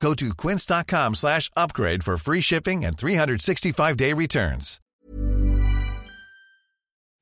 Go 0.00 0.14
to 0.14 0.34
quince.com 0.34 1.14
slash 1.14 1.50
upgrade 1.56 2.02
for 2.02 2.16
free 2.16 2.40
shipping 2.40 2.84
and 2.84 2.96
365-day 2.96 4.12
returns. 4.12 4.78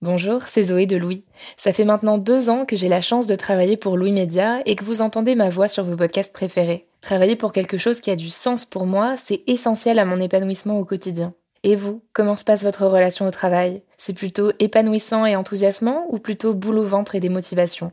Bonjour, 0.03 0.43
c'est 0.47 0.65
Zoé 0.65 0.85
de 0.85 0.99
Louis. 0.99 1.25
Ça 1.57 1.73
fait 1.73 1.87
maintenant 1.87 2.19
deux 2.19 2.51
ans 2.51 2.67
que 2.67 2.77
j'ai 2.77 2.89
la 2.89 3.01
chance 3.01 3.27
de 3.27 3.37
travailler 3.37 3.79
pour 3.79 3.97
Louis 3.97 4.13
Média 4.13 4.61
et 4.67 4.77
que 4.77 4.85
vous 4.85 5.01
entendez 5.01 5.35
ma 5.35 5.49
voix 5.49 5.69
sur 5.69 5.83
vos 5.85 5.97
podcasts 5.97 6.33
préférés. 6.33 6.87
Travailler 7.01 7.37
pour 7.37 7.53
quelque 7.53 7.79
chose 7.79 8.03
qui 8.03 8.11
a 8.11 8.17
du 8.17 8.29
sens 8.29 8.67
pour 8.67 8.85
moi, 8.85 9.15
c'est 9.17 9.43
essentiel 9.47 9.99
à 9.99 10.05
mon 10.05 10.21
épanouissement 10.21 10.79
au 10.79 10.85
quotidien. 10.85 11.33
Et 11.63 11.77
vous, 11.77 12.03
comment 12.13 12.37
se 12.37 12.45
passe 12.45 12.65
votre 12.65 12.87
relation 12.87 13.27
au 13.27 13.31
travail? 13.31 13.83
C'est 13.97 14.13
plutôt 14.13 14.53
épanouissant 14.59 15.25
et 15.25 15.37
enthousiasmant 15.37 16.05
ou 16.11 16.19
plutôt 16.19 16.53
boule 16.53 16.81
au 16.81 16.85
ventre 16.85 17.15
et 17.15 17.21
démotivation 17.21 17.93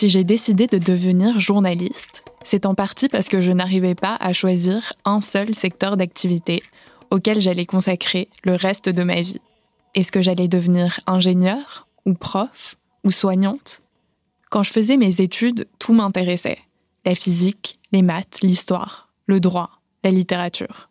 Si 0.00 0.08
j'ai 0.08 0.24
décidé 0.24 0.66
de 0.66 0.78
devenir 0.78 1.38
journaliste, 1.38 2.24
c'est 2.42 2.64
en 2.64 2.74
partie 2.74 3.10
parce 3.10 3.28
que 3.28 3.42
je 3.42 3.52
n'arrivais 3.52 3.94
pas 3.94 4.16
à 4.18 4.32
choisir 4.32 4.94
un 5.04 5.20
seul 5.20 5.54
secteur 5.54 5.98
d'activité 5.98 6.62
auquel 7.10 7.38
j'allais 7.42 7.66
consacrer 7.66 8.30
le 8.42 8.54
reste 8.54 8.88
de 8.88 9.02
ma 9.02 9.20
vie. 9.20 9.42
Est-ce 9.94 10.10
que 10.10 10.22
j'allais 10.22 10.48
devenir 10.48 11.00
ingénieur 11.06 11.86
ou 12.06 12.14
prof 12.14 12.76
ou 13.04 13.10
soignante? 13.10 13.82
Quand 14.48 14.62
je 14.62 14.72
faisais 14.72 14.96
mes 14.96 15.20
études, 15.20 15.68
tout 15.78 15.92
m'intéressait. 15.92 16.60
La 17.04 17.14
physique, 17.14 17.78
les 17.92 18.00
maths, 18.00 18.38
l'histoire, 18.40 19.10
le 19.26 19.38
droit, 19.38 19.82
la 20.02 20.12
littérature. 20.12 20.88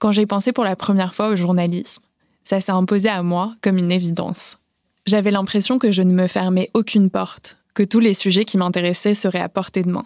Quand 0.00 0.10
j'ai 0.10 0.26
pensé 0.26 0.50
pour 0.50 0.64
la 0.64 0.74
première 0.74 1.14
fois 1.14 1.28
au 1.28 1.36
journalisme, 1.36 2.02
ça 2.42 2.60
s'est 2.60 2.72
imposé 2.72 3.08
à 3.08 3.22
moi 3.22 3.54
comme 3.62 3.78
une 3.78 3.92
évidence. 3.92 4.58
J'avais 5.06 5.30
l'impression 5.30 5.78
que 5.78 5.92
je 5.92 6.02
ne 6.02 6.12
me 6.12 6.26
fermais 6.26 6.72
aucune 6.74 7.10
porte, 7.10 7.58
que 7.74 7.82
tous 7.82 8.00
les 8.00 8.14
sujets 8.14 8.44
qui 8.44 8.56
m'intéressaient 8.56 9.14
seraient 9.14 9.40
à 9.40 9.48
portée 9.48 9.82
de 9.82 9.90
main. 9.90 10.04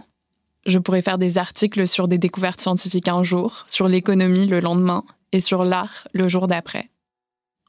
Je 0.66 0.78
pourrais 0.78 1.02
faire 1.02 1.18
des 1.18 1.38
articles 1.38 1.86
sur 1.86 2.08
des 2.08 2.18
découvertes 2.18 2.60
scientifiques 2.60 3.08
un 3.08 3.22
jour, 3.22 3.64
sur 3.66 3.88
l'économie 3.88 4.46
le 4.46 4.60
lendemain 4.60 5.04
et 5.32 5.40
sur 5.40 5.64
l'art 5.64 6.08
le 6.12 6.28
jour 6.28 6.48
d'après. 6.48 6.90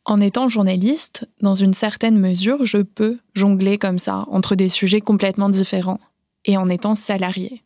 En 0.05 0.21
étant 0.21 0.47
journaliste, 0.47 1.27
dans 1.41 1.53
une 1.53 1.73
certaine 1.73 2.17
mesure, 2.17 2.65
je 2.65 2.79
peux 2.79 3.19
jongler 3.35 3.77
comme 3.77 3.99
ça 3.99 4.25
entre 4.29 4.55
des 4.55 4.69
sujets 4.69 5.01
complètement 5.01 5.49
différents 5.49 5.99
et 6.45 6.57
en 6.57 6.69
étant 6.69 6.95
salarié. 6.95 7.63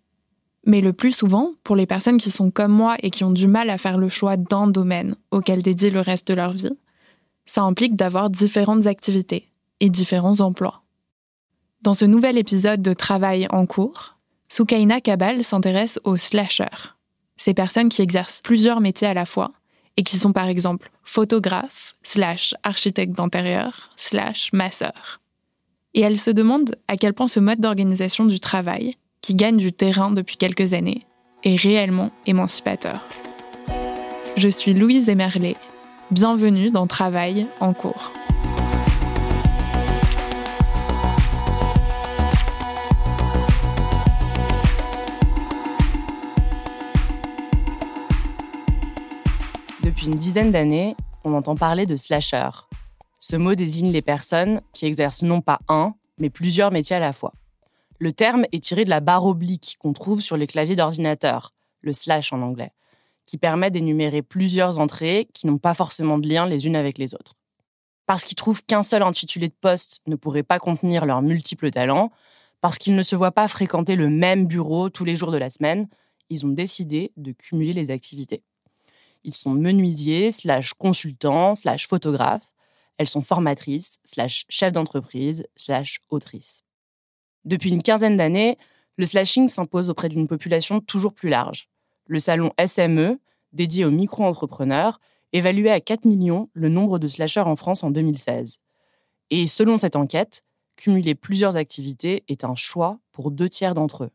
Mais 0.65 0.81
le 0.81 0.93
plus 0.93 1.11
souvent, 1.11 1.53
pour 1.63 1.75
les 1.75 1.85
personnes 1.85 2.17
qui 2.17 2.31
sont 2.31 2.51
comme 2.51 2.71
moi 2.71 2.95
et 3.01 3.11
qui 3.11 3.23
ont 3.23 3.31
du 3.31 3.47
mal 3.47 3.69
à 3.69 3.77
faire 3.77 3.97
le 3.97 4.09
choix 4.09 4.37
d'un 4.37 4.67
domaine 4.67 5.15
auquel 5.31 5.61
dédier 5.61 5.89
le 5.89 5.99
reste 5.99 6.27
de 6.27 6.33
leur 6.33 6.51
vie, 6.51 6.77
ça 7.45 7.61
implique 7.63 7.95
d'avoir 7.95 8.29
différentes 8.29 8.87
activités 8.87 9.49
et 9.79 9.89
différents 9.89 10.39
emplois. 10.39 10.82
Dans 11.83 11.93
ce 11.93 12.05
nouvel 12.05 12.37
épisode 12.37 12.81
de 12.81 12.93
Travail 12.93 13.45
en 13.49 13.65
cours, 13.65 14.15
Soukaina 14.47 15.01
Kabal 15.01 15.43
s'intéresse 15.43 15.99
aux 16.05 16.15
slashers, 16.15 16.95
ces 17.35 17.53
personnes 17.53 17.89
qui 17.89 18.01
exercent 18.01 18.39
plusieurs 18.41 18.79
métiers 18.79 19.09
à 19.09 19.13
la 19.13 19.25
fois 19.25 19.51
et 19.97 20.03
qui 20.03 20.15
sont 20.15 20.31
par 20.31 20.47
exemple 20.47 20.89
photographes, 21.03 21.95
slash 22.01 22.55
architectes 22.63 23.17
d'intérieur, 23.17 23.91
slash 23.97 24.53
masseurs. 24.53 25.19
Et 25.93 25.99
elle 25.99 26.17
se 26.17 26.31
demande 26.31 26.73
à 26.87 26.95
quel 26.95 27.13
point 27.13 27.27
ce 27.27 27.41
mode 27.41 27.59
d'organisation 27.59 28.23
du 28.23 28.39
travail, 28.39 28.95
qui 29.19 29.35
gagne 29.35 29.57
du 29.57 29.73
terrain 29.73 30.11
depuis 30.11 30.37
quelques 30.37 30.73
années, 30.73 31.05
est 31.43 31.57
réellement 31.57 32.11
émancipateur. 32.25 33.01
Je 34.37 34.47
suis 34.47 34.73
Louise 34.73 35.09
Emerlet. 35.09 35.57
Bienvenue 36.11 36.71
dans 36.71 36.87
Travail 36.87 37.45
en 37.59 37.73
cours. 37.73 38.13
Depuis 49.93 50.07
une 50.07 50.17
dizaine 50.17 50.51
d'années, 50.51 50.95
on 51.23 51.35
entend 51.35 51.53
parler 51.53 51.85
de 51.85 51.95
slasher. 51.95 52.49
Ce 53.19 53.35
mot 53.35 53.53
désigne 53.53 53.91
les 53.91 54.01
personnes 54.01 54.59
qui 54.73 54.87
exercent 54.87 55.21
non 55.21 55.39
pas 55.39 55.59
un, 55.67 55.91
mais 56.17 56.31
plusieurs 56.31 56.71
métiers 56.71 56.95
à 56.95 56.99
la 56.99 57.13
fois. 57.13 57.31
Le 57.99 58.11
terme 58.11 58.47
est 58.51 58.63
tiré 58.63 58.85
de 58.85 58.89
la 58.89 59.01
barre 59.01 59.27
oblique 59.27 59.75
qu'on 59.77 59.93
trouve 59.93 60.19
sur 60.19 60.35
les 60.35 60.47
claviers 60.47 60.75
d'ordinateur, 60.75 61.53
le 61.81 61.93
slash 61.93 62.33
en 62.33 62.41
anglais, 62.41 62.71
qui 63.27 63.37
permet 63.37 63.69
d'énumérer 63.69 64.23
plusieurs 64.23 64.79
entrées 64.79 65.29
qui 65.31 65.45
n'ont 65.45 65.59
pas 65.59 65.75
forcément 65.75 66.17
de 66.17 66.27
lien 66.27 66.47
les 66.47 66.65
unes 66.65 66.75
avec 66.75 66.97
les 66.97 67.13
autres. 67.13 67.35
Parce 68.07 68.23
qu'ils 68.23 68.35
trouvent 68.35 68.65
qu'un 68.65 68.81
seul 68.81 69.03
intitulé 69.03 69.47
de 69.47 69.53
poste 69.53 70.01
ne 70.07 70.15
pourrait 70.15 70.41
pas 70.41 70.57
contenir 70.57 71.05
leurs 71.05 71.21
multiples 71.21 71.69
talents, 71.69 72.11
parce 72.61 72.79
qu'ils 72.79 72.95
ne 72.95 73.03
se 73.03 73.15
voient 73.15 73.31
pas 73.31 73.47
fréquenter 73.47 73.95
le 73.95 74.09
même 74.09 74.47
bureau 74.47 74.89
tous 74.89 75.05
les 75.05 75.15
jours 75.15 75.31
de 75.31 75.37
la 75.37 75.51
semaine, 75.51 75.87
ils 76.31 76.47
ont 76.47 76.49
décidé 76.49 77.11
de 77.15 77.31
cumuler 77.31 77.73
les 77.73 77.91
activités. 77.91 78.41
Ils 79.23 79.35
sont 79.35 79.51
menuisiers, 79.51 80.31
slash 80.31 80.73
consultants, 80.73 81.55
slash 81.55 81.87
photographes. 81.87 82.51
Elles 82.97 83.07
sont 83.07 83.21
formatrices, 83.21 83.99
slash 84.03 84.45
chefs 84.49 84.71
d'entreprise, 84.71 85.45
slash 85.55 85.99
autrices. 86.09 86.63
Depuis 87.45 87.69
une 87.69 87.81
quinzaine 87.81 88.17
d'années, 88.17 88.57
le 88.97 89.05
slashing 89.05 89.49
s'impose 89.49 89.89
auprès 89.89 90.09
d'une 90.09 90.27
population 90.27 90.79
toujours 90.79 91.13
plus 91.13 91.29
large. 91.29 91.69
Le 92.05 92.19
salon 92.19 92.51
SME, 92.63 93.19
dédié 93.53 93.85
aux 93.85 93.91
micro-entrepreneurs, 93.91 94.99
évaluait 95.31 95.71
à 95.71 95.79
4 95.79 96.05
millions 96.05 96.49
le 96.53 96.69
nombre 96.69 96.99
de 96.99 97.07
slasheurs 97.07 97.47
en 97.47 97.55
France 97.55 97.83
en 97.83 97.91
2016. 97.91 98.59
Et 99.31 99.47
selon 99.47 99.77
cette 99.77 99.95
enquête, 99.95 100.43
cumuler 100.75 101.15
plusieurs 101.15 101.55
activités 101.55 102.23
est 102.27 102.43
un 102.43 102.55
choix 102.55 102.99
pour 103.11 103.31
deux 103.31 103.49
tiers 103.49 103.73
d'entre 103.73 104.05
eux. 104.05 104.11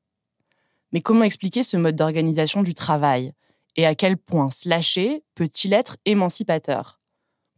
Mais 0.93 1.01
comment 1.01 1.25
expliquer 1.25 1.63
ce 1.63 1.77
mode 1.77 1.97
d'organisation 1.97 2.63
du 2.63 2.75
travail? 2.75 3.33
Et 3.79 3.87
à 3.87 3.95
quel 3.95 4.19
point 4.19 4.51
slasher 4.51 5.23
peut-il 5.37 5.73
être 5.73 5.97
émancipateur? 6.05 7.01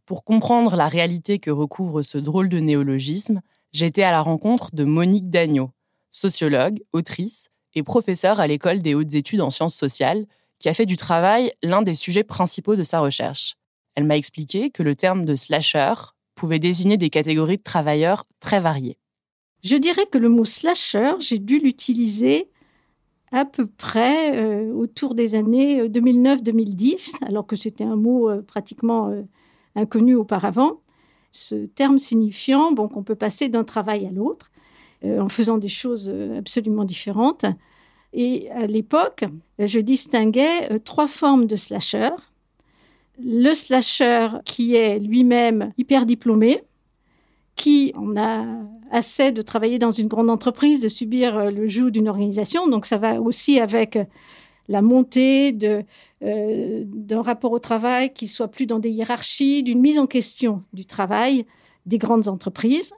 Pour 0.05 0.23
comprendre 0.23 0.75
la 0.75 0.87
réalité 0.87 1.39
que 1.39 1.49
recouvre 1.49 2.03
ce 2.03 2.19
drôle 2.19 2.47
de 2.47 2.59
néologisme, 2.59 3.41
été 3.73 4.03
à 4.03 4.11
la 4.11 4.21
rencontre 4.21 4.75
de 4.75 4.83
Monique 4.83 5.31
Dagneau, 5.31 5.71
sociologue, 6.11 6.83
autrice 6.93 7.49
et 7.73 7.81
professeure 7.81 8.39
à 8.39 8.45
l'école 8.45 8.83
des 8.83 8.93
hautes 8.93 9.15
études 9.15 9.41
en 9.41 9.49
sciences 9.49 9.75
sociales, 9.75 10.27
qui 10.59 10.69
a 10.69 10.75
fait 10.75 10.85
du 10.85 10.95
travail 10.95 11.51
l'un 11.63 11.81
des 11.81 11.95
sujets 11.95 12.23
principaux 12.23 12.75
de 12.75 12.83
sa 12.83 12.99
recherche. 12.99 13.55
Elle 13.95 14.03
m'a 14.03 14.17
expliqué 14.17 14.69
que 14.69 14.83
le 14.83 14.95
terme 14.95 15.25
de 15.25 15.35
slasher 15.35 15.93
pouvait 16.35 16.59
désigner 16.59 16.97
des 16.97 17.09
catégories 17.09 17.57
de 17.57 17.63
travailleurs 17.63 18.25
très 18.39 18.59
variées. 18.59 18.99
Je 19.63 19.75
dirais 19.75 20.05
que 20.05 20.19
le 20.19 20.29
mot 20.29 20.45
slasher, 20.45 21.13
j'ai 21.19 21.39
dû 21.39 21.57
l'utiliser 21.57 22.51
à 23.31 23.45
peu 23.45 23.65
près 23.65 24.37
euh, 24.37 24.73
autour 24.73 25.15
des 25.15 25.35
années 25.35 25.87
2009-2010, 25.87 27.23
alors 27.25 27.47
que 27.47 27.55
c'était 27.55 27.83
un 27.83 27.95
mot 27.95 28.29
pratiquement 28.43 29.13
inconnu 29.75 30.15
auparavant. 30.15 30.81
Ce 31.31 31.55
terme 31.65 31.97
signifiant 31.97 32.71
bon, 32.73 32.87
qu'on 32.87 33.03
peut 33.03 33.15
passer 33.15 33.47
d'un 33.47 33.63
travail 33.63 34.05
à 34.05 34.11
l'autre 34.11 34.51
en 35.03 35.29
faisant 35.29 35.57
des 35.57 35.69
choses 35.69 36.13
absolument 36.37 36.83
différentes. 36.83 37.45
Et 38.13 38.51
à 38.51 38.67
l'époque, 38.67 39.23
je 39.57 39.79
distinguais 39.79 40.79
trois 40.79 41.07
formes 41.07 41.47
de 41.47 41.55
slasher. 41.55 42.09
Le 43.23 43.53
slasher 43.53 44.29
qui 44.45 44.75
est 44.75 44.99
lui-même 44.99 45.71
hyper 45.77 46.05
diplômé, 46.05 46.63
qui 47.55 47.93
en 47.95 48.17
a 48.17 48.45
assez 48.91 49.31
de 49.31 49.41
travailler 49.41 49.79
dans 49.79 49.91
une 49.91 50.07
grande 50.07 50.29
entreprise, 50.29 50.81
de 50.81 50.89
subir 50.89 51.37
euh, 51.37 51.51
le 51.51 51.67
joug 51.67 51.89
d'une 51.91 52.09
organisation. 52.09 52.67
Donc 52.67 52.85
ça 52.85 52.97
va 52.97 53.21
aussi 53.21 53.59
avec 53.59 53.97
la 54.67 54.81
montée 54.81 55.57
euh, 56.23 56.83
d'un 56.85 57.21
rapport 57.21 57.51
au 57.51 57.59
travail 57.59 58.13
qui 58.13 58.27
soit 58.27 58.47
plus 58.47 58.65
dans 58.65 58.79
des 58.79 58.89
hiérarchies, 58.89 59.63
d'une 59.63 59.81
mise 59.81 59.99
en 59.99 60.07
question 60.07 60.63
du 60.73 60.85
travail 60.85 61.45
des 61.85 61.97
grandes 61.97 62.27
entreprises. 62.27 62.93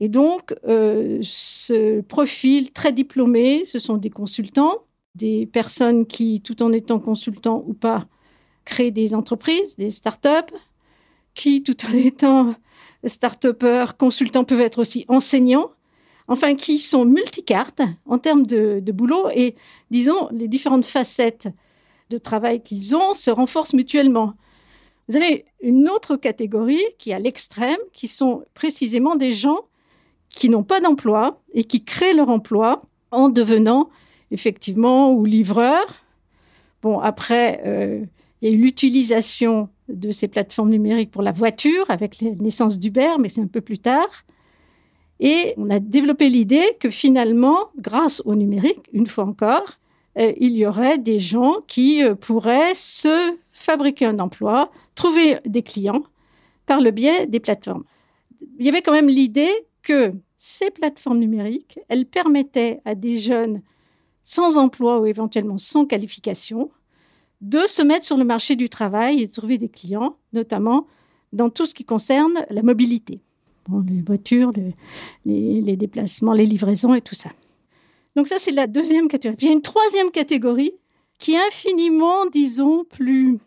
Et 0.00 0.08
donc, 0.08 0.54
euh, 0.66 1.18
ce 1.22 2.00
profil 2.00 2.72
très 2.72 2.92
diplômé, 2.92 3.64
ce 3.66 3.78
sont 3.78 3.98
des 3.98 4.08
consultants, 4.08 4.84
des 5.14 5.46
personnes 5.46 6.06
qui, 6.06 6.40
tout 6.40 6.62
en 6.62 6.72
étant 6.72 6.98
consultants 6.98 7.62
ou 7.66 7.74
pas, 7.74 8.06
créent 8.64 8.90
des 8.90 9.14
entreprises, 9.14 9.76
des 9.76 9.90
start-up, 9.90 10.50
qui, 11.34 11.62
tout 11.62 11.76
en 11.86 11.92
étant 11.94 12.54
start-upers, 13.08 13.96
consultants 13.96 14.44
peuvent 14.44 14.60
être 14.60 14.78
aussi 14.78 15.04
enseignants, 15.08 15.70
enfin 16.28 16.54
qui 16.54 16.78
sont 16.78 17.04
multicartes 17.04 17.82
en 18.06 18.18
termes 18.18 18.46
de, 18.46 18.92
boulot 18.92 19.28
et, 19.34 19.56
disons, 19.90 20.28
les 20.30 20.48
différentes 20.48 20.84
facettes 20.84 21.48
de 22.10 22.18
travail 22.18 22.62
qu'ils 22.62 22.96
ont 22.96 23.14
se 23.14 23.30
renforcent 23.30 23.74
mutuellement. 23.74 24.34
Vous 25.08 25.16
avez 25.16 25.44
une 25.60 25.88
autre 25.88 26.16
catégorie 26.16 26.84
qui 26.98 27.10
est 27.10 27.14
à 27.14 27.18
l'extrême, 27.18 27.78
qui 27.92 28.06
sont 28.06 28.44
précisément 28.54 29.16
des 29.16 29.32
gens 29.32 29.60
qui 30.28 30.48
n'ont 30.48 30.62
pas 30.62 30.80
d'emploi 30.80 31.42
et 31.52 31.64
qui 31.64 31.84
créent 31.84 32.14
leur 32.14 32.28
emploi 32.28 32.82
en 33.10 33.28
devenant 33.28 33.90
effectivement 34.30 35.12
ou 35.12 35.24
livreurs. 35.24 36.04
Bon, 36.82 37.00
après, 37.00 37.60
euh, 37.66 38.04
il 38.40 38.48
y 38.48 38.52
a 38.52 38.54
eu 38.54 38.60
l'utilisation 38.60 39.68
de 39.92 40.10
ces 40.10 40.28
plateformes 40.28 40.70
numériques 40.70 41.10
pour 41.10 41.22
la 41.22 41.32
voiture 41.32 41.84
avec 41.88 42.20
la 42.20 42.30
naissance 42.32 42.78
d'Uber, 42.78 43.14
mais 43.18 43.28
c'est 43.28 43.40
un 43.40 43.46
peu 43.46 43.60
plus 43.60 43.78
tard. 43.78 44.24
Et 45.20 45.54
on 45.58 45.68
a 45.70 45.80
développé 45.80 46.28
l'idée 46.28 46.76
que 46.80 46.88
finalement, 46.88 47.68
grâce 47.76 48.22
au 48.24 48.34
numérique, 48.34 48.88
une 48.92 49.06
fois 49.06 49.24
encore, 49.24 49.78
euh, 50.18 50.32
il 50.38 50.52
y 50.52 50.66
aurait 50.66 50.98
des 50.98 51.18
gens 51.18 51.56
qui 51.66 52.02
euh, 52.02 52.14
pourraient 52.14 52.74
se 52.74 53.36
fabriquer 53.52 54.06
un 54.06 54.18
emploi, 54.18 54.70
trouver 54.94 55.38
des 55.44 55.62
clients 55.62 56.02
par 56.66 56.80
le 56.80 56.90
biais 56.90 57.26
des 57.26 57.40
plateformes. 57.40 57.84
Il 58.58 58.64
y 58.64 58.68
avait 58.68 58.82
quand 58.82 58.92
même 58.92 59.08
l'idée 59.08 59.52
que 59.82 60.12
ces 60.38 60.70
plateformes 60.70 61.18
numériques, 61.18 61.78
elles 61.88 62.06
permettaient 62.06 62.80
à 62.86 62.94
des 62.94 63.18
jeunes 63.18 63.62
sans 64.22 64.56
emploi 64.56 65.00
ou 65.00 65.06
éventuellement 65.06 65.58
sans 65.58 65.84
qualification 65.84 66.70
de 67.40 67.60
se 67.66 67.82
mettre 67.82 68.04
sur 68.04 68.16
le 68.16 68.24
marché 68.24 68.56
du 68.56 68.68
travail 68.68 69.22
et 69.22 69.26
de 69.26 69.32
trouver 69.32 69.58
des 69.58 69.68
clients, 69.68 70.16
notamment 70.32 70.86
dans 71.32 71.48
tout 71.48 71.66
ce 71.66 71.74
qui 71.74 71.84
concerne 71.84 72.44
la 72.50 72.62
mobilité. 72.62 73.20
les 73.88 74.02
voitures, 74.02 74.52
les, 75.24 75.76
déplacements, 75.76 76.32
les 76.32 76.46
livraisons 76.46 76.94
et 76.94 77.00
tout 77.00 77.14
ça. 77.14 77.30
Donc 78.16 78.28
ça, 78.28 78.38
c'est 78.38 78.50
la 78.50 78.66
deuxième 78.66 79.08
catégorie. 79.08 79.38
Il 79.40 79.46
y 79.46 79.50
a 79.50 79.54
une 79.54 79.62
troisième 79.62 80.10
catégorie 80.10 80.72
qui 81.18 81.34
est 81.34 81.46
infiniment, 81.46 82.26
disons, 82.26 82.84
plus, 82.84 83.38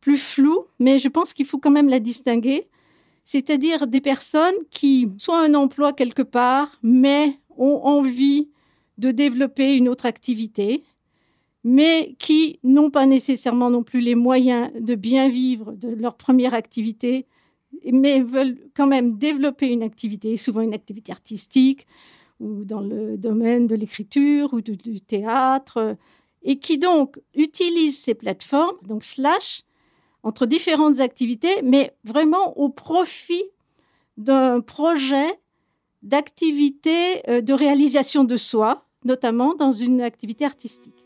plus 0.00 0.16
floue, 0.16 0.64
mais 0.78 0.98
je 0.98 1.08
pense 1.08 1.32
qu'il 1.32 1.46
faut 1.46 1.58
quand 1.58 1.70
même 1.70 1.88
la 1.88 2.00
distinguer. 2.00 2.68
C'est-à-dire 3.24 3.86
des 3.86 4.00
personnes 4.00 4.54
qui 4.70 5.08
ont 5.28 5.34
un 5.34 5.54
emploi 5.54 5.92
quelque 5.92 6.22
part, 6.22 6.78
mais 6.82 7.38
ont 7.56 7.80
envie 7.84 8.48
de 8.98 9.10
développer 9.10 9.74
une 9.74 9.88
autre 9.88 10.06
activité, 10.06 10.84
mais 11.64 12.14
qui 12.18 12.60
n'ont 12.62 12.90
pas 12.90 13.06
nécessairement 13.06 13.70
non 13.70 13.82
plus 13.82 14.00
les 14.00 14.14
moyens 14.14 14.70
de 14.78 14.94
bien 14.94 15.28
vivre 15.28 15.72
de 15.72 15.88
leur 15.88 16.16
première 16.16 16.52
activité, 16.52 17.26
mais 17.90 18.20
veulent 18.20 18.58
quand 18.76 18.86
même 18.86 19.16
développer 19.16 19.72
une 19.72 19.82
activité, 19.82 20.36
souvent 20.36 20.60
une 20.60 20.74
activité 20.74 21.10
artistique 21.10 21.86
ou 22.38 22.64
dans 22.64 22.80
le 22.80 23.16
domaine 23.16 23.66
de 23.66 23.74
l'écriture 23.74 24.52
ou 24.52 24.60
du 24.60 25.00
théâtre, 25.00 25.96
et 26.42 26.58
qui 26.58 26.76
donc 26.78 27.18
utilisent 27.34 27.98
ces 27.98 28.14
plateformes, 28.14 28.76
donc 28.86 29.02
slash, 29.02 29.62
entre 30.22 30.46
différentes 30.46 31.00
activités, 31.00 31.62
mais 31.62 31.96
vraiment 32.04 32.58
au 32.58 32.68
profit 32.68 33.44
d'un 34.16 34.60
projet 34.60 35.38
d'activité 36.02 37.28
euh, 37.30 37.40
de 37.40 37.52
réalisation 37.54 38.24
de 38.24 38.36
soi, 38.36 38.86
notamment 39.04 39.54
dans 39.54 39.72
une 39.72 40.02
activité 40.02 40.44
artistique. 40.44 41.03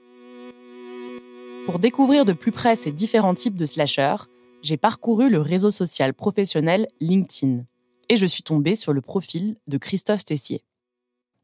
Pour 1.69 1.79
découvrir 1.79 2.25
de 2.25 2.33
plus 2.33 2.51
près 2.51 2.77
ces 2.77 2.93
différents 2.93 3.35
types 3.35 3.59
de 3.59 3.67
slashers, 3.67 4.25
j'ai 4.63 4.79
parcouru 4.79 5.29
le 5.29 5.43
réseau 5.43 5.71
social 5.71 6.15
professionnel 6.15 6.89
LinkedIn 6.99 7.65
et 8.09 8.17
je 8.17 8.25
suis 8.25 8.43
tombée 8.43 8.75
sur 8.75 8.95
le 8.95 9.03
profil 9.03 9.55
de 9.67 9.77
Christophe 9.77 10.25
Tessier. 10.25 10.65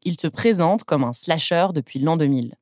Il 0.02 0.18
se 0.18 0.26
présente 0.26 0.84
comme 0.84 1.04
un 1.04 1.12
slasher 1.12 1.66
depuis 1.74 1.98
l'an 1.98 2.16
2000. 2.16 2.54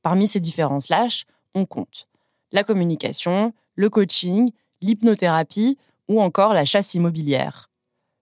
Parmi 0.00 0.26
ces 0.26 0.40
différents 0.40 0.80
slash, 0.80 1.26
on 1.54 1.66
compte 1.66 2.08
la 2.52 2.64
communication, 2.64 3.52
le 3.74 3.90
coaching, 3.90 4.48
l'hypnothérapie 4.80 5.76
ou 6.08 6.22
encore 6.22 6.54
la 6.54 6.64
chasse 6.64 6.94
immobilière. 6.94 7.68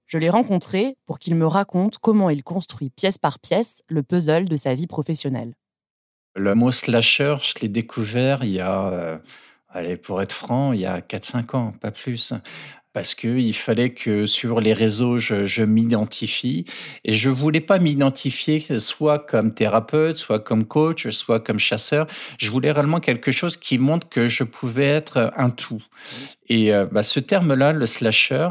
Je 0.08 0.18
l'ai 0.18 0.28
rencontré 0.28 0.96
pour 1.06 1.20
qu'il 1.20 1.36
me 1.36 1.46
raconte 1.46 1.98
comment 1.98 2.30
il 2.30 2.42
construit 2.42 2.90
pièce 2.90 3.18
par 3.18 3.38
pièce 3.38 3.84
le 3.86 4.02
puzzle 4.02 4.48
de 4.48 4.56
sa 4.56 4.74
vie 4.74 4.88
professionnelle. 4.88 5.54
Le 6.34 6.54
mot 6.54 6.70
slasher, 6.70 7.36
je 7.42 7.60
l'ai 7.60 7.68
découvert 7.68 8.42
il 8.42 8.52
y 8.52 8.60
a, 8.60 8.86
euh, 8.88 9.18
allez, 9.68 9.96
pour 9.96 10.22
être 10.22 10.32
franc, 10.32 10.72
il 10.72 10.80
y 10.80 10.86
a 10.86 11.00
4-5 11.00 11.54
ans, 11.56 11.72
pas 11.72 11.90
plus 11.90 12.32
parce 12.92 13.14
que 13.14 13.28
il 13.28 13.54
fallait 13.54 13.90
que 13.90 14.26
sur 14.26 14.60
les 14.60 14.72
réseaux 14.72 15.18
je, 15.18 15.44
je 15.44 15.62
m'identifie 15.62 16.64
et 17.04 17.12
je 17.12 17.30
voulais 17.30 17.60
pas 17.60 17.78
m'identifier 17.78 18.64
soit 18.78 19.18
comme 19.18 19.54
thérapeute, 19.54 20.16
soit 20.18 20.38
comme 20.38 20.64
coach, 20.64 21.08
soit 21.10 21.40
comme 21.40 21.58
chasseur. 21.58 22.06
Je 22.38 22.50
voulais 22.50 22.72
réellement 22.72 23.00
quelque 23.00 23.32
chose 23.32 23.56
qui 23.56 23.78
montre 23.78 24.08
que 24.08 24.28
je 24.28 24.44
pouvais 24.44 24.86
être 24.86 25.32
un 25.36 25.50
tout. 25.50 25.82
Et 26.48 26.72
euh, 26.72 26.86
bah, 26.90 27.02
ce 27.02 27.20
terme-là, 27.20 27.72
le 27.72 27.86
slasher, 27.86 28.48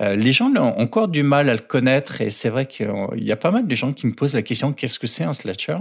euh, 0.00 0.16
les 0.16 0.32
gens 0.32 0.50
ont 0.56 0.78
encore 0.78 1.08
du 1.08 1.22
mal 1.22 1.48
à 1.50 1.52
le 1.52 1.60
connaître 1.60 2.20
et 2.20 2.30
c'est 2.30 2.48
vrai 2.48 2.66
qu'il 2.66 2.88
y 3.16 3.32
a 3.32 3.36
pas 3.36 3.50
mal 3.50 3.66
de 3.66 3.74
gens 3.74 3.92
qui 3.92 4.06
me 4.06 4.14
posent 4.14 4.34
la 4.34 4.42
question 4.42 4.72
qu'est-ce 4.72 4.98
que 4.98 5.06
c'est 5.06 5.24
un 5.24 5.32
slasher? 5.32 5.78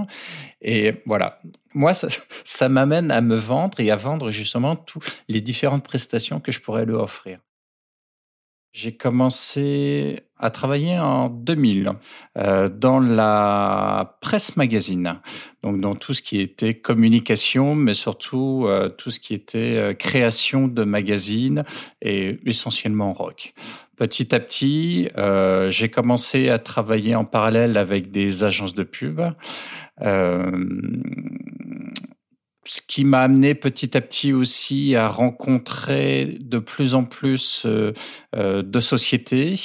Et 0.61 1.01
voilà, 1.05 1.39
moi, 1.73 1.93
ça, 1.93 2.07
ça 2.43 2.69
m'amène 2.69 3.11
à 3.11 3.21
me 3.21 3.35
vendre 3.35 3.79
et 3.79 3.91
à 3.91 3.95
vendre 3.95 4.31
justement 4.31 4.75
toutes 4.75 5.23
les 5.29 5.41
différentes 5.41 5.83
prestations 5.83 6.39
que 6.39 6.51
je 6.51 6.59
pourrais 6.59 6.85
lui 6.85 6.93
offrir. 6.93 7.39
J'ai 8.73 8.91
commencé 8.91 10.21
à 10.39 10.49
travailler 10.49 10.97
en 10.97 11.29
2000 11.29 11.91
euh, 12.39 12.69
dans 12.69 12.99
la 12.99 14.17
presse 14.19 14.57
magazine, 14.57 15.19
donc 15.61 15.79
dans 15.79 15.93
tout 15.93 16.15
ce 16.15 16.23
qui 16.23 16.41
était 16.41 16.73
communication, 16.73 17.75
mais 17.75 17.93
surtout 17.93 18.65
euh, 18.67 18.89
tout 18.89 19.11
ce 19.11 19.19
qui 19.19 19.35
était 19.35 19.77
euh, 19.77 19.93
création 19.93 20.67
de 20.67 20.83
magazines 20.85 21.65
et 22.01 22.39
essentiellement 22.47 23.13
rock. 23.13 23.53
Petit 23.95 24.33
à 24.33 24.39
petit, 24.39 25.07
euh, 25.19 25.69
j'ai 25.69 25.89
commencé 25.89 26.49
à 26.49 26.57
travailler 26.57 27.13
en 27.13 27.25
parallèle 27.25 27.77
avec 27.77 28.09
des 28.09 28.43
agences 28.43 28.73
de 28.73 28.81
pub. 28.81 29.21
Euh, 30.01 30.51
ce 32.65 32.81
qui 32.85 33.03
m'a 33.03 33.21
amené 33.21 33.55
petit 33.55 33.95
à 33.97 34.01
petit 34.01 34.31
aussi 34.31 34.95
à 34.95 35.07
rencontrer 35.07 36.37
de 36.39 36.59
plus 36.59 36.95
en 36.95 37.03
plus 37.03 37.63
euh, 37.65 37.93
euh, 38.35 38.61
de 38.61 38.79
sociétés 38.79 39.55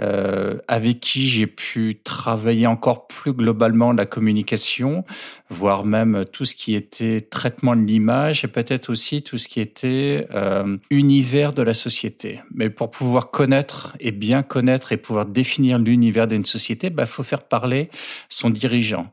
euh, 0.00 0.58
avec 0.68 1.00
qui 1.00 1.28
j'ai 1.28 1.46
pu 1.46 2.00
travailler 2.04 2.66
encore 2.66 3.06
plus 3.06 3.32
globalement 3.32 3.92
la 3.92 4.04
communication, 4.04 5.04
voire 5.48 5.86
même 5.86 6.26
tout 6.30 6.44
ce 6.44 6.54
qui 6.54 6.74
était 6.74 7.22
traitement 7.22 7.74
de 7.74 7.80
l'image 7.80 8.44
et 8.44 8.48
peut-être 8.48 8.90
aussi 8.90 9.22
tout 9.22 9.38
ce 9.38 9.48
qui 9.48 9.60
était 9.60 10.26
univers 10.90 11.54
de 11.54 11.62
la 11.62 11.72
société. 11.72 12.40
Mais 12.52 12.68
pour 12.68 12.90
pouvoir 12.90 13.30
connaître 13.30 13.96
et 13.98 14.10
bien 14.10 14.42
connaître 14.42 14.92
et 14.92 14.98
pouvoir 14.98 15.24
définir 15.24 15.78
l'univers 15.78 16.26
d'une 16.26 16.44
société, 16.44 16.88
il 16.88 16.94
bah, 16.94 17.06
faut 17.06 17.22
faire 17.22 17.42
parler 17.42 17.88
son 18.28 18.50
dirigeant. 18.50 19.10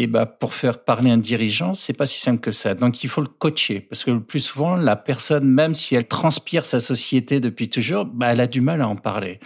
Et 0.00 0.06
bah, 0.06 0.26
pour 0.26 0.54
faire 0.54 0.84
parler 0.84 1.10
un 1.10 1.16
dirigeant, 1.16 1.74
c'est 1.74 1.92
pas 1.92 2.06
si 2.06 2.20
simple 2.20 2.40
que 2.40 2.52
ça. 2.52 2.74
Donc, 2.74 3.02
il 3.02 3.08
faut 3.08 3.20
le 3.20 3.26
coacher. 3.26 3.80
Parce 3.80 4.04
que 4.04 4.12
le 4.12 4.20
plus 4.20 4.38
souvent, 4.38 4.76
la 4.76 4.94
personne, 4.94 5.44
même 5.44 5.74
si 5.74 5.96
elle 5.96 6.06
transpire 6.06 6.64
sa 6.64 6.78
société 6.78 7.40
depuis 7.40 7.68
toujours, 7.68 8.04
bah, 8.04 8.28
elle 8.28 8.40
a 8.40 8.46
du 8.46 8.60
mal 8.60 8.80
à 8.80 8.86
en 8.86 8.94
parler. 8.94 9.40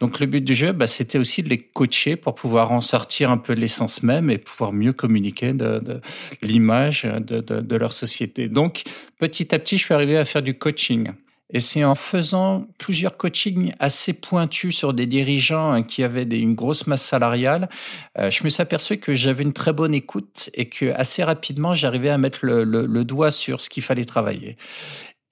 Donc, 0.00 0.18
le 0.18 0.24
but 0.24 0.42
du 0.42 0.54
jeu, 0.54 0.72
bah, 0.72 0.86
c'était 0.86 1.18
aussi 1.18 1.42
de 1.42 1.50
les 1.50 1.58
coacher 1.58 2.16
pour 2.16 2.34
pouvoir 2.34 2.72
en 2.72 2.80
sortir 2.80 3.30
un 3.30 3.36
peu 3.36 3.52
l'essence 3.52 4.02
même 4.02 4.30
et 4.30 4.38
pouvoir 4.38 4.72
mieux 4.72 4.94
communiquer 4.94 5.52
de, 5.52 6.00
l'image 6.40 7.02
de, 7.02 7.40
de 7.42 7.76
leur 7.76 7.92
société. 7.92 8.48
Donc, 8.48 8.84
petit 9.18 9.54
à 9.54 9.58
petit, 9.58 9.76
je 9.76 9.84
suis 9.84 9.94
arrivé 9.94 10.16
à 10.16 10.24
faire 10.24 10.42
du 10.42 10.54
coaching. 10.54 11.10
Et 11.50 11.60
c'est 11.60 11.82
en 11.82 11.94
faisant 11.94 12.66
plusieurs 12.78 13.16
coachings 13.16 13.72
assez 13.78 14.12
pointus 14.12 14.76
sur 14.76 14.92
des 14.92 15.06
dirigeants 15.06 15.72
hein, 15.72 15.82
qui 15.82 16.04
avaient 16.04 16.24
une 16.24 16.54
grosse 16.54 16.86
masse 16.86 17.04
salariale, 17.04 17.70
euh, 18.18 18.30
je 18.30 18.44
me 18.44 18.50
suis 18.50 18.60
aperçu 18.60 18.98
que 18.98 19.14
j'avais 19.14 19.44
une 19.44 19.54
très 19.54 19.72
bonne 19.72 19.94
écoute 19.94 20.50
et 20.52 20.68
que 20.68 20.92
assez 20.92 21.24
rapidement 21.24 21.72
j'arrivais 21.72 22.10
à 22.10 22.18
mettre 22.18 22.44
le, 22.44 23.04
doigt 23.04 23.30
sur 23.30 23.62
ce 23.62 23.70
qu'il 23.70 23.82
fallait 23.82 24.04
travailler. 24.04 24.56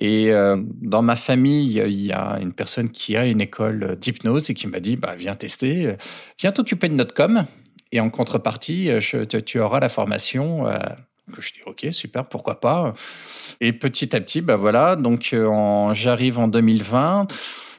Et 0.01 0.31
euh, 0.31 0.57
dans 0.81 1.03
ma 1.03 1.17
famille, 1.17 1.79
il 1.79 2.07
y 2.07 2.13
a 2.13 2.39
une 2.41 2.53
personne 2.53 2.91
qui 2.91 3.17
a 3.17 3.27
une 3.27 3.41
école 3.41 3.97
d'hypnose 4.01 4.49
et 4.49 4.55
qui 4.55 4.67
m'a 4.67 4.81
dit 4.81 4.97
bah, 4.97 5.15
viens 5.17 5.35
tester, 5.35 5.97
viens 6.39 6.53
t'occuper 6.53 6.89
de 6.89 6.95
notre 6.95 7.15
com. 7.15 7.45
Et 7.93 8.01
en 8.01 8.11
contrepartie, 8.11 8.91
tu, 9.47 9.61
auras 9.61 9.81
la 9.81 9.89
formation. 9.89 10.67
Euh, 10.67 10.79
que 11.33 11.43
je 11.43 11.53
dis 11.53 11.61
ok 11.77 11.93
super 11.93 12.27
pourquoi 12.27 12.61
pas. 12.61 12.95
Et 13.61 13.73
petit 13.73 14.15
à 14.17 14.21
petit 14.21 14.41
bah 14.41 14.57
voilà 14.57 14.97
donc 14.97 15.31
euh, 15.33 15.93
j'arrive 15.95 16.39
en 16.39 16.49
2020 16.49 17.29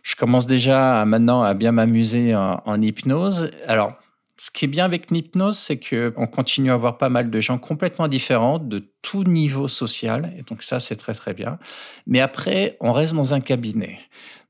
je 0.07 0.15
commence 0.15 0.47
déjà 0.47 1.03
maintenant 1.03 1.41
à 1.41 1.53
bien 1.53 1.73
m'amuser 1.73 2.33
en, 2.33 2.81
hypnose. 2.81 3.51
Alors 3.67 3.93
ce 4.37 4.51
qui 4.51 4.63
est 4.63 4.67
bien 4.69 4.85
avec 4.85 5.11
l'hypnose, 5.11 5.57
c'est 5.57 5.79
que 5.79 6.13
on 6.15 6.27
continue 6.27 6.71
à 6.71 6.75
avoir 6.75 6.97
pas 6.97 7.09
mal 7.09 7.29
de 7.29 7.41
gens 7.41 7.57
complètement 7.57 8.07
différents, 8.07 8.57
de 8.57 8.89
tout 9.01 9.25
niveau 9.25 9.67
social, 9.67 10.33
et 10.37 10.43
donc 10.43 10.63
ça 10.63 10.79
c'est 10.79 10.95
très 10.95 11.13
très 11.13 11.33
bien. 11.33 11.59
Mais 12.05 12.21
après, 12.21 12.77
on 12.79 12.93
reste 12.93 13.15
dans 13.15 13.33
un 13.33 13.41
cabinet, 13.41 13.99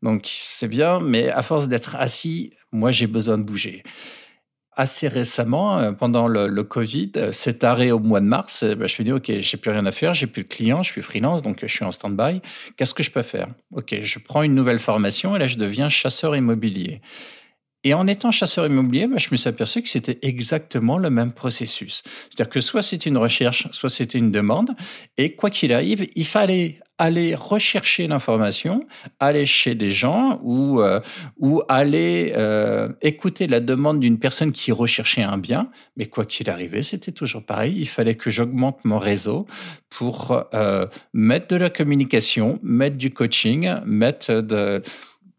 donc 0.04 0.30
c'est 0.30 0.68
bien, 0.68 1.00
mais 1.00 1.30
à 1.30 1.42
force 1.42 1.68
d'être 1.68 1.96
assis, 1.96 2.54
moi 2.72 2.92
j'ai 2.92 3.08
besoin 3.08 3.40
de 3.40 3.44
bouger 3.44 3.82
assez 4.78 5.08
récemment, 5.08 5.80
euh, 5.80 5.92
pendant 5.92 6.28
le, 6.28 6.64
Covid, 6.64 7.12
euh, 7.18 7.32
cet 7.32 7.64
arrêt 7.64 7.92
au 7.92 8.00
mois 8.00 8.22
de 8.22 8.26
mars, 8.28 8.64
euh, 8.64 8.76
bah, 8.76 8.86
je 8.86 9.02
me 9.02 9.06
dit, 9.06 9.12
OK, 9.12 9.32
j'ai 9.40 9.58
plus 9.58 9.72
rien 9.72 9.86
à 9.86 9.92
faire, 9.92 10.14
j'ai 10.14 10.28
plus 10.28 10.44
de 10.44 10.48
clients, 10.48 10.84
je 10.84 10.92
suis 10.92 11.02
freelance, 11.02 11.42
donc 11.42 11.60
je 11.62 11.68
suis 11.68 11.84
en 11.84 11.92
stand-by. 11.92 12.42
Qu'est-ce 12.78 12.94
que 12.94 13.04
je 13.04 13.12
peux 13.12 13.24
faire? 13.24 13.48
OK, 13.74 13.96
je 14.02 14.20
prends 14.20 14.44
une 14.44 14.54
nouvelle 14.54 14.80
formation 14.80 15.36
et 15.36 15.40
là, 15.40 15.48
je 15.48 15.58
deviens 15.58 15.90
chasseur 15.90 16.36
immobilier. 16.36 17.02
Et 17.84 17.94
en 17.94 18.08
étant 18.08 18.32
chasseur 18.32 18.66
immobilier, 18.66 19.08
bah, 19.08 19.18
je 19.18 19.28
me 19.32 19.38
suis 19.38 19.48
aperçu 19.48 19.82
que 19.82 19.90
c'était 19.90 20.20
exactement 20.22 20.98
le 20.98 21.10
même 21.10 21.32
processus. 21.32 22.04
C'est-à-dire 22.30 22.50
que 22.50 22.60
soit 22.60 22.82
c'était 22.82 23.10
une 23.10 23.18
recherche, 23.18 23.68
soit 23.72 23.90
c'était 23.90 24.18
une 24.18 24.32
demande. 24.32 24.72
Et 25.18 25.36
quoi 25.36 25.50
qu'il 25.50 25.72
arrive, 25.72 26.08
il 26.16 26.26
fallait 26.26 26.80
aller 26.98 27.36
rechercher 27.36 28.08
l'information, 28.08 28.86
aller 29.20 29.46
chez 29.46 29.76
des 29.76 29.92
gens 29.92 30.40
ou, 30.42 30.82
euh, 30.82 31.00
ou 31.38 31.62
aller 31.70 32.34
euh, 32.36 32.90
écouter 33.02 33.48
la 33.48 33.60
demande 33.60 34.00
d'une 34.00 34.18
personne 34.18 34.52
qui 34.52 34.72
recherchait 34.72 35.22
un 35.22 35.38
bien. 35.38 35.70
Mais 35.96 36.08
quoi 36.08 36.26
qu'il 36.26 36.50
arrivait, 36.50 36.84
c'était 36.84 37.12
toujours 37.12 37.44
pareil. 37.44 37.76
Il 37.78 37.88
fallait 37.88 38.16
que 38.16 38.30
j'augmente 38.30 38.84
mon 38.84 38.98
réseau 38.98 39.46
pour 39.90 40.44
euh, 40.54 40.88
mettre 41.14 41.48
de 41.50 41.58
la 41.58 41.70
communication, 41.70 42.60
mettre 42.64 42.98
du 42.98 43.14
coaching, 43.14 43.70
mettre 43.86 44.42
de 44.42 44.82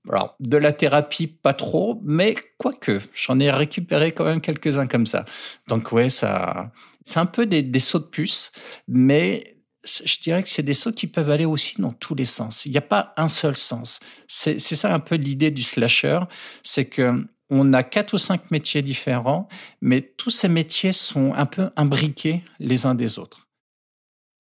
alors, 0.08 0.36
de 0.40 0.56
la 0.56 0.72
thérapie, 0.72 1.26
pas 1.26 1.52
trop, 1.52 2.00
mais 2.04 2.34
quoique, 2.56 3.00
j'en 3.14 3.38
ai 3.40 3.50
récupéré 3.50 4.12
quand 4.12 4.24
même 4.24 4.40
quelques-uns 4.40 4.86
comme 4.86 5.06
ça. 5.06 5.24
Donc, 5.68 5.92
ouais, 5.92 6.08
ça, 6.08 6.72
c'est 7.04 7.18
un 7.18 7.26
peu 7.26 7.46
des, 7.46 7.80
sauts 7.80 7.98
de 7.98 8.04
puce, 8.04 8.52
mais 8.86 9.56
je 9.84 10.20
dirais 10.20 10.42
que 10.42 10.48
c'est 10.48 10.62
des 10.62 10.74
sauts 10.74 10.92
qui 10.92 11.06
peuvent 11.06 11.30
aller 11.30 11.44
aussi 11.44 11.80
dans 11.80 11.92
tous 11.92 12.14
les 12.14 12.24
sens. 12.24 12.64
Il 12.66 12.72
n'y 12.72 12.78
a 12.78 12.82
pas 12.82 13.12
un 13.16 13.28
seul 13.28 13.56
sens. 13.56 14.00
C'est 14.26 14.58
ça 14.58 14.92
un 14.92 15.00
peu 15.00 15.14
l'idée 15.14 15.50
du 15.50 15.62
slasher, 15.62 16.20
c'est 16.62 16.86
que 16.86 17.26
on 17.50 17.72
a 17.72 17.82
quatre 17.82 18.12
ou 18.12 18.18
cinq 18.18 18.50
métiers 18.50 18.82
différents, 18.82 19.48
mais 19.80 20.02
tous 20.02 20.28
ces 20.28 20.48
métiers 20.48 20.92
sont 20.92 21.32
un 21.32 21.46
peu 21.46 21.70
imbriqués 21.76 22.42
les 22.58 22.84
uns 22.84 22.94
des 22.94 23.18
autres. 23.18 23.48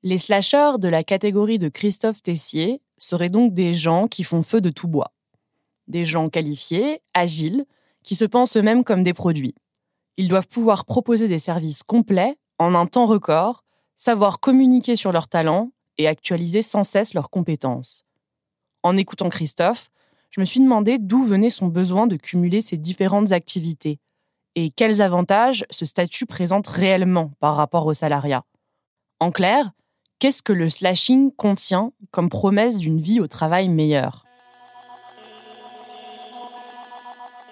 Les 0.02 0.18
slashers 0.18 0.78
de 0.78 0.88
la 0.88 1.02
catégorie 1.02 1.58
de 1.58 1.68
Christophe 1.68 2.22
Tessier 2.22 2.82
seraient 2.98 3.30
donc 3.30 3.54
des 3.54 3.72
gens 3.72 4.08
qui 4.08 4.24
font 4.24 4.42
feu 4.42 4.60
de 4.60 4.70
tout 4.70 4.88
bois. 4.88 5.12
Des 5.88 6.04
gens 6.04 6.28
qualifiés, 6.28 7.02
agiles, 7.14 7.64
qui 8.04 8.14
se 8.14 8.24
pensent 8.24 8.56
eux-mêmes 8.56 8.84
comme 8.84 9.02
des 9.02 9.14
produits. 9.14 9.54
Ils 10.16 10.28
doivent 10.28 10.48
pouvoir 10.48 10.84
proposer 10.84 11.28
des 11.28 11.38
services 11.38 11.82
complets 11.82 12.38
en 12.58 12.74
un 12.74 12.86
temps 12.86 13.06
record 13.06 13.64
savoir 13.96 14.40
communiquer 14.40 14.96
sur 14.96 15.12
leurs 15.12 15.28
talents 15.28 15.72
et 15.98 16.06
actualiser 16.06 16.62
sans 16.62 16.84
cesse 16.84 17.14
leurs 17.14 17.30
compétences. 17.30 18.04
En 18.82 18.96
écoutant 18.96 19.28
Christophe, 19.28 19.90
je 20.30 20.40
me 20.40 20.44
suis 20.44 20.60
demandé 20.60 20.98
d'où 20.98 21.24
venait 21.24 21.50
son 21.50 21.66
besoin 21.66 22.06
de 22.06 22.16
cumuler 22.16 22.60
ces 22.60 22.76
différentes 22.76 23.32
activités 23.32 23.98
et 24.54 24.70
quels 24.70 25.02
avantages 25.02 25.64
ce 25.70 25.84
statut 25.84 26.26
présente 26.26 26.66
réellement 26.66 27.32
par 27.40 27.56
rapport 27.56 27.86
au 27.86 27.94
salariat. 27.94 28.44
En 29.20 29.30
clair, 29.30 29.72
qu'est-ce 30.18 30.42
que 30.42 30.52
le 30.52 30.68
slashing 30.68 31.32
contient 31.32 31.92
comme 32.10 32.28
promesse 32.28 32.78
d'une 32.78 33.00
vie 33.00 33.20
au 33.20 33.26
travail 33.26 33.68
meilleure? 33.68 34.27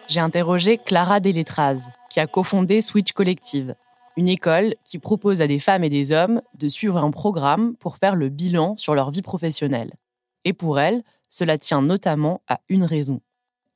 J'ai 0.09 0.21
interrogé 0.21 0.79
Clara 0.79 1.19
Deletraz, 1.19 1.89
qui 2.11 2.21
a 2.21 2.29
cofondé 2.29 2.81
Switch 2.81 3.11
Collective, 3.11 3.75
une 4.17 4.29
école 4.29 4.77
qui 4.85 5.01
propose 5.01 5.43
à 5.43 5.49
des 5.49 5.59
femmes 5.59 5.83
et 5.83 5.89
des 5.89 6.13
hommes 6.13 6.43
de 6.55 6.69
suivre 6.69 6.99
un 6.99 7.11
programme 7.11 7.75
pour 7.77 7.97
faire 7.97 8.15
le 8.15 8.29
bilan 8.29 8.77
sur 8.77 8.95
leur 8.95 9.11
vie 9.11 9.23
professionnelle. 9.23 9.95
Et 10.45 10.53
pour 10.53 10.79
elles, 10.79 11.03
cela 11.29 11.59
tient 11.59 11.83
notamment 11.83 12.41
à 12.47 12.61
une 12.69 12.85
raison. 12.85 13.21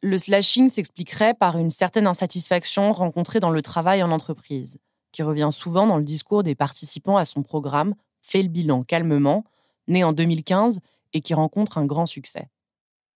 Le 0.03 0.17
slashing 0.19 0.69
s'expliquerait 0.69 1.35
par 1.35 1.59
une 1.59 1.71
certaine 1.71 2.07
insatisfaction 2.07 2.93
rencontrée 2.93 3.41
dans 3.41 3.51
le 3.51 3.61
travail 3.61 4.01
en 4.01 4.13
entreprise, 4.13 4.79
qui 5.11 5.25
revient 5.25 5.51
souvent 5.51 5.89
dans 5.89 5.99
le 5.99 6.05
discours 6.05 6.45
des 6.45 6.55
participants 6.55 7.17
à 7.17 7.25
son 7.25 7.43
programme 7.43 7.95
Fais 8.23 8.43
le 8.43 8.49
bilan 8.49 8.85
calmement, 8.85 9.45
né 9.89 10.05
en 10.05 10.13
2015 10.13 10.79
et 11.13 11.23
qui 11.23 11.35
rencontre 11.35 11.79
un 11.79 11.87
grand 11.87 12.07
succès 12.07 12.49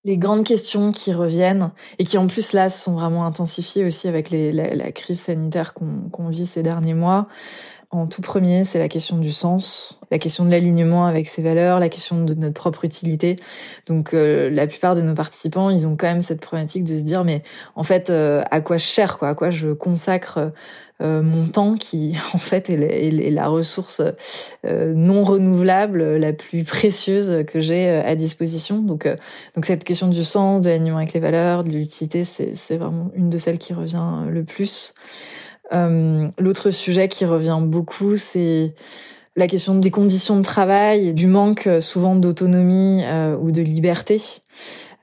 les 0.05 0.19
grandes 0.19 0.45
questions 0.45 0.93
qui 0.93 1.13
reviennent 1.13 1.71
et 1.99 2.05
qui 2.05 2.19
en 2.19 2.27
plus 2.27 2.53
là 2.53 2.69
sont 2.69 2.95
vraiment 2.95 3.25
intensifiées 3.25 3.85
aussi 3.85 4.07
avec 4.07 4.31
la, 4.31 4.93
crise 4.93 5.21
sanitaire 5.21 5.75
qu'on 5.75 6.29
vit 6.29 6.47
ces 6.47 6.63
derniers 6.63 6.95
mois. 6.95 7.27
En 7.95 8.07
tout 8.09 8.23
premier, 8.23 8.65
c'est 8.65 8.81
la 8.81 8.89
question 8.89 9.19
du 9.19 9.31
sens, 9.31 10.01
la 10.11 10.19
question 10.19 10.45
de 10.45 10.51
l'alignement 10.51 11.07
avec 11.07 11.29
ses 11.29 11.43
valeurs, 11.43 11.79
la 11.79 11.89
question 11.89 12.25
de 12.25 12.35
notre 12.35 12.55
propre 12.55 12.85
utilité. 12.85 13.37
Donc 13.87 14.15
euh, 14.15 14.51
la 14.51 14.67
plupart 14.67 14.97
de 14.97 15.01
nos 15.01 15.15
participants, 15.15 15.71
ils 15.71 15.87
ont 15.87 15.95
quand 15.95 16.09
même 16.09 16.21
cette 16.21 16.41
problématique 16.41 16.83
de 16.83 16.99
se 16.99 17.05
dire 17.05 17.23
mais 17.23 17.45
en 17.77 17.85
fait 17.85 18.11
euh, 18.11 18.43
à 18.51 18.61
quoi 18.61 18.79
je 18.79 18.85
cherche 18.85 19.15
quoi, 19.15 19.29
à 19.29 19.35
quoi 19.37 19.51
je 19.51 19.69
consacre 19.69 20.51
euh, 21.03 21.23
mon 21.23 21.47
temps 21.47 21.77
qui 21.77 22.17
en 22.35 22.39
fait 22.39 22.69
est, 22.69 23.31
la 23.31 23.47
ressource 23.47 24.03
non 24.65 25.23
renouvelable 25.23 26.17
la 26.17 26.33
plus 26.33 26.65
précieuse 26.65 27.45
que 27.47 27.61
j'ai 27.61 27.89
à 27.89 28.17
disposition. 28.17 28.79
Donc 28.79 29.07
donc 29.55 29.67
cette 29.67 29.85
question 29.85 30.09
du 30.09 30.25
sens, 30.25 30.63
de 30.63 30.69
l'alignement 30.69 30.97
avec 30.97 31.13
les 31.13 31.21
valeurs, 31.21 31.63
de 31.63 31.71
l'utilité, 31.71 32.25
c'est 32.25 32.57
c'est 32.57 32.77
vraiment 32.77 33.13
une 33.15 33.31
de 33.31 33.39
celles 33.39 33.59
qui 33.59 33.73
revient 33.73 34.25
le 34.29 34.43
plus. 34.43 34.95
Euh, 35.73 36.27
l'autre 36.39 36.71
sujet 36.71 37.09
qui 37.09 37.25
revient 37.25 37.61
beaucoup, 37.63 38.17
c'est 38.17 38.75
la 39.37 39.49
question 39.49 39.75
des 39.75 39.91
conditions 39.91 40.37
de 40.37 40.43
travail 40.43 41.15
du 41.15 41.27
manque 41.27 41.67
euh, 41.67 41.81
souvent 41.81 42.15
d'autonomie 42.15 43.03
euh, 43.05 43.37
ou 43.37 43.51
de 43.51 43.63
liberté 43.63 44.21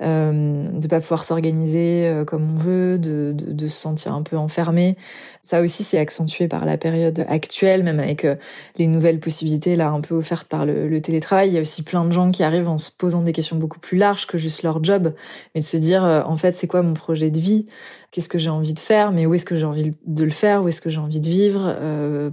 euh, 0.01 0.63
de 0.71 0.87
pas 0.87 0.99
pouvoir 0.99 1.23
s'organiser 1.23 2.07
euh, 2.07 2.25
comme 2.25 2.51
on 2.51 2.55
veut, 2.55 2.97
de, 2.97 3.33
de, 3.35 3.51
de, 3.51 3.67
se 3.67 3.79
sentir 3.79 4.13
un 4.13 4.23
peu 4.23 4.35
enfermé. 4.35 4.97
Ça 5.43 5.61
aussi, 5.61 5.83
c'est 5.83 5.99
accentué 5.99 6.47
par 6.47 6.65
la 6.65 6.77
période 6.77 7.23
actuelle, 7.27 7.83
même 7.83 7.99
avec 7.99 8.25
euh, 8.25 8.35
les 8.77 8.87
nouvelles 8.87 9.19
possibilités 9.19 9.75
là 9.75 9.91
un 9.91 10.01
peu 10.01 10.15
offertes 10.15 10.47
par 10.47 10.65
le, 10.65 10.87
le, 10.87 11.01
télétravail. 11.01 11.49
Il 11.49 11.53
y 11.53 11.57
a 11.57 11.61
aussi 11.61 11.83
plein 11.83 12.03
de 12.05 12.11
gens 12.11 12.31
qui 12.31 12.41
arrivent 12.43 12.69
en 12.69 12.77
se 12.77 12.89
posant 12.91 13.21
des 13.21 13.31
questions 13.31 13.57
beaucoup 13.57 13.79
plus 13.79 13.97
larges 13.97 14.25
que 14.25 14.37
juste 14.37 14.63
leur 14.63 14.83
job, 14.83 15.13
mais 15.53 15.61
de 15.61 15.65
se 15.65 15.77
dire 15.77 16.03
euh, 16.03 16.23
en 16.25 16.37
fait 16.37 16.55
c'est 16.55 16.67
quoi 16.67 16.81
mon 16.81 16.93
projet 16.93 17.29
de 17.29 17.39
vie, 17.39 17.67
qu'est-ce 18.11 18.29
que 18.29 18.39
j'ai 18.39 18.49
envie 18.49 18.73
de 18.73 18.79
faire, 18.79 19.11
mais 19.11 19.27
où 19.27 19.35
est-ce 19.35 19.45
que 19.45 19.57
j'ai 19.57 19.65
envie 19.65 19.91
de 20.05 20.23
le 20.23 20.31
faire, 20.31 20.63
où 20.63 20.67
est-ce 20.67 20.81
que 20.81 20.89
j'ai 20.89 20.99
envie 20.99 21.19
de 21.19 21.29
vivre? 21.29 21.75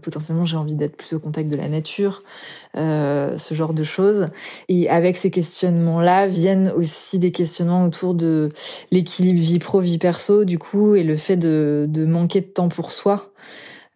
potentiellement, 0.02 0.44
j'ai 0.44 0.56
envie 0.56 0.74
d'être 0.74 0.96
plus 0.96 1.14
au 1.14 1.20
contact 1.20 1.50
de 1.50 1.56
la 1.56 1.68
nature, 1.68 2.22
ce 2.74 3.54
genre 3.54 3.74
de 3.74 3.82
choses. 3.82 4.28
Et 4.68 4.88
avec 4.88 5.16
ces 5.16 5.30
questionnements-là 5.30 6.26
viennent 6.26 6.72
aussi 6.76 7.18
des 7.18 7.32
questions 7.32 7.84
autour 7.84 8.14
de 8.14 8.50
l'équilibre 8.90 9.40
vie 9.40 9.58
pro 9.58 9.80
vie 9.80 9.98
perso 9.98 10.44
du 10.44 10.58
coup 10.58 10.94
et 10.94 11.02
le 11.02 11.16
fait 11.16 11.36
de, 11.36 11.86
de 11.88 12.04
manquer 12.04 12.40
de 12.40 12.46
temps 12.46 12.68
pour 12.68 12.92
soi. 12.92 13.32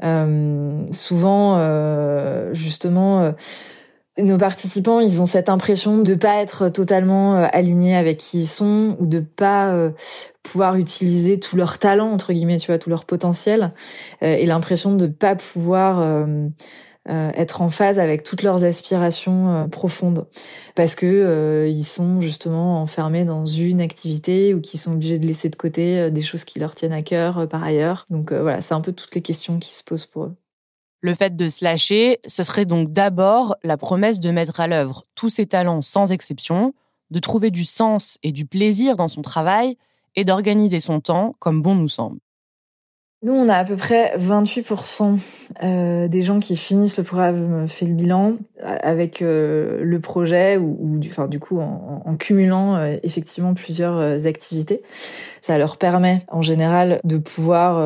Euh, 0.02 0.84
souvent, 0.90 1.58
euh, 1.58 2.52
justement, 2.52 3.22
euh, 3.22 3.32
nos 4.18 4.36
participants, 4.36 5.00
ils 5.00 5.22
ont 5.22 5.26
cette 5.26 5.48
impression 5.48 5.98
de 5.98 6.14
pas 6.14 6.42
être 6.42 6.68
totalement 6.68 7.36
euh, 7.36 7.46
alignés 7.52 7.96
avec 7.96 8.18
qui 8.18 8.40
ils 8.40 8.46
sont 8.46 8.96
ou 8.98 9.06
de 9.06 9.20
pas 9.20 9.72
euh, 9.72 9.90
pouvoir 10.42 10.76
utiliser 10.76 11.40
tout 11.40 11.56
leur 11.56 11.78
talent 11.78 12.10
entre 12.10 12.32
guillemets, 12.32 12.58
tu 12.58 12.66
vois, 12.66 12.78
tout 12.78 12.90
leur 12.90 13.04
potentiel 13.04 13.70
euh, 14.22 14.36
et 14.36 14.44
l'impression 14.44 14.94
de 14.94 15.06
pas 15.06 15.34
pouvoir 15.34 16.26
être 17.08 17.62
en 17.62 17.68
phase 17.68 17.98
avec 17.98 18.22
toutes 18.22 18.42
leurs 18.42 18.64
aspirations 18.64 19.68
profondes 19.70 20.26
parce 20.74 20.94
que 20.94 21.66
ils 21.68 21.84
sont 21.84 22.20
justement 22.20 22.80
enfermés 22.80 23.24
dans 23.24 23.44
une 23.44 23.80
activité 23.80 24.54
ou 24.54 24.60
qu'ils 24.60 24.78
sont 24.78 24.92
obligés 24.92 25.18
de 25.18 25.26
laisser 25.26 25.48
de 25.48 25.56
côté 25.56 26.10
des 26.10 26.22
choses 26.22 26.44
qui 26.44 26.58
leur 26.58 26.74
tiennent 26.74 26.92
à 26.92 27.02
cœur 27.02 27.48
par 27.48 27.64
ailleurs. 27.64 28.04
Donc 28.10 28.32
voilà, 28.32 28.62
c'est 28.62 28.74
un 28.74 28.80
peu 28.80 28.92
toutes 28.92 29.14
les 29.14 29.22
questions 29.22 29.58
qui 29.58 29.74
se 29.74 29.82
posent 29.82 30.06
pour 30.06 30.24
eux. 30.24 30.36
Le 31.00 31.14
fait 31.14 31.34
de 31.34 31.48
se 31.48 31.64
lâcher, 31.64 32.20
ce 32.28 32.44
serait 32.44 32.64
donc 32.64 32.92
d'abord 32.92 33.56
la 33.64 33.76
promesse 33.76 34.20
de 34.20 34.30
mettre 34.30 34.60
à 34.60 34.68
l'œuvre 34.68 35.02
tous 35.16 35.30
ses 35.30 35.46
talents 35.46 35.82
sans 35.82 36.12
exception, 36.12 36.74
de 37.10 37.18
trouver 37.18 37.50
du 37.50 37.64
sens 37.64 38.18
et 38.22 38.30
du 38.30 38.46
plaisir 38.46 38.94
dans 38.94 39.08
son 39.08 39.20
travail 39.20 39.76
et 40.14 40.24
d'organiser 40.24 40.78
son 40.78 41.00
temps 41.00 41.32
comme 41.40 41.60
bon 41.60 41.74
nous 41.74 41.88
semble. 41.88 42.20
Nous, 43.24 43.32
on 43.32 43.48
a 43.48 43.54
à 43.54 43.64
peu 43.64 43.76
près 43.76 44.16
28% 44.18 45.16
euh, 45.62 46.08
des 46.08 46.22
gens 46.22 46.40
qui 46.40 46.56
finissent 46.56 46.98
le 46.98 47.04
programme 47.04 47.68
fait 47.68 47.86
le 47.86 47.92
bilan 47.92 48.32
euh, 48.64 48.76
avec 48.80 49.22
euh, 49.22 49.78
le 49.84 50.00
projet 50.00 50.56
ou, 50.56 50.98
du, 50.98 51.08
enfin, 51.08 51.28
du 51.28 51.38
coup 51.38 51.60
en, 51.60 52.16
cumulant 52.18 52.82
effectivement 53.02 53.54
plusieurs 53.54 54.26
activités. 54.26 54.82
Ça 55.40 55.56
leur 55.56 55.78
permet 55.78 56.24
en 56.28 56.42
général 56.42 57.00
de 57.04 57.16
pouvoir 57.16 57.80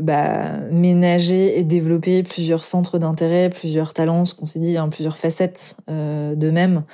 bah, 0.00 0.52
ménager 0.72 1.58
et 1.58 1.62
développer 1.62 2.22
plusieurs 2.22 2.64
centres 2.64 2.98
d'intérêt, 2.98 3.50
plusieurs 3.50 3.92
talents, 3.92 4.24
ce 4.24 4.34
qu'on 4.34 4.46
s'est 4.46 4.60
dit, 4.60 4.78
hein, 4.78 4.88
plusieurs 4.88 5.18
facettes 5.18 5.76
d'eux-mêmes 5.88 6.84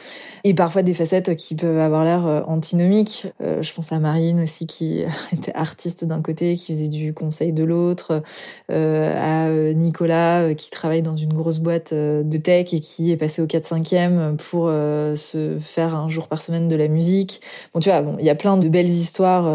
et 0.42 0.54
parfois 0.54 0.82
des 0.82 0.92
facettes 0.92 1.36
qui 1.36 1.54
peuvent 1.54 1.78
avoir 1.78 2.04
l'air 2.04 2.44
antinomiques. 2.48 3.28
je 3.40 3.72
pense 3.72 3.92
à 3.92 4.00
Marine 4.00 4.40
aussi 4.40 4.66
qui 4.66 5.04
était 5.32 5.54
artiste 5.54 6.04
d'un 6.04 6.20
côté, 6.20 6.56
qui 6.56 6.74
faisait 6.74 6.88
du 6.88 7.14
conseil 7.14 7.49
de 7.52 7.64
l'autre, 7.64 8.22
euh, 8.70 9.14
à 9.16 9.48
euh, 9.48 9.72
Nicolas 9.72 10.42
euh, 10.42 10.54
qui 10.54 10.70
travaille 10.70 11.02
dans 11.02 11.16
une 11.16 11.32
grosse 11.32 11.58
boîte 11.58 11.92
de 11.92 12.38
tech 12.38 12.72
et 12.72 12.80
qui 12.80 13.10
est 13.10 13.16
passé 13.16 13.42
au 13.42 13.46
4-5e 13.46 14.36
pour 14.36 14.70
se 14.70 15.56
faire 15.58 15.94
un 15.94 16.08
jour 16.08 16.28
par 16.28 16.42
semaine 16.42 16.68
de 16.68 16.76
la 16.76 16.88
musique. 16.88 17.40
Bon, 17.74 17.80
tu 17.80 17.88
vois, 17.88 18.02
bon, 18.02 18.16
il 18.18 18.24
y 18.24 18.30
a 18.30 18.34
plein 18.34 18.56
de 18.56 18.68
belles 18.68 18.88
histoires 18.88 19.50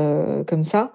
comme 0.46 0.64
ça. 0.64 0.92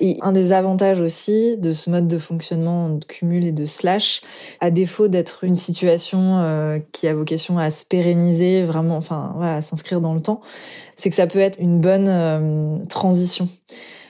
Et 0.00 0.18
un 0.22 0.32
des 0.32 0.52
avantages 0.52 1.00
aussi 1.00 1.56
de 1.56 1.72
ce 1.72 1.90
mode 1.90 2.08
de 2.08 2.18
fonctionnement 2.18 2.90
de 2.90 3.04
cumul 3.04 3.44
et 3.44 3.52
de 3.52 3.64
slash, 3.64 4.22
à 4.60 4.70
défaut 4.70 5.08
d'être 5.08 5.44
une 5.44 5.56
situation 5.56 6.80
qui 6.92 7.08
a 7.08 7.14
vocation 7.14 7.58
à 7.58 7.70
se 7.70 7.86
pérenniser, 7.86 8.64
vraiment, 8.64 8.96
enfin, 8.96 9.32
voilà, 9.36 9.56
à 9.56 9.62
s'inscrire 9.62 10.00
dans 10.00 10.14
le 10.14 10.20
temps, 10.20 10.40
c'est 10.96 11.10
que 11.10 11.16
ça 11.16 11.26
peut 11.26 11.38
être 11.38 11.58
une 11.60 11.80
bonne 11.80 12.86
transition. 12.88 13.48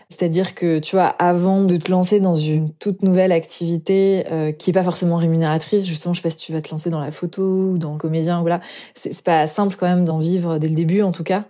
C'est-à-dire 0.09 0.55
que, 0.55 0.79
tu 0.79 0.97
vois, 0.97 1.07
avant 1.07 1.63
de 1.63 1.77
te 1.77 1.91
lancer 1.91 2.21
dans 2.21 2.35
une 2.35 2.71
toute 2.73 3.03
nouvelle 3.03 3.33
activité 3.33 4.25
euh, 4.31 4.53
qui 4.53 4.71
est 4.71 4.73
pas 4.73 4.83
forcément 4.83 5.17
rémunératrice, 5.17 5.87
justement, 5.87 6.15
je 6.15 6.21
sais 6.21 6.23
pas 6.23 6.31
si 6.31 6.37
tu 6.37 6.53
vas 6.53 6.61
te 6.61 6.71
lancer 6.71 6.91
dans 6.91 7.01
la 7.01 7.13
photo 7.13 7.43
ou 7.43 7.79
dans 7.79 7.93
le 7.93 7.99
comédien, 7.99 8.41
voilà, 8.41 8.61
c'est 8.95 9.23
pas 9.23 9.47
simple 9.47 9.77
quand 9.79 9.87
même 9.87 10.05
d'en 10.05 10.19
vivre 10.19 10.59
dès 10.59 10.69
le 10.69 10.75
début, 10.75 11.03
en 11.03 11.11
tout 11.11 11.25
cas. 11.25 11.45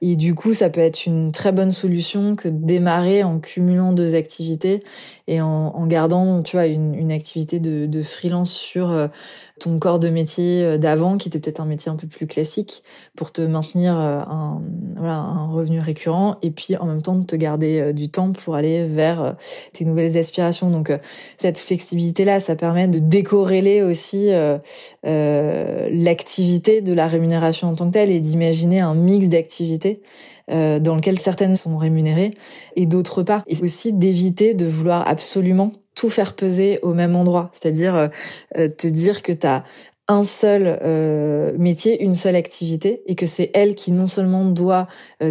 Et 0.00 0.16
du 0.16 0.34
coup, 0.34 0.54
ça 0.54 0.70
peut 0.70 0.80
être 0.80 1.06
une 1.06 1.32
très 1.32 1.52
bonne 1.52 1.72
solution 1.72 2.36
que 2.36 2.48
de 2.48 2.64
démarrer 2.64 3.24
en 3.24 3.38
cumulant 3.38 3.92
deux 3.92 4.14
activités 4.14 4.82
et 5.26 5.40
en, 5.40 5.48
en 5.48 5.86
gardant, 5.86 6.42
tu 6.42 6.56
vois, 6.56 6.66
une, 6.66 6.94
une 6.94 7.12
activité 7.12 7.58
de, 7.60 8.02
freelance 8.02 8.52
sur 8.52 8.90
euh, 8.90 9.08
ton 9.58 9.78
corps 9.78 9.98
de 9.98 10.08
métier 10.08 10.62
euh, 10.62 10.78
d'avant, 10.78 11.16
qui 11.16 11.28
était 11.28 11.38
peut-être 11.38 11.60
un 11.60 11.64
métier 11.64 11.90
un 11.90 11.96
peu 11.96 12.06
plus 12.06 12.26
classique, 12.26 12.82
pour 13.16 13.32
te 13.32 13.40
maintenir 13.40 13.98
euh, 13.98 14.20
un, 14.20 14.60
voilà, 14.96 15.16
un 15.16 15.46
revenu 15.46 15.80
récurrent, 15.80 16.36
et 16.42 16.50
puis 16.50 16.76
en 16.76 16.86
même 16.86 17.02
temps 17.02 17.14
de 17.14 17.24
te 17.24 17.36
garder 17.36 17.80
euh, 17.80 17.92
du 17.92 18.10
temps 18.10 18.32
pour 18.32 18.54
aller 18.54 18.86
vers 18.86 19.36
tes 19.72 19.84
nouvelles 19.84 20.16
aspirations. 20.16 20.70
Donc 20.70 20.92
cette 21.38 21.58
flexibilité-là, 21.58 22.40
ça 22.40 22.56
permet 22.56 22.88
de 22.88 22.98
décorréler 22.98 23.82
aussi 23.82 24.28
euh, 24.30 25.88
l'activité 25.90 26.80
de 26.80 26.92
la 26.92 27.06
rémunération 27.06 27.68
en 27.68 27.74
tant 27.74 27.86
que 27.88 27.92
telle 27.92 28.10
et 28.10 28.20
d'imaginer 28.20 28.80
un 28.80 28.94
mix 28.94 29.28
d'activités 29.28 30.02
dans 30.48 30.94
lequel 30.94 31.18
certaines 31.18 31.56
sont 31.56 31.76
rémunérées 31.76 32.30
et 32.76 32.86
d'autres 32.86 33.22
pas. 33.22 33.42
Et 33.48 33.60
aussi 33.62 33.92
d'éviter 33.92 34.54
de 34.54 34.66
vouloir 34.66 35.06
absolument 35.08 35.72
tout 35.96 36.10
faire 36.10 36.36
peser 36.36 36.78
au 36.82 36.94
même 36.94 37.16
endroit. 37.16 37.50
C'est-à-dire 37.52 37.96
euh, 37.96 38.08
euh, 38.56 38.68
te 38.68 38.86
dire 38.86 39.22
que 39.22 39.32
tu 39.32 39.46
as 39.46 39.64
un 40.08 40.22
seul 40.22 40.78
euh, 40.82 41.52
métier, 41.58 42.00
une 42.00 42.14
seule 42.14 42.36
activité, 42.36 43.02
et 43.06 43.16
que 43.16 43.26
c'est 43.26 43.50
elle 43.54 43.74
qui 43.74 43.90
non 43.90 44.06
seulement 44.06 44.44
doit 44.44 44.86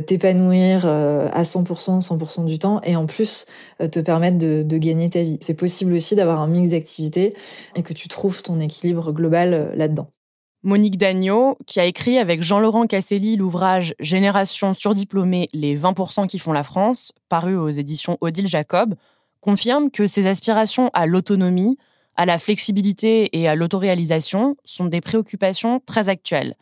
t'épanouir 0.05 0.85
à 0.85 1.43
100%, 1.43 2.05
100% 2.05 2.43
du 2.43 2.59
temps, 2.59 2.81
et 2.83 2.97
en 2.97 3.05
plus 3.05 3.45
te 3.79 4.01
permettre 4.01 4.37
de, 4.37 4.63
de, 4.63 4.77
gagner 4.77 5.09
ta 5.09 5.21
vie. 5.21 5.37
C'est 5.39 5.53
possible 5.53 5.93
aussi 5.93 6.17
d'avoir 6.17 6.41
un 6.41 6.47
mix 6.47 6.69
d'activités 6.69 7.31
et 7.77 7.83
que 7.83 7.93
tu 7.93 8.09
trouves 8.09 8.41
ton 8.41 8.59
équilibre 8.59 9.13
global 9.13 9.71
là-dedans. 9.77 10.09
Monique 10.65 10.97
Dagneau, 10.97 11.57
qui 11.67 11.79
a 11.79 11.85
écrit 11.85 12.17
avec 12.17 12.41
Jean-Laurent 12.41 12.87
Casselli 12.87 13.37
l'ouvrage 13.37 13.93
Génération 13.99 14.73
surdiplômée, 14.73 15.47
les 15.53 15.77
20% 15.77 16.27
qui 16.27 16.39
font 16.39 16.51
la 16.51 16.63
France, 16.63 17.13
paru 17.29 17.55
aux 17.55 17.69
éditions 17.69 18.17
Odile 18.19 18.47
Jacob, 18.47 18.95
confirme 19.45 19.91
que 19.91 20.07
ses 20.07 20.25
aspirations 20.25 20.89
à 20.95 21.05
l'autonomie, 21.05 21.77
à 22.15 22.25
la 22.25 22.39
flexibilité 22.39 23.29
et 23.37 23.47
à 23.47 23.53
l'autoréalisation 23.53 24.57
sont 24.65 24.85
des 24.85 25.01
préoccupations 25.01 25.79
très 25.85 26.09
actuelles, 26.09 26.55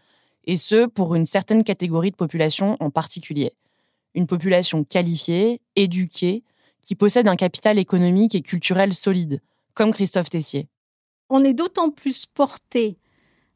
et 0.44 0.58
ce 0.58 0.88
pour 0.88 1.16
une 1.16 1.26
certaine 1.26 1.64
catégorie 1.64 2.12
de 2.12 2.18
population 2.18 2.76
en 2.82 2.90
particulier. 2.90 3.54
Une 4.16 4.28
population 4.28 4.84
qualifiée, 4.84 5.62
éduquée, 5.78 6.44
qui 6.82 6.96
possède 6.96 7.30
un 7.30 7.38
capital 7.38 7.80
économique 7.80 8.36
et 8.36 8.42
culturel 8.42 8.94
solide, 8.94 9.40
comme 9.76 9.94
Christophe 9.94 10.30
Tessier. 10.30 10.68
On 11.30 11.46
est 11.46 11.54
d'autant 11.54 11.90
plus 11.90 12.26
porté 12.26 12.98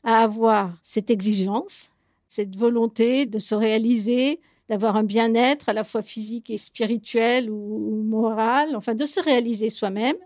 à 0.06 0.20
avoir 0.24 0.72
cette 0.84 1.10
exigence, 1.10 1.90
cette 2.30 2.56
volonté 2.56 3.26
de 3.26 3.40
se 3.40 3.56
réaliser, 3.56 4.40
d'avoir 4.70 4.96
un 4.96 5.04
bien-être 5.04 5.70
à 5.70 5.74
la 5.74 5.84
fois 5.84 6.02
physique 6.02 6.50
et 6.50 6.58
spirituel 6.58 7.50
ou, 7.50 8.04
moral, 8.04 8.76
enfin 8.76 8.96
de 8.96 9.06
se 9.06 9.22
réaliser 9.22 9.70
soi-même, 9.70 10.18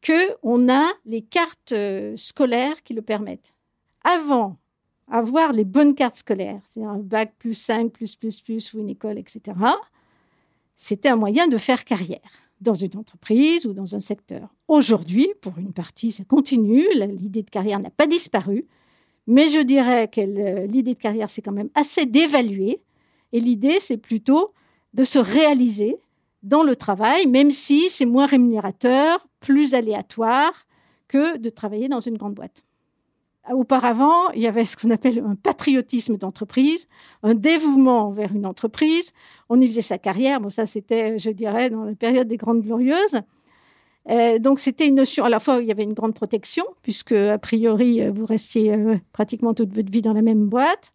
que 0.00 0.34
on 0.42 0.68
a 0.68 0.86
les 1.06 1.22
cartes 1.22 1.72
euh, 1.72 2.14
scolaires 2.16 2.82
qui 2.82 2.94
le 2.94 3.02
permettent. 3.02 3.54
Avant, 4.02 4.56
avoir 5.10 5.52
les 5.52 5.64
bonnes 5.64 5.94
cartes 5.94 6.16
scolaires, 6.16 6.60
c'est-à-dire 6.68 6.90
un 6.90 6.98
bac 6.98 7.34
plus 7.38 7.54
5, 7.54 7.92
plus, 7.92 8.16
plus, 8.16 8.40
plus, 8.40 8.72
ou 8.74 8.80
une 8.80 8.90
école, 8.90 9.18
etc., 9.18 9.56
c'était 10.74 11.10
un 11.10 11.16
moyen 11.16 11.46
de 11.46 11.56
faire 11.58 11.84
carrière 11.84 12.18
dans 12.60 12.74
une 12.74 12.96
entreprise 12.96 13.66
ou 13.66 13.72
dans 13.72 13.94
un 13.94 14.00
secteur. 14.00 14.48
Aujourd'hui, 14.68 15.28
pour 15.40 15.58
une 15.58 15.72
partie, 15.72 16.12
ça 16.12 16.24
continue, 16.24 16.86
l'idée 16.94 17.42
de 17.42 17.50
carrière 17.50 17.78
n'a 17.78 17.90
pas 17.90 18.06
disparu, 18.06 18.66
mais 19.26 19.48
je 19.48 19.60
dirais 19.60 20.08
que 20.08 20.20
l'idée 20.66 20.94
de 20.94 20.98
carrière, 20.98 21.28
c'est 21.28 21.42
quand 21.42 21.52
même 21.52 21.70
assez 21.74 22.06
dévalué 22.06 22.80
et 23.32 23.40
l'idée, 23.40 23.78
c'est 23.80 23.96
plutôt 23.96 24.52
de 24.94 25.04
se 25.04 25.18
réaliser 25.18 25.96
dans 26.42 26.62
le 26.62 26.76
travail, 26.76 27.26
même 27.26 27.50
si 27.50 27.88
c'est 27.88 28.04
moins 28.04 28.26
rémunérateur, 28.26 29.26
plus 29.40 29.74
aléatoire 29.74 30.52
que 31.08 31.36
de 31.36 31.48
travailler 31.50 31.88
dans 31.88 32.00
une 32.00 32.16
grande 32.16 32.34
boîte. 32.34 32.64
Auparavant, 33.50 34.30
il 34.30 34.42
y 34.42 34.46
avait 34.46 34.64
ce 34.64 34.76
qu'on 34.76 34.90
appelle 34.90 35.18
un 35.18 35.34
patriotisme 35.34 36.16
d'entreprise, 36.16 36.86
un 37.24 37.34
dévouement 37.34 38.10
vers 38.10 38.32
une 38.32 38.46
entreprise. 38.46 39.12
On 39.48 39.60
y 39.60 39.66
faisait 39.66 39.82
sa 39.82 39.98
carrière. 39.98 40.40
Bon, 40.40 40.48
ça, 40.48 40.64
c'était, 40.64 41.18
je 41.18 41.30
dirais, 41.30 41.68
dans 41.68 41.84
la 41.84 41.94
période 41.94 42.28
des 42.28 42.36
Grandes 42.36 42.62
Glorieuses. 42.62 43.20
Euh, 44.08 44.38
donc, 44.38 44.60
c'était 44.60 44.86
une 44.86 44.94
notion, 44.94 45.24
à 45.24 45.28
la 45.28 45.40
fois, 45.40 45.60
il 45.60 45.66
y 45.66 45.72
avait 45.72 45.82
une 45.82 45.92
grande 45.92 46.14
protection, 46.14 46.64
puisque, 46.82 47.12
a 47.12 47.38
priori, 47.38 48.08
vous 48.10 48.26
restiez 48.26 48.74
euh, 48.74 48.96
pratiquement 49.12 49.54
toute 49.54 49.74
votre 49.74 49.90
vie 49.90 50.02
dans 50.02 50.12
la 50.12 50.22
même 50.22 50.46
boîte. 50.46 50.92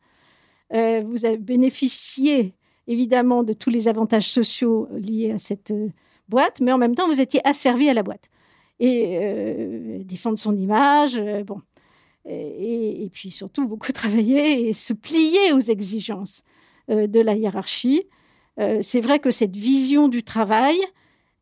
Euh, 0.74 1.02
vous 1.06 1.26
avez 1.26 1.38
bénéficié 1.38 2.54
évidemment 2.88 3.44
de 3.44 3.54
tous 3.54 3.70
les 3.70 3.88
avantages 3.88 4.30
sociaux 4.30 4.88
liés 4.92 5.32
à 5.32 5.38
cette 5.38 5.72
euh, 5.72 5.90
boîte, 6.30 6.62
mais 6.62 6.72
en 6.72 6.78
même 6.78 6.96
temps, 6.96 7.08
vous 7.08 7.22
étiez 7.22 7.46
asservi 7.48 7.90
à 7.90 7.94
la 7.94 8.04
boîte. 8.04 8.30
Et 8.80 9.18
euh, 9.22 10.04
défendre 10.04 10.38
son 10.38 10.56
image, 10.56 11.20
bon. 11.46 11.62
Et, 12.30 13.10
puis 13.14 13.32
surtout, 13.32 13.68
beaucoup 13.68 13.92
travailler 13.94 14.68
et 14.68 14.74
se 14.74 14.94
plier 14.94 15.54
aux 15.54 15.60
exigences 15.60 16.44
de 16.90 17.20
la 17.22 17.36
hiérarchie. 17.36 18.04
C'est 18.82 19.02
vrai 19.02 19.20
que 19.20 19.32
cette 19.32 19.56
vision 19.56 20.10
du 20.10 20.24
travail, 20.24 20.78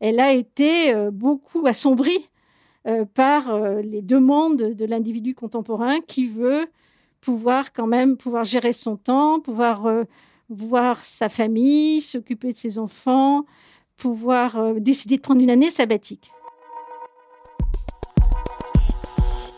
elle 0.00 0.20
a 0.20 0.32
été 0.32 0.94
beaucoup 1.10 1.66
assombrie 1.66 2.28
par 3.14 3.58
les 3.80 4.02
demandes 4.02 4.74
de 4.74 4.84
l'individu 4.84 5.34
contemporain 5.34 6.00
qui 6.00 6.28
veut 6.28 6.66
pouvoir 7.26 7.72
quand 7.72 7.88
même 7.88 8.16
pouvoir 8.16 8.44
gérer 8.44 8.72
son 8.72 8.96
temps, 8.96 9.40
pouvoir 9.40 9.86
euh, 9.86 10.04
voir 10.48 11.02
sa 11.02 11.28
famille, 11.28 12.00
s'occuper 12.00 12.52
de 12.52 12.56
ses 12.56 12.78
enfants, 12.78 13.44
pouvoir 13.96 14.56
euh, 14.58 14.74
décider 14.78 15.16
de 15.16 15.22
prendre 15.22 15.40
une 15.40 15.50
année 15.50 15.72
sabbatique. 15.72 16.30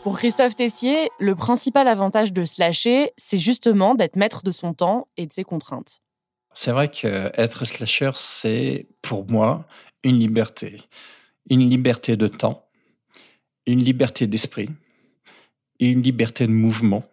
Pour 0.01 0.17
Christophe 0.17 0.55
Tessier, 0.55 1.11
le 1.19 1.35
principal 1.35 1.87
avantage 1.87 2.33
de 2.33 2.43
slasher, 2.43 3.11
c'est 3.17 3.37
justement 3.37 3.93
d'être 3.93 4.15
maître 4.15 4.41
de 4.41 4.51
son 4.51 4.73
temps 4.73 5.07
et 5.15 5.27
de 5.27 5.33
ses 5.33 5.43
contraintes. 5.43 5.99
C'est 6.55 6.71
vrai 6.71 6.89
qu'être 6.89 7.65
slasher, 7.65 8.13
c'est 8.15 8.87
pour 9.03 9.29
moi 9.29 9.67
une 10.03 10.17
liberté. 10.17 10.81
Une 11.51 11.69
liberté 11.69 12.17
de 12.17 12.27
temps, 12.27 12.65
une 13.67 13.83
liberté 13.83 14.25
d'esprit, 14.25 14.69
une 15.79 16.01
liberté 16.01 16.47
de 16.47 16.51
mouvement, 16.51 17.03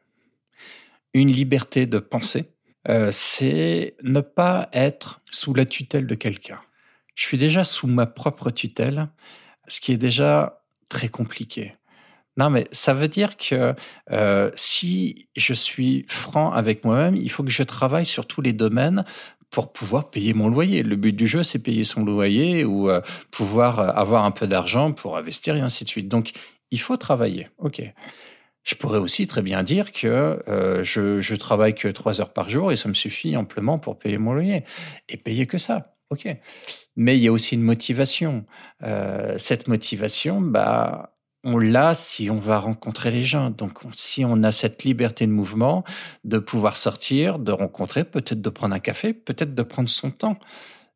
une 1.14 1.30
liberté 1.30 1.86
de 1.86 1.98
pensée. 1.98 2.50
Euh, 2.88 3.08
c'est 3.10 3.96
ne 4.02 4.20
pas 4.20 4.68
être 4.72 5.20
sous 5.30 5.54
la 5.54 5.64
tutelle 5.64 6.06
de 6.06 6.14
quelqu'un. 6.14 6.60
Je 7.14 7.24
suis 7.24 7.38
déjà 7.38 7.64
sous 7.64 7.86
ma 7.86 8.06
propre 8.06 8.50
tutelle, 8.50 9.08
ce 9.66 9.80
qui 9.80 9.92
est 9.92 9.96
déjà 9.96 10.62
très 10.88 11.08
compliqué. 11.08 11.74
Non, 12.36 12.50
mais 12.50 12.66
ça 12.70 12.92
veut 12.92 13.08
dire 13.08 13.36
que 13.38 13.74
euh, 14.12 14.50
si 14.56 15.28
je 15.36 15.54
suis 15.54 16.04
franc 16.06 16.52
avec 16.52 16.84
moi-même, 16.84 17.16
il 17.16 17.30
faut 17.30 17.42
que 17.42 17.50
je 17.50 17.62
travaille 17.62 18.04
sur 18.04 18.26
tous 18.26 18.42
les 18.42 18.52
domaines 18.52 19.04
pour 19.50 19.72
pouvoir 19.72 20.10
payer 20.10 20.34
mon 20.34 20.48
loyer. 20.48 20.82
Le 20.82 20.96
but 20.96 21.14
du 21.14 21.26
jeu, 21.26 21.42
c'est 21.42 21.58
payer 21.58 21.82
son 21.82 22.04
loyer 22.04 22.64
ou 22.64 22.90
euh, 22.90 23.00
pouvoir 23.30 23.98
avoir 23.98 24.24
un 24.24 24.32
peu 24.32 24.46
d'argent 24.46 24.92
pour 24.92 25.16
investir 25.16 25.56
et 25.56 25.60
ainsi 25.60 25.84
de 25.84 25.88
suite. 25.88 26.08
Donc, 26.08 26.32
il 26.70 26.80
faut 26.80 26.98
travailler. 26.98 27.48
OK. 27.58 27.80
Je 28.66 28.74
pourrais 28.74 28.98
aussi 28.98 29.26
très 29.26 29.42
bien 29.42 29.62
dire 29.62 29.92
que 29.92 30.42
je, 30.82 31.20
je 31.20 31.34
travaille 31.36 31.74
que 31.74 31.88
trois 31.88 32.20
heures 32.20 32.32
par 32.32 32.50
jour 32.50 32.72
et 32.72 32.76
ça 32.76 32.88
me 32.88 32.94
suffit 32.94 33.36
amplement 33.36 33.78
pour 33.78 33.98
payer 33.98 34.18
mon 34.18 34.32
loyer 34.32 34.64
et 35.08 35.16
payer 35.16 35.46
que 35.46 35.56
ça. 35.56 35.94
OK. 36.10 36.28
Mais 36.96 37.16
il 37.16 37.22
y 37.22 37.28
a 37.28 37.32
aussi 37.32 37.54
une 37.54 37.62
motivation. 37.62 38.44
cette 39.38 39.68
motivation, 39.68 40.40
bah, 40.40 41.16
on 41.46 41.58
l'a 41.58 41.94
si 41.94 42.28
on 42.28 42.40
va 42.40 42.58
rencontrer 42.58 43.12
les 43.12 43.22
gens. 43.22 43.50
Donc, 43.50 43.78
si 43.92 44.24
on 44.24 44.42
a 44.42 44.50
cette 44.50 44.82
liberté 44.82 45.26
de 45.26 45.32
mouvement, 45.32 45.84
de 46.24 46.38
pouvoir 46.38 46.76
sortir, 46.76 47.38
de 47.38 47.52
rencontrer, 47.52 48.02
peut-être 48.02 48.42
de 48.42 48.50
prendre 48.50 48.74
un 48.74 48.80
café, 48.80 49.14
peut-être 49.14 49.54
de 49.54 49.62
prendre 49.62 49.88
son 49.88 50.10
temps. 50.10 50.38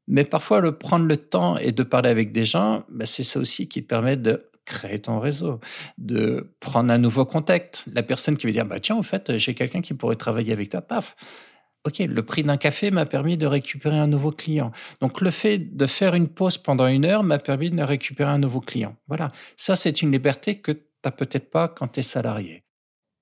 Mais 0.08 0.24
parfois, 0.24 0.60
le 0.60 0.76
prendre 0.76 1.06
le 1.06 1.16
temps 1.16 1.56
et 1.56 1.70
de 1.70 1.84
parler 1.84 2.10
avec 2.10 2.32
des 2.32 2.44
gens, 2.44 2.84
bah, 2.88 3.06
c'est 3.06 3.22
ça 3.22 3.38
aussi 3.38 3.68
qui 3.68 3.82
te 3.82 3.86
permet 3.86 4.16
de 4.16 4.49
créer 4.64 5.00
ton 5.00 5.18
réseau, 5.18 5.60
de 5.98 6.54
prendre 6.60 6.92
un 6.92 6.98
nouveau 6.98 7.24
contact. 7.24 7.84
La 7.92 8.02
personne 8.02 8.36
qui 8.36 8.46
va 8.46 8.52
dire, 8.52 8.66
bah, 8.66 8.80
tiens, 8.80 8.96
en 8.96 9.02
fait, 9.02 9.36
j'ai 9.36 9.54
quelqu'un 9.54 9.80
qui 9.80 9.94
pourrait 9.94 10.16
travailler 10.16 10.52
avec 10.52 10.70
toi, 10.70 10.80
paf. 10.80 11.16
OK, 11.86 11.98
le 11.98 12.22
prix 12.22 12.42
d'un 12.42 12.58
café 12.58 12.90
m'a 12.90 13.06
permis 13.06 13.38
de 13.38 13.46
récupérer 13.46 13.98
un 13.98 14.06
nouveau 14.06 14.32
client. 14.32 14.70
Donc 15.00 15.22
le 15.22 15.30
fait 15.30 15.58
de 15.58 15.86
faire 15.86 16.14
une 16.14 16.28
pause 16.28 16.58
pendant 16.58 16.86
une 16.86 17.06
heure 17.06 17.22
m'a 17.22 17.38
permis 17.38 17.70
de 17.70 17.82
récupérer 17.82 18.30
un 18.30 18.38
nouveau 18.38 18.60
client. 18.60 18.96
Voilà, 19.08 19.28
ça 19.56 19.76
c'est 19.76 20.02
une 20.02 20.12
liberté 20.12 20.60
que 20.60 20.72
tu 20.72 20.82
n'as 21.04 21.10
peut-être 21.10 21.50
pas 21.50 21.68
quand 21.68 21.88
tu 21.88 22.00
es 22.00 22.02
salarié. 22.02 22.64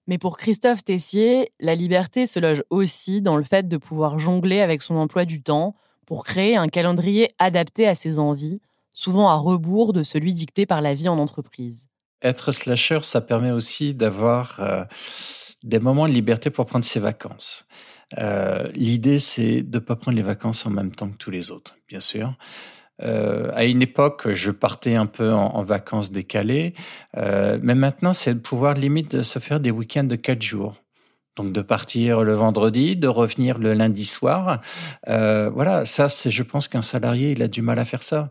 Mais 0.08 0.18
pour 0.18 0.38
Christophe 0.38 0.82
Tessier, 0.82 1.52
la 1.60 1.76
liberté 1.76 2.26
se 2.26 2.40
loge 2.40 2.64
aussi 2.70 3.22
dans 3.22 3.36
le 3.36 3.44
fait 3.44 3.68
de 3.68 3.76
pouvoir 3.76 4.18
jongler 4.18 4.60
avec 4.60 4.82
son 4.82 4.96
emploi 4.96 5.24
du 5.24 5.40
temps 5.40 5.76
pour 6.06 6.24
créer 6.24 6.56
un 6.56 6.68
calendrier 6.68 7.34
adapté 7.38 7.86
à 7.86 7.94
ses 7.94 8.18
envies, 8.18 8.60
souvent 8.98 9.28
à 9.28 9.36
rebours 9.36 9.92
de 9.92 10.02
celui 10.02 10.34
dicté 10.34 10.66
par 10.66 10.80
la 10.80 10.92
vie 10.92 11.08
en 11.08 11.18
entreprise. 11.18 11.86
Être 12.20 12.50
slasher, 12.50 12.98
ça 13.02 13.20
permet 13.20 13.52
aussi 13.52 13.94
d'avoir 13.94 14.58
euh, 14.58 14.84
des 15.62 15.78
moments 15.78 16.08
de 16.08 16.12
liberté 16.12 16.50
pour 16.50 16.66
prendre 16.66 16.84
ses 16.84 16.98
vacances. 16.98 17.68
Euh, 18.18 18.68
l'idée, 18.74 19.20
c'est 19.20 19.62
de 19.62 19.78
ne 19.78 19.84
pas 19.84 19.94
prendre 19.94 20.16
les 20.16 20.24
vacances 20.24 20.66
en 20.66 20.70
même 20.70 20.92
temps 20.92 21.08
que 21.08 21.16
tous 21.16 21.30
les 21.30 21.52
autres, 21.52 21.76
bien 21.86 22.00
sûr. 22.00 22.34
Euh, 23.00 23.52
à 23.54 23.66
une 23.66 23.82
époque, 23.82 24.32
je 24.32 24.50
partais 24.50 24.96
un 24.96 25.06
peu 25.06 25.32
en, 25.32 25.62
vacances 25.62 26.10
décalées, 26.10 26.74
mais 27.14 27.76
maintenant, 27.76 28.12
c'est 28.12 28.32
le 28.32 28.40
pouvoir 28.40 28.74
limite 28.74 29.14
de 29.14 29.22
se 29.22 29.38
faire 29.38 29.60
des 29.60 29.70
week-ends 29.70 30.02
de 30.02 30.16
quatre 30.16 30.42
jours. 30.42 30.74
Donc 31.38 31.52
de 31.52 31.62
partir 31.62 32.22
le 32.22 32.34
vendredi, 32.34 32.96
de 32.96 33.08
revenir 33.08 33.58
le 33.58 33.72
lundi 33.72 34.04
soir. 34.04 34.60
voilà, 35.06 35.84
ça, 35.84 36.08
c'est, 36.08 36.30
je 36.30 36.42
pense 36.42 36.68
qu'un 36.68 36.82
salarié, 36.82 37.32
il 37.32 37.42
a 37.42 37.48
du 37.48 37.62
mal 37.62 37.78
à 37.78 37.84
faire 37.84 38.02
ça. 38.02 38.28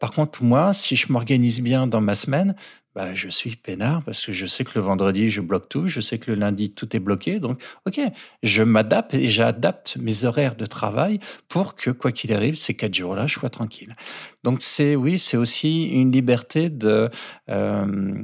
par 0.00 0.12
contre, 0.12 0.42
moi, 0.44 0.72
si 0.72 0.94
je 0.96 1.10
m'organise 1.12 1.60
bien 1.60 1.86
dans 1.86 2.00
ma 2.00 2.14
semaine, 2.14 2.54
bah, 2.98 3.14
je 3.14 3.28
suis 3.28 3.54
peinard 3.54 4.02
parce 4.02 4.26
que 4.26 4.32
je 4.32 4.44
sais 4.46 4.64
que 4.64 4.72
le 4.74 4.80
vendredi, 4.80 5.30
je 5.30 5.40
bloque 5.40 5.68
tout, 5.68 5.86
je 5.86 6.00
sais 6.00 6.18
que 6.18 6.32
le 6.32 6.36
lundi, 6.36 6.70
tout 6.70 6.96
est 6.96 6.98
bloqué. 6.98 7.38
Donc, 7.38 7.62
OK, 7.86 8.00
je 8.42 8.62
m'adapte 8.64 9.14
et 9.14 9.28
j'adapte 9.28 9.96
mes 9.98 10.24
horaires 10.24 10.56
de 10.56 10.66
travail 10.66 11.20
pour 11.46 11.76
que, 11.76 11.90
quoi 11.90 12.10
qu'il 12.10 12.32
arrive, 12.32 12.56
ces 12.56 12.74
quatre 12.74 12.94
jours-là, 12.94 13.28
je 13.28 13.38
sois 13.38 13.50
tranquille. 13.50 13.94
Donc, 14.42 14.62
c'est, 14.62 14.96
oui, 14.96 15.20
c'est 15.20 15.36
aussi 15.36 15.84
une 15.84 16.10
liberté 16.10 16.70
de, 16.70 17.08
euh, 17.50 18.14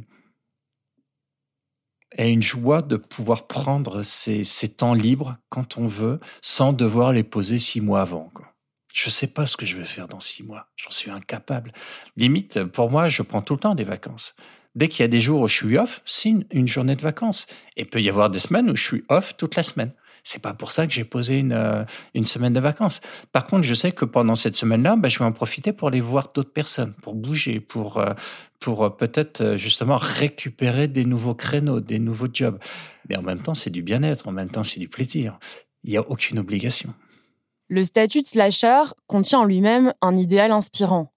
et 2.16 2.30
une 2.30 2.42
joie 2.42 2.82
de 2.82 2.96
pouvoir 2.96 3.46
prendre 3.46 4.02
ces, 4.02 4.44
temps 4.76 4.94
libres 4.94 5.36
quand 5.48 5.78
on 5.78 5.86
veut 5.86 6.20
sans 6.42 6.72
devoir 6.72 7.12
les 7.12 7.24
poser 7.24 7.58
six 7.58 7.80
mois 7.80 8.02
avant. 8.02 8.32
Je 8.92 9.10
sais 9.10 9.26
pas 9.26 9.46
ce 9.46 9.56
que 9.56 9.66
je 9.66 9.76
vais 9.76 9.84
faire 9.84 10.06
dans 10.06 10.20
six 10.20 10.44
mois. 10.44 10.68
J'en 10.76 10.90
suis 10.90 11.10
incapable. 11.10 11.72
Limite, 12.16 12.64
pour 12.64 12.90
moi, 12.90 13.08
je 13.08 13.22
prends 13.22 13.42
tout 13.42 13.54
le 13.54 13.60
temps 13.60 13.74
des 13.74 13.84
vacances. 13.84 14.36
Dès 14.74 14.88
qu'il 14.88 15.02
y 15.02 15.04
a 15.04 15.08
des 15.08 15.20
jours 15.20 15.42
où 15.42 15.48
je 15.48 15.54
suis 15.54 15.78
off, 15.78 16.00
c'est 16.04 16.34
une, 16.50 16.68
journée 16.68 16.96
de 16.96 17.02
vacances. 17.02 17.46
Et 17.76 17.84
peut 17.84 18.00
y 18.00 18.08
avoir 18.08 18.30
des 18.30 18.38
semaines 18.38 18.70
où 18.70 18.76
je 18.76 18.84
suis 18.84 19.04
off 19.08 19.36
toute 19.36 19.56
la 19.56 19.62
semaine. 19.62 19.92
C'est 20.26 20.40
pas 20.40 20.54
pour 20.54 20.70
ça 20.70 20.86
que 20.86 20.92
j'ai 20.92 21.04
posé 21.04 21.38
une, 21.38 21.52
euh, 21.52 21.84
une 22.14 22.24
semaine 22.24 22.54
de 22.54 22.60
vacances. 22.60 23.02
Par 23.30 23.46
contre, 23.46 23.62
je 23.62 23.74
sais 23.74 23.92
que 23.92 24.06
pendant 24.06 24.36
cette 24.36 24.56
semaine-là, 24.56 24.96
bah, 24.96 25.10
je 25.10 25.18
vais 25.18 25.24
en 25.26 25.32
profiter 25.32 25.74
pour 25.74 25.88
aller 25.88 26.00
voir 26.00 26.30
d'autres 26.34 26.52
personnes, 26.52 26.94
pour 27.02 27.14
bouger, 27.14 27.60
pour, 27.60 27.98
euh, 27.98 28.14
pour 28.58 28.84
euh, 28.84 28.88
peut-être 28.88 29.56
justement 29.56 29.98
récupérer 29.98 30.88
des 30.88 31.04
nouveaux 31.04 31.34
créneaux, 31.34 31.80
des 31.80 31.98
nouveaux 31.98 32.28
jobs. 32.32 32.58
Mais 33.08 33.16
en 33.16 33.22
même 33.22 33.42
temps, 33.42 33.52
c'est 33.52 33.68
du 33.68 33.82
bien-être, 33.82 34.26
en 34.26 34.32
même 34.32 34.50
temps, 34.50 34.64
c'est 34.64 34.80
du 34.80 34.88
plaisir. 34.88 35.38
Il 35.84 35.90
n'y 35.90 35.98
a 35.98 36.10
aucune 36.10 36.38
obligation. 36.38 36.94
Le 37.68 37.84
statut 37.84 38.22
de 38.22 38.26
slasher 38.26 38.82
contient 39.06 39.40
en 39.40 39.44
lui-même 39.44 39.92
un 40.00 40.16
idéal 40.16 40.52
inspirant. 40.52 41.12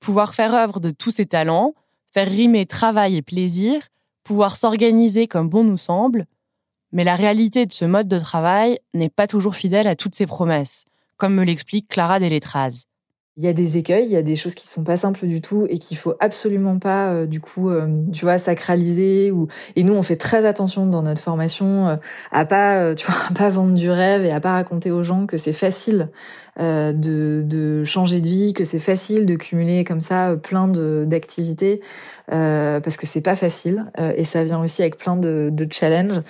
Pouvoir 0.00 0.34
faire 0.34 0.54
œuvre 0.54 0.80
de 0.80 0.90
tous 0.90 1.10
ses 1.10 1.26
talents, 1.26 1.74
faire 2.14 2.28
rimer 2.28 2.64
travail 2.64 3.16
et 3.16 3.22
plaisir, 3.22 3.82
pouvoir 4.24 4.56
s'organiser 4.56 5.26
comme 5.26 5.50
bon 5.50 5.62
nous 5.62 5.76
semble. 5.76 6.24
Mais 6.92 7.04
la 7.04 7.14
réalité 7.14 7.66
de 7.66 7.72
ce 7.72 7.84
mode 7.84 8.08
de 8.08 8.18
travail 8.18 8.78
n'est 8.94 9.08
pas 9.08 9.26
toujours 9.26 9.54
fidèle 9.54 9.86
à 9.86 9.96
toutes 9.96 10.14
ses 10.14 10.26
promesses, 10.26 10.84
comme 11.16 11.34
me 11.34 11.44
l'explique 11.44 11.88
Clara 11.88 12.18
Deletraz 12.18 12.86
il 13.40 13.44
y 13.44 13.48
a 13.48 13.54
des 13.54 13.78
écueils, 13.78 14.04
il 14.04 14.10
y 14.10 14.16
a 14.16 14.22
des 14.22 14.36
choses 14.36 14.54
qui 14.54 14.68
sont 14.68 14.84
pas 14.84 14.98
simples 14.98 15.26
du 15.26 15.40
tout 15.40 15.66
et 15.70 15.78
qu'il 15.78 15.96
faut 15.96 16.14
absolument 16.20 16.78
pas 16.78 17.12
euh, 17.12 17.26
du 17.26 17.40
coup 17.40 17.70
euh, 17.70 17.86
tu 18.12 18.26
vois 18.26 18.38
sacraliser 18.38 19.30
ou 19.30 19.48
et 19.76 19.82
nous 19.82 19.94
on 19.94 20.02
fait 20.02 20.16
très 20.16 20.44
attention 20.44 20.84
dans 20.86 21.02
notre 21.02 21.22
formation 21.22 21.88
euh, 21.88 21.96
à 22.32 22.44
pas 22.44 22.94
tu 22.94 23.06
vois 23.06 23.18
à 23.30 23.32
pas 23.32 23.48
vendre 23.48 23.72
du 23.72 23.90
rêve 23.90 24.26
et 24.26 24.30
à 24.30 24.40
pas 24.40 24.52
raconter 24.52 24.90
aux 24.90 25.02
gens 25.02 25.24
que 25.24 25.38
c'est 25.38 25.54
facile 25.54 26.10
de, 26.60 27.42
de 27.44 27.84
changer 27.84 28.20
de 28.20 28.28
vie, 28.28 28.52
que 28.52 28.64
c'est 28.64 28.78
facile 28.78 29.26
de 29.26 29.34
cumuler 29.34 29.84
comme 29.84 30.00
ça 30.00 30.36
plein 30.40 30.68
de 30.68 31.04
d'activités 31.06 31.80
parce 32.28 32.96
que 32.96 33.06
c'est 33.06 33.20
pas 33.20 33.34
facile 33.34 33.86
et 34.16 34.24
ça 34.24 34.44
vient 34.44 34.62
aussi 34.62 34.82
avec 34.82 34.96
plein 34.96 35.16
de, 35.16 35.48
de 35.50 35.66
challenges. 35.70 36.20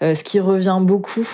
ce 0.00 0.22
qui 0.22 0.38
revient 0.40 0.78
beaucoup 0.80 1.26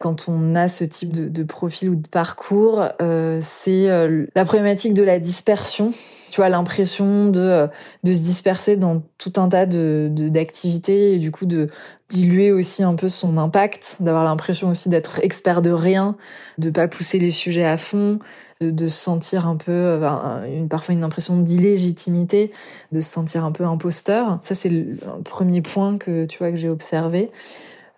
quand 0.00 0.28
on 0.28 0.54
a 0.54 0.66
ce 0.66 0.82
type 0.82 1.12
de, 1.12 1.42
profil 1.42 1.90
ou 1.90 1.94
de 1.94 2.08
parcours, 2.08 2.82
euh, 3.02 3.38
c'est 3.42 3.90
euh, 3.90 4.24
la 4.34 4.46
problématique 4.46 4.94
de 4.94 5.02
la 5.02 5.18
dispersion. 5.18 5.92
Tu 6.30 6.40
vois, 6.40 6.48
l'impression 6.48 7.28
de, 7.30 7.40
euh, 7.40 7.66
de 8.04 8.12
se 8.12 8.20
disperser 8.20 8.76
dans 8.76 9.02
tout 9.18 9.32
un 9.36 9.48
tas 9.48 9.66
de 9.66 10.08
d'activités 10.10 11.14
et 11.14 11.18
du 11.18 11.30
coup 11.30 11.46
de 11.46 11.68
diluer 12.08 12.52
aussi 12.52 12.82
un 12.82 12.94
peu 12.94 13.08
son 13.08 13.38
impact, 13.38 13.96
d'avoir 14.00 14.24
l'impression 14.24 14.68
aussi 14.68 14.88
d'être 14.88 15.20
expert 15.22 15.62
de 15.62 15.70
rien, 15.70 16.16
de 16.58 16.70
pas 16.70 16.88
pousser 16.88 17.18
les 17.18 17.30
sujets 17.30 17.64
à 17.64 17.78
fond, 17.78 18.18
de, 18.60 18.88
se 18.88 18.96
sentir 18.96 19.46
un 19.46 19.56
peu, 19.56 20.00
une, 20.46 20.68
parfois 20.68 20.94
une 20.94 21.04
impression 21.04 21.38
d'illégitimité, 21.38 22.50
de 22.92 23.00
se 23.00 23.08
sentir 23.08 23.44
un 23.44 23.52
peu 23.52 23.64
imposteur. 23.64 24.38
Ça, 24.42 24.54
c'est 24.54 24.70
le 24.70 24.96
premier 25.24 25.62
point 25.62 25.98
que 25.98 26.24
tu 26.26 26.38
vois 26.38 26.50
que 26.50 26.56
j'ai 26.56 26.68
observé. 26.68 27.30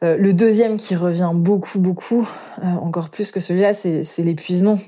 Euh, 0.03 0.17
le 0.17 0.33
deuxième 0.33 0.77
qui 0.77 0.97
revient 0.97 1.31
beaucoup, 1.33 1.79
beaucoup, 1.79 2.29
euh, 2.63 2.67
encore 2.67 3.11
plus 3.11 3.31
que 3.31 3.41
celui-là, 3.41 3.73
c'est 3.73 4.23
l'épuisement 4.23 4.79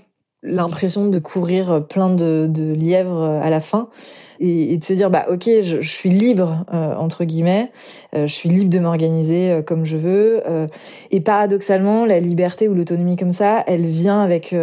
l'impression 0.45 1.09
de 1.09 1.19
courir 1.19 1.85
plein 1.89 2.15
de, 2.15 2.47
de, 2.49 2.73
lièvres 2.73 3.23
à 3.23 3.51
la 3.51 3.61
fin 3.61 3.89
et, 4.41 4.77
de 4.77 4.85
se 4.85 4.93
dire 4.93 5.11
bah 5.11 5.27
ok 5.31 5.49
je, 5.63 5.81
suis 5.81 6.11
libre 6.11 6.65
euh, 6.73 6.95
entre 6.97 7.25
guillemets 7.25 7.71
je 8.15 8.27
suis 8.27 8.49
libre 8.49 8.69
de 8.69 8.79
m'organiser 8.79 9.61
comme 9.67 9.85
je 9.85 9.97
veux 9.97 10.43
et 11.11 11.21
paradoxalement 11.21 12.05
la 12.05 12.21
liberté 12.21 12.69
ou 12.69 12.75
l'autonomie 12.75 13.17
comme 13.17 13.33
ça 13.33 13.65
elle 13.67 13.87
vient 13.87 14.21
avec 14.21 14.55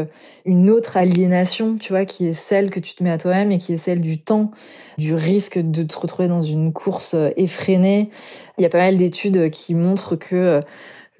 une 0.46 0.70
autre 0.70 0.98
aliénation 0.98 1.78
tu 1.80 1.94
vois 1.94 2.06
qui 2.06 2.28
est 2.28 2.34
celle 2.34 2.70
que 2.70 2.80
tu 2.80 2.94
te 2.94 3.04
mets 3.04 3.12
à 3.12 3.18
toi-même 3.18 3.52
et 3.52 3.58
qui 3.58 3.74
est 3.74 3.78
celle 3.78 4.02
du 4.02 4.20
temps 4.20 4.52
du 4.98 5.16
risque 5.16 5.60
de 5.60 5.84
te 5.84 5.98
retrouver 5.98 6.28
dans 6.28 6.42
une 6.42 6.74
course 6.74 7.16
effrénée. 7.36 8.10
Il 8.58 8.62
y 8.62 8.66
a 8.66 8.70
pas 8.70 8.78
mal 8.78 8.98
d'études 8.98 9.50
qui 9.50 9.74
montrent 9.74 10.16
que 10.16 10.62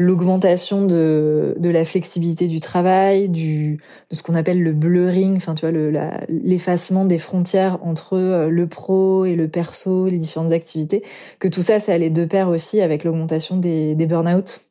l'augmentation 0.02 0.86
de, 0.86 1.56
de 1.58 1.70
la 1.70 1.86
flexibilité 1.86 2.48
du 2.48 2.60
travail, 2.60 3.30
du, 3.30 3.80
de 4.10 4.16
ce 4.16 4.24
qu'on 4.24 4.36
appelle 4.36 4.62
le 4.62 4.74
blurring, 4.74 5.38
enfin 5.38 5.54
tu 5.54 5.68
vois, 5.68 5.80
l'effacement 6.28 7.06
des 7.06 7.18
frontières 7.18 7.80
entre 7.84 8.18
euh, 8.18 8.50
le 8.50 8.68
pro 8.68 9.26
et 9.26 9.36
le 9.36 9.48
perso, 9.48 10.08
les 10.08 10.18
différentes 10.18 10.52
activités, 10.52 11.04
que 11.40 11.48
tout 11.48 11.62
ça, 11.62 11.80
ça 11.80 11.94
allait 11.94 12.10
de 12.10 12.26
pair 12.26 12.50
aussi 12.50 12.82
avec 12.82 13.04
l'augmentation 13.04 13.58
des, 13.58 13.96
des 13.96 14.06
burn-out. 14.06 14.62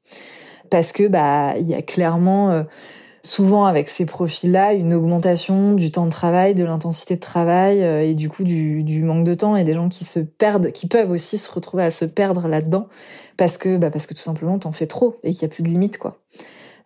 Parce 0.69 0.93
que 0.93 1.09
bah 1.09 1.55
il 1.59 1.69
y 1.69 1.75
a 1.75 1.83
clairement 1.83 2.51
euh, 2.51 2.63
souvent 3.23 3.65
avec 3.65 3.89
ces 3.89 4.07
profils-là 4.07 4.73
une 4.73 4.95
augmentation 4.95 5.75
du 5.75 5.91
temps 5.91 6.07
de 6.07 6.11
travail, 6.11 6.55
de 6.55 6.65
l'intensité 6.65 7.17
de 7.17 7.21
travail 7.21 7.83
euh, 7.83 8.03
et 8.03 8.15
du 8.15 8.29
coup 8.29 8.45
du, 8.45 8.83
du, 8.83 9.03
manque 9.03 9.25
de 9.25 9.35
temps 9.35 9.57
et 9.57 9.65
des 9.65 9.75
gens 9.75 9.89
qui 9.89 10.05
se 10.05 10.21
perdent, 10.21 10.73
qui 10.73 10.87
peuvent 10.87 11.11
aussi 11.11 11.39
se 11.39 11.51
retrouver 11.53 11.85
à 11.85 11.91
se 11.91 12.05
perdre 12.05 12.49
là-dedans 12.49 12.89
parce 13.37 13.59
que 13.59 13.77
bah 13.77 13.91
parce 13.91 14.07
que 14.07 14.15
tout 14.15 14.23
simplement 14.23 14.59
t'en 14.59 14.73
fais 14.73 14.87
trop 14.87 15.17
et 15.23 15.33
qu'il 15.33 15.43
y 15.43 15.45
a 15.45 15.49
plus 15.49 15.63
de 15.63 15.69
limites 15.69 15.99
quoi. 15.99 16.19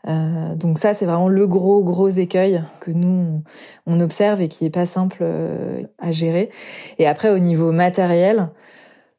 Euh, 0.06 0.54
donc 0.54 0.78
ça 0.78 0.92
c'est 0.92 1.06
vraiment 1.06 1.28
le 1.28 1.46
gros 1.46 1.82
gros 1.82 2.08
écueil 2.08 2.62
que 2.80 2.90
nous 2.90 3.42
on 3.86 4.00
observe 4.00 4.42
et 4.42 4.48
qui 4.48 4.66
est 4.66 4.70
pas 4.70 4.86
simple 4.86 5.18
euh, 5.22 5.82
à 5.98 6.12
gérer. 6.12 6.50
Et 6.98 7.06
après 7.06 7.30
au 7.30 7.38
niveau 7.38 7.72
matériel, 7.72 8.50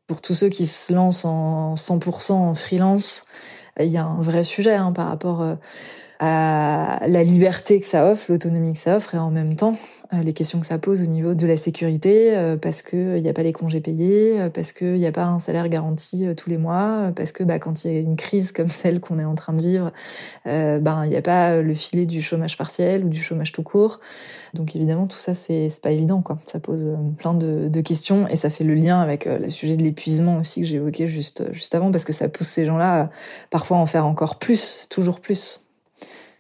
pour 0.07 0.21
tous 0.21 0.33
ceux 0.35 0.49
qui 0.49 0.67
se 0.67 0.93
lancent 0.93 1.25
en 1.25 1.75
100% 1.75 2.33
en 2.33 2.53
freelance, 2.53 3.25
il 3.79 3.87
y 3.87 3.97
a 3.97 4.05
un 4.05 4.21
vrai 4.21 4.43
sujet 4.43 4.75
hein, 4.75 4.91
par 4.91 5.07
rapport 5.07 5.41
euh, 5.41 5.55
à 6.19 6.99
la 7.07 7.23
liberté 7.23 7.79
que 7.79 7.85
ça 7.85 8.11
offre, 8.11 8.31
l'autonomie 8.31 8.73
que 8.73 8.79
ça 8.79 8.97
offre, 8.97 9.15
et 9.15 9.17
en 9.17 9.31
même 9.31 9.55
temps 9.55 9.75
euh, 10.13 10.21
les 10.21 10.33
questions 10.33 10.59
que 10.59 10.67
ça 10.67 10.77
pose 10.77 11.01
au 11.01 11.07
niveau 11.07 11.33
de 11.33 11.47
la 11.47 11.57
sécurité, 11.57 12.37
euh, 12.37 12.57
parce 12.57 12.81
que 12.81 13.17
il 13.17 13.23
n'y 13.23 13.29
a 13.29 13.33
pas 13.33 13.43
les 13.43 13.53
congés 13.53 13.81
payés, 13.81 14.39
euh, 14.39 14.49
parce 14.49 14.71
qu'il 14.71 14.95
n'y 14.95 15.05
a 15.07 15.11
pas 15.11 15.25
un 15.25 15.39
salaire 15.39 15.67
garanti 15.67 16.25
tous 16.37 16.49
les 16.49 16.57
mois, 16.57 17.11
parce 17.15 17.31
que 17.31 17.43
bah, 17.43 17.59
quand 17.59 17.83
il 17.83 17.91
y 17.91 17.95
a 17.95 17.99
une 17.99 18.15
crise 18.15 18.51
comme 18.51 18.67
celle 18.67 18.99
qu'on 18.99 19.19
est 19.19 19.25
en 19.25 19.35
train 19.35 19.53
de 19.53 19.61
vivre, 19.61 19.91
ben 20.45 21.03
il 21.05 21.09
n'y 21.09 21.15
a 21.15 21.21
pas 21.21 21.61
le 21.61 21.73
filet 21.73 22.05
du 22.05 22.21
chômage 22.21 22.57
partiel 22.57 23.05
ou 23.05 23.09
du 23.09 23.21
chômage 23.21 23.51
tout 23.51 23.63
court. 23.63 23.99
Donc 24.53 24.75
évidemment 24.75 25.07
tout 25.07 25.17
ça 25.17 25.35
c'est 25.35 25.69
pas 25.81 25.91
évident 25.91 26.21
quoi. 26.21 26.37
Ça 26.45 26.59
pose 26.59 26.87
plein 27.17 27.33
de, 27.33 27.67
de, 27.67 27.81
questions 27.81 28.27
et 28.27 28.35
ça 28.35 28.49
fait 28.49 28.63
le 28.63 28.75
lien 28.75 28.99
avec 28.99 29.25
le 29.25 29.49
sujet 29.49 29.75
de 29.75 29.83
l'épuisement 29.83 30.37
aussi 30.37 30.61
que 30.61 30.67
j'évoquais 30.67 31.07
juste 31.07 31.51
juste 31.51 31.75
avant 31.75 31.91
parce 31.91 32.05
que 32.05 32.13
ça 32.13 32.29
pousse 32.29 32.47
ces 32.47 32.65
gens-là 32.65 33.09
parfois 33.49 33.77
à 33.77 33.79
en 33.79 33.85
faire 33.85 34.05
encore 34.05 34.37
plus, 34.37 34.87
toujours 34.89 35.19
plus. 35.19 35.64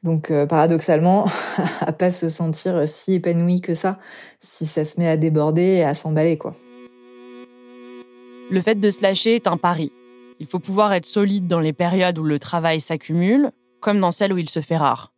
Donc 0.05 0.29
euh, 0.29 0.45
paradoxalement, 0.45 1.25
à 1.81 1.91
pas 1.91 2.11
se 2.11 2.29
sentir 2.29 2.87
si 2.87 3.15
épanoui 3.15 3.59
que 3.59 3.73
ça, 3.73 3.97
si 4.39 4.67
ça 4.67 4.85
se 4.85 4.99
met 4.99 5.07
à 5.07 5.17
déborder 5.17 5.63
et 5.63 5.83
à 5.83 5.95
s'emballer 5.95 6.37
quoi. 6.37 6.55
Le 8.51 8.61
fait 8.61 8.75
de 8.75 8.89
se 8.91 9.01
lâcher 9.01 9.33
est 9.33 9.47
un 9.47 9.57
pari. 9.57 9.91
Il 10.39 10.45
faut 10.45 10.59
pouvoir 10.59 10.93
être 10.93 11.07
solide 11.07 11.47
dans 11.47 11.59
les 11.59 11.73
périodes 11.73 12.19
où 12.19 12.23
le 12.23 12.37
travail 12.37 12.79
s'accumule, 12.79 13.51
comme 13.79 13.99
dans 13.99 14.11
celles 14.11 14.31
où 14.31 14.37
il 14.37 14.49
se 14.49 14.59
fait 14.59 14.77
rare. 14.77 15.11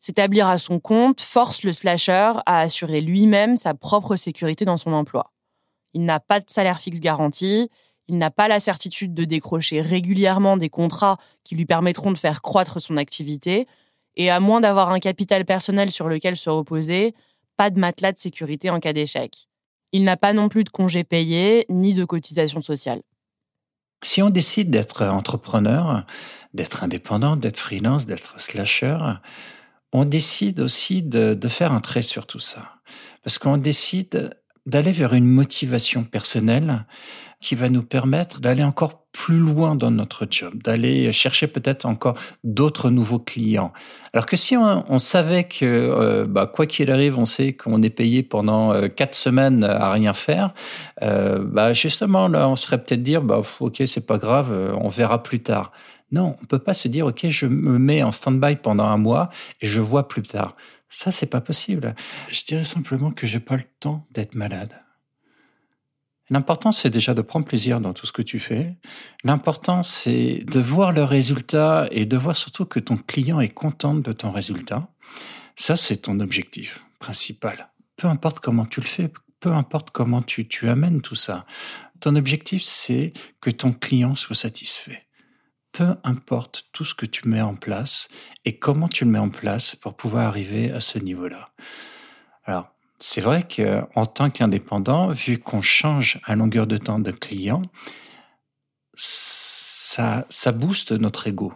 S'établir 0.00 0.48
à 0.48 0.58
son 0.58 0.80
compte 0.80 1.20
force 1.20 1.62
le 1.62 1.72
slasher 1.72 2.32
à 2.46 2.60
assurer 2.60 3.00
lui-même 3.02 3.54
sa 3.54 3.74
propre 3.74 4.16
sécurité 4.16 4.64
dans 4.64 4.76
son 4.76 4.92
emploi. 4.92 5.30
Il 5.94 6.04
n'a 6.04 6.18
pas 6.18 6.40
de 6.40 6.50
salaire 6.50 6.80
fixe 6.80 6.98
garanti, 6.98 7.70
il 8.08 8.18
n'a 8.18 8.32
pas 8.32 8.48
la 8.48 8.58
certitude 8.58 9.14
de 9.14 9.24
décrocher 9.24 9.80
régulièrement 9.80 10.56
des 10.56 10.70
contrats 10.70 11.18
qui 11.44 11.54
lui 11.54 11.66
permettront 11.66 12.10
de 12.10 12.18
faire 12.18 12.42
croître 12.42 12.80
son 12.80 12.96
activité, 12.96 13.68
et 14.16 14.30
à 14.30 14.40
moins 14.40 14.60
d'avoir 14.60 14.90
un 14.90 14.98
capital 14.98 15.44
personnel 15.44 15.90
sur 15.90 16.08
lequel 16.08 16.36
se 16.36 16.50
reposer, 16.50 17.14
pas 17.56 17.70
de 17.70 17.78
matelas 17.78 18.12
de 18.12 18.18
sécurité 18.18 18.70
en 18.70 18.80
cas 18.80 18.92
d'échec. 18.92 19.48
Il 19.92 20.04
n'a 20.04 20.16
pas 20.16 20.32
non 20.32 20.48
plus 20.48 20.64
de 20.64 20.70
congés 20.70 21.04
payés 21.04 21.66
ni 21.68 21.94
de 21.94 22.04
cotisations 22.04 22.62
sociales. 22.62 23.02
Si 24.02 24.22
on 24.22 24.30
décide 24.30 24.70
d'être 24.70 25.04
entrepreneur, 25.04 26.06
d'être 26.54 26.84
indépendant, 26.84 27.36
d'être 27.36 27.58
freelance, 27.58 28.06
d'être 28.06 28.40
slasher, 28.40 28.98
on 29.92 30.04
décide 30.04 30.60
aussi 30.60 31.02
de, 31.02 31.34
de, 31.34 31.48
faire 31.48 31.72
un 31.72 31.80
trait 31.80 32.02
sur 32.02 32.26
tout 32.26 32.38
ça. 32.38 32.76
Parce 33.22 33.38
qu'on 33.38 33.56
décide 33.56 34.39
d'aller 34.70 34.92
vers 34.92 35.14
une 35.14 35.26
motivation 35.26 36.04
personnelle 36.04 36.86
qui 37.40 37.54
va 37.54 37.68
nous 37.68 37.82
permettre 37.82 38.40
d'aller 38.40 38.62
encore 38.62 39.02
plus 39.12 39.38
loin 39.38 39.74
dans 39.74 39.90
notre 39.90 40.26
job, 40.30 40.62
d'aller 40.62 41.10
chercher 41.10 41.48
peut-être 41.48 41.86
encore 41.86 42.14
d'autres 42.44 42.90
nouveaux 42.90 43.18
clients. 43.18 43.72
Alors 44.12 44.26
que 44.26 44.36
si 44.36 44.56
on, 44.56 44.98
savait 44.98 45.44
que, 45.44 45.64
euh, 45.64 46.26
bah, 46.28 46.46
quoi 46.46 46.66
qu'il 46.66 46.90
arrive, 46.92 47.18
on 47.18 47.26
sait 47.26 47.54
qu'on 47.54 47.82
est 47.82 47.90
payé 47.90 48.22
pendant 48.22 48.72
euh, 48.72 48.86
quatre 48.86 49.16
semaines 49.16 49.64
à 49.64 49.90
rien 49.90 50.12
faire, 50.12 50.54
euh, 51.02 51.40
bah, 51.42 51.72
justement, 51.72 52.28
là, 52.28 52.48
on 52.48 52.56
serait 52.56 52.78
peut-être 52.78 53.02
dire, 53.02 53.22
bah, 53.22 53.40
ok, 53.58 53.82
c'est 53.86 54.06
pas 54.06 54.18
grave, 54.18 54.54
on 54.80 54.88
verra 54.88 55.22
plus 55.22 55.40
tard. 55.40 55.72
Non, 56.12 56.36
on 56.42 56.46
peut 56.46 56.58
pas 56.58 56.74
se 56.74 56.88
dire, 56.88 57.06
ok, 57.06 57.26
je 57.28 57.46
me 57.46 57.78
mets 57.78 58.02
en 58.02 58.12
stand-by 58.12 58.56
pendant 58.56 58.84
un 58.84 58.98
mois 58.98 59.30
et 59.60 59.66
je 59.66 59.80
vois 59.80 60.06
plus 60.06 60.22
tard. 60.22 60.54
Ça, 60.90 61.12
c'est 61.12 61.26
pas 61.26 61.40
possible. 61.40 61.94
Je 62.30 62.42
dirais 62.44 62.64
simplement 62.64 63.12
que 63.12 63.26
j'ai 63.26 63.40
pas 63.40 63.56
le 63.56 63.64
temps 63.78 64.06
d'être 64.10 64.34
malade. 64.34 64.74
L'important, 66.30 66.70
c'est 66.72 66.90
déjà 66.90 67.14
de 67.14 67.22
prendre 67.22 67.46
plaisir 67.46 67.80
dans 67.80 67.92
tout 67.92 68.06
ce 68.06 68.12
que 68.12 68.22
tu 68.22 68.38
fais. 68.38 68.76
L'important, 69.24 69.82
c'est 69.82 70.44
de 70.44 70.60
voir 70.60 70.92
le 70.92 71.02
résultat 71.02 71.88
et 71.90 72.06
de 72.06 72.16
voir 72.16 72.36
surtout 72.36 72.66
que 72.66 72.78
ton 72.78 72.96
client 72.96 73.40
est 73.40 73.48
content 73.48 73.94
de 73.94 74.12
ton 74.12 74.30
résultat. 74.30 74.88
Ça, 75.56 75.76
c'est 75.76 75.98
ton 75.98 76.20
objectif 76.20 76.84
principal. 76.98 77.70
Peu 77.96 78.06
importe 78.06 78.40
comment 78.40 78.64
tu 78.64 78.80
le 78.80 78.86
fais, 78.86 79.10
peu 79.40 79.52
importe 79.52 79.90
comment 79.90 80.22
tu, 80.22 80.46
tu 80.46 80.68
amènes 80.68 81.02
tout 81.02 81.16
ça. 81.16 81.46
Ton 82.00 82.16
objectif, 82.16 82.62
c'est 82.62 83.12
que 83.40 83.50
ton 83.50 83.72
client 83.72 84.14
soit 84.14 84.36
satisfait. 84.36 85.06
Peu 85.72 85.96
importe 86.04 86.68
tout 86.72 86.84
ce 86.84 86.94
que 86.94 87.06
tu 87.06 87.28
mets 87.28 87.40
en 87.40 87.54
place 87.54 88.08
et 88.44 88.58
comment 88.58 88.88
tu 88.88 89.04
le 89.04 89.10
mets 89.10 89.18
en 89.18 89.30
place 89.30 89.76
pour 89.76 89.94
pouvoir 89.94 90.26
arriver 90.26 90.72
à 90.72 90.80
ce 90.80 90.98
niveau-là. 90.98 91.50
Alors, 92.44 92.74
c'est 92.98 93.20
vrai 93.20 93.46
qu'en 93.48 94.06
tant 94.06 94.30
qu'indépendant, 94.30 95.08
vu 95.08 95.38
qu'on 95.38 95.62
change 95.62 96.20
à 96.24 96.34
longueur 96.34 96.66
de 96.66 96.76
temps 96.76 96.98
de 96.98 97.12
client, 97.12 97.62
ça, 98.94 100.26
ça 100.28 100.52
booste 100.52 100.92
notre 100.92 101.26
ego. 101.26 101.54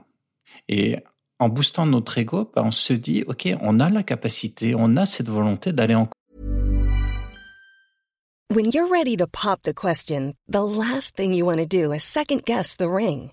Et 0.69 0.97
en 1.39 1.49
boostant 1.49 1.87
notre 1.87 2.17
ego, 2.17 2.51
bah, 2.55 2.63
on 2.65 2.71
se 2.71 2.93
dit, 2.93 3.25
OK, 3.27 3.49
on 3.61 3.81
a 3.81 3.91
la 3.91 4.03
capacité, 4.03 4.75
on 4.75 4.97
a 4.97 5.05
cette 5.05 5.29
volonté 5.29 5.73
d'aller 5.73 5.95
en 5.95 6.09
When 8.51 8.71
you're 8.71 8.89
ready 8.89 9.17
to 9.17 9.27
pop 9.27 9.63
the 9.63 9.75
question, 9.75 10.35
the 10.49 10.63
last 10.63 11.17
thing 11.17 11.33
you 11.33 11.45
want 11.45 11.59
to 11.59 11.67
do 11.67 11.93
is 11.93 12.05
second 12.05 12.45
guess 12.45 12.77
the 12.77 12.89
ring. 12.89 13.33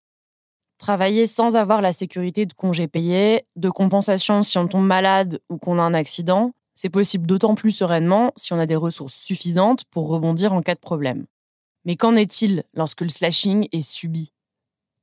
Travailler 0.81 1.27
sans 1.27 1.55
avoir 1.55 1.79
la 1.79 1.91
sécurité 1.91 2.47
de 2.47 2.53
congés 2.53 2.87
payés, 2.87 3.45
de 3.55 3.69
compensation 3.69 4.41
si 4.41 4.57
on 4.57 4.67
tombe 4.67 4.87
malade 4.87 5.39
ou 5.47 5.59
qu'on 5.59 5.77
a 5.77 5.83
un 5.83 5.93
accident, 5.93 6.53
C'est 6.73 6.89
possible 6.89 7.27
d'autant 7.27 7.53
plus 7.53 7.69
sereinement 7.69 8.31
si 8.35 8.51
on 8.51 8.59
a 8.59 8.65
des 8.65 8.75
ressources 8.75 9.13
suffisantes 9.13 9.83
pour 9.91 10.07
rebondir 10.07 10.53
en 10.53 10.63
cas 10.63 10.73
de 10.73 10.79
problème. 10.79 11.27
Mais 11.85 11.97
qu'en 11.97 12.15
est-il 12.15 12.63
lorsque 12.73 13.01
le 13.01 13.09
slashing 13.09 13.67
est 13.71 13.87
subi? 13.87 14.33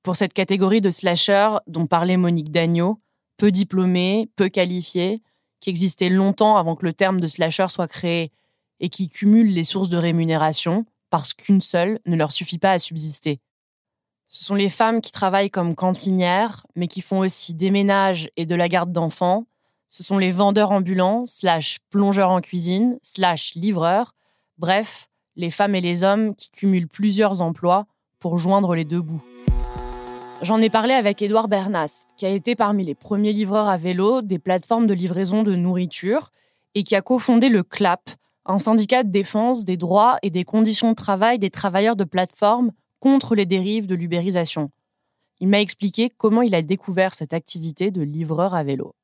Pour 0.02 0.16
cette 0.16 0.32
catégorie 0.32 0.80
de 0.80 0.90
slashers 0.90 1.58
dont 1.68 1.86
parlait 1.86 2.16
Monique 2.16 2.50
Dagneau, 2.50 2.98
peu 3.36 3.52
diplômés, 3.52 4.28
peu 4.34 4.48
qualifiés, 4.48 5.22
qui 5.60 5.70
existait 5.70 6.08
longtemps 6.08 6.56
avant 6.56 6.74
que 6.74 6.86
le 6.86 6.92
terme 6.92 7.20
de 7.20 7.28
slasher 7.28 7.68
soit 7.68 7.86
créé 7.86 8.32
et 8.80 8.88
qui 8.88 9.08
cumulent 9.08 9.54
les 9.54 9.62
sources 9.62 9.90
de 9.90 9.98
rémunération 9.98 10.86
parce 11.08 11.34
qu'une 11.34 11.60
seule 11.60 12.00
ne 12.04 12.16
leur 12.16 12.32
suffit 12.32 12.58
pas 12.58 12.72
à 12.72 12.80
subsister. 12.80 13.38
Ce 14.30 14.44
sont 14.44 14.54
les 14.54 14.68
femmes 14.68 15.00
qui 15.00 15.10
travaillent 15.10 15.48
comme 15.48 15.74
cantinières, 15.74 16.66
mais 16.76 16.86
qui 16.86 17.00
font 17.00 17.20
aussi 17.20 17.54
des 17.54 17.70
ménages 17.70 18.28
et 18.36 18.44
de 18.44 18.54
la 18.54 18.68
garde 18.68 18.92
d'enfants, 18.92 19.46
ce 19.88 20.02
sont 20.02 20.18
les 20.18 20.32
vendeurs 20.32 20.70
ambulants, 20.70 21.24
plongeurs 21.90 22.28
en 22.28 22.42
cuisine, 22.42 22.98
slash 23.02 23.54
livreurs, 23.54 24.14
bref, 24.58 25.08
les 25.36 25.48
femmes 25.48 25.74
et 25.74 25.80
les 25.80 26.04
hommes 26.04 26.34
qui 26.34 26.50
cumulent 26.50 26.88
plusieurs 26.88 27.40
emplois 27.40 27.86
pour 28.20 28.38
joindre 28.38 28.74
les 28.74 28.84
deux 28.84 29.00
bouts. 29.00 29.22
J'en 30.42 30.60
ai 30.60 30.68
parlé 30.68 30.92
avec 30.92 31.22
Édouard 31.22 31.48
Bernas, 31.48 32.04
qui 32.18 32.26
a 32.26 32.28
été 32.28 32.54
parmi 32.54 32.84
les 32.84 32.94
premiers 32.94 33.32
livreurs 33.32 33.68
à 33.68 33.78
vélo 33.78 34.20
des 34.20 34.38
plateformes 34.38 34.86
de 34.86 34.94
livraison 34.94 35.42
de 35.42 35.54
nourriture 35.54 36.32
et 36.74 36.82
qui 36.82 36.94
a 36.94 37.00
cofondé 37.00 37.48
le 37.48 37.62
CLAP, 37.62 38.10
un 38.44 38.58
syndicat 38.58 39.04
de 39.04 39.10
défense 39.10 39.64
des 39.64 39.78
droits 39.78 40.18
et 40.22 40.28
des 40.28 40.44
conditions 40.44 40.90
de 40.90 40.96
travail 40.96 41.38
des 41.38 41.50
travailleurs 41.50 41.96
de 41.96 42.04
plateforme 42.04 42.72
contre 43.00 43.34
les 43.34 43.46
dérives 43.46 43.86
de 43.86 43.94
l'ubérisation. 43.94 44.70
Il 45.40 45.48
m'a 45.48 45.60
expliqué 45.60 46.10
comment 46.16 46.42
il 46.42 46.54
a 46.54 46.62
découvert 46.62 47.14
cette 47.14 47.32
activité 47.32 47.90
de 47.90 48.02
livreur 48.02 48.54
à 48.54 48.64
vélo. 48.64 48.94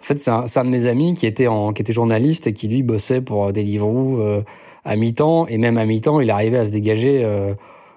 En 0.00 0.04
fait, 0.04 0.18
c'est 0.18 0.30
un, 0.30 0.64
de 0.64 0.70
mes 0.70 0.86
amis 0.86 1.14
qui 1.14 1.26
était 1.26 1.48
journaliste 1.88 2.46
et 2.46 2.52
qui 2.52 2.68
lui 2.68 2.82
bossait 2.82 3.20
pour 3.20 3.52
Deliveroo 3.52 4.20
euh, 4.20 4.42
à 4.84 4.96
mi-temps 4.96 5.46
et 5.46 5.58
même 5.58 5.78
à 5.78 5.86
mi-temps, 5.86 6.20
il 6.20 6.30
arrivait 6.30 6.58
à 6.58 6.64
se 6.64 6.70
dégager 6.70 7.24
euh, 7.24 7.54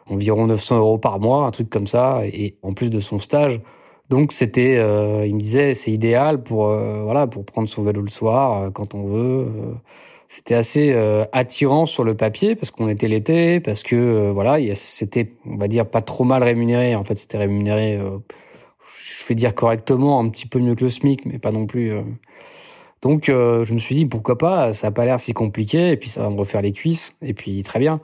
environ 0.10 0.48
900 0.48 0.78
euros 0.80 0.98
par 0.98 1.20
mois, 1.20 1.46
un 1.46 1.52
truc 1.52 1.70
comme 1.70 1.88
ça, 1.88 2.22
et 2.26 2.58
en 2.64 2.74
plus 2.74 2.90
de 2.90 3.00
son 3.00 3.20
stage. 3.20 3.62
Donc 4.10 4.32
c'était, 4.32 4.78
euh, 4.78 5.26
il 5.26 5.36
me 5.36 5.40
disait, 5.40 5.76
c'est 5.76 5.92
idéal 5.92 6.42
pour 6.42 6.68
euh, 6.68 7.04
voilà 7.04 7.28
pour 7.28 7.46
prendre 7.46 7.70
son 7.70 7.84
vélo 7.84 8.02
le 8.02 8.10
soir 8.10 8.64
euh, 8.64 8.70
quand 8.72 8.96
on 8.96 9.04
veut. 9.04 9.48
C'était 10.32 10.54
assez 10.54 10.94
attirant 11.32 11.88
sur 11.88 12.04
le 12.04 12.16
papier 12.16 12.56
parce 12.56 12.70
qu'on 12.70 12.88
était 12.88 13.08
l'été, 13.08 13.60
parce 13.60 13.82
que 13.82 14.30
voilà, 14.30 14.60
c'était, 14.76 15.34
on 15.48 15.58
va 15.58 15.68
dire, 15.68 15.90
pas 15.90 16.04
trop 16.04 16.24
mal 16.24 16.44
rémunéré. 16.44 16.94
En 16.96 17.04
fait, 17.04 17.16
c'était 17.16 17.40
rémunéré, 17.40 18.00
je 18.00 19.26
vais 19.28 19.34
dire 19.34 19.56
correctement, 19.56 20.20
un 20.20 20.30
petit 20.30 20.46
peu 20.46 20.60
mieux 20.60 20.76
que 20.76 20.84
le 20.84 20.92
SMIC, 20.92 21.26
mais 21.26 21.40
pas 21.40 21.52
non 21.52 21.66
plus. 21.66 21.94
Donc 23.02 23.24
je 23.26 23.74
me 23.74 23.80
suis 23.80 23.96
dit 23.96 24.06
pourquoi 24.06 24.38
pas, 24.38 24.72
ça 24.72 24.88
a 24.88 24.92
pas 24.92 25.04
l'air 25.04 25.20
si 25.20 25.34
compliqué, 25.34 25.90
et 25.90 25.98
puis 25.98 26.10
ça 26.10 26.22
va 26.22 26.30
me 26.30 26.38
refaire 26.38 26.62
les 26.62 26.74
cuisses, 26.74 27.16
et 27.24 27.34
puis 27.34 27.64
très 27.64 27.80
bien. 27.80 28.00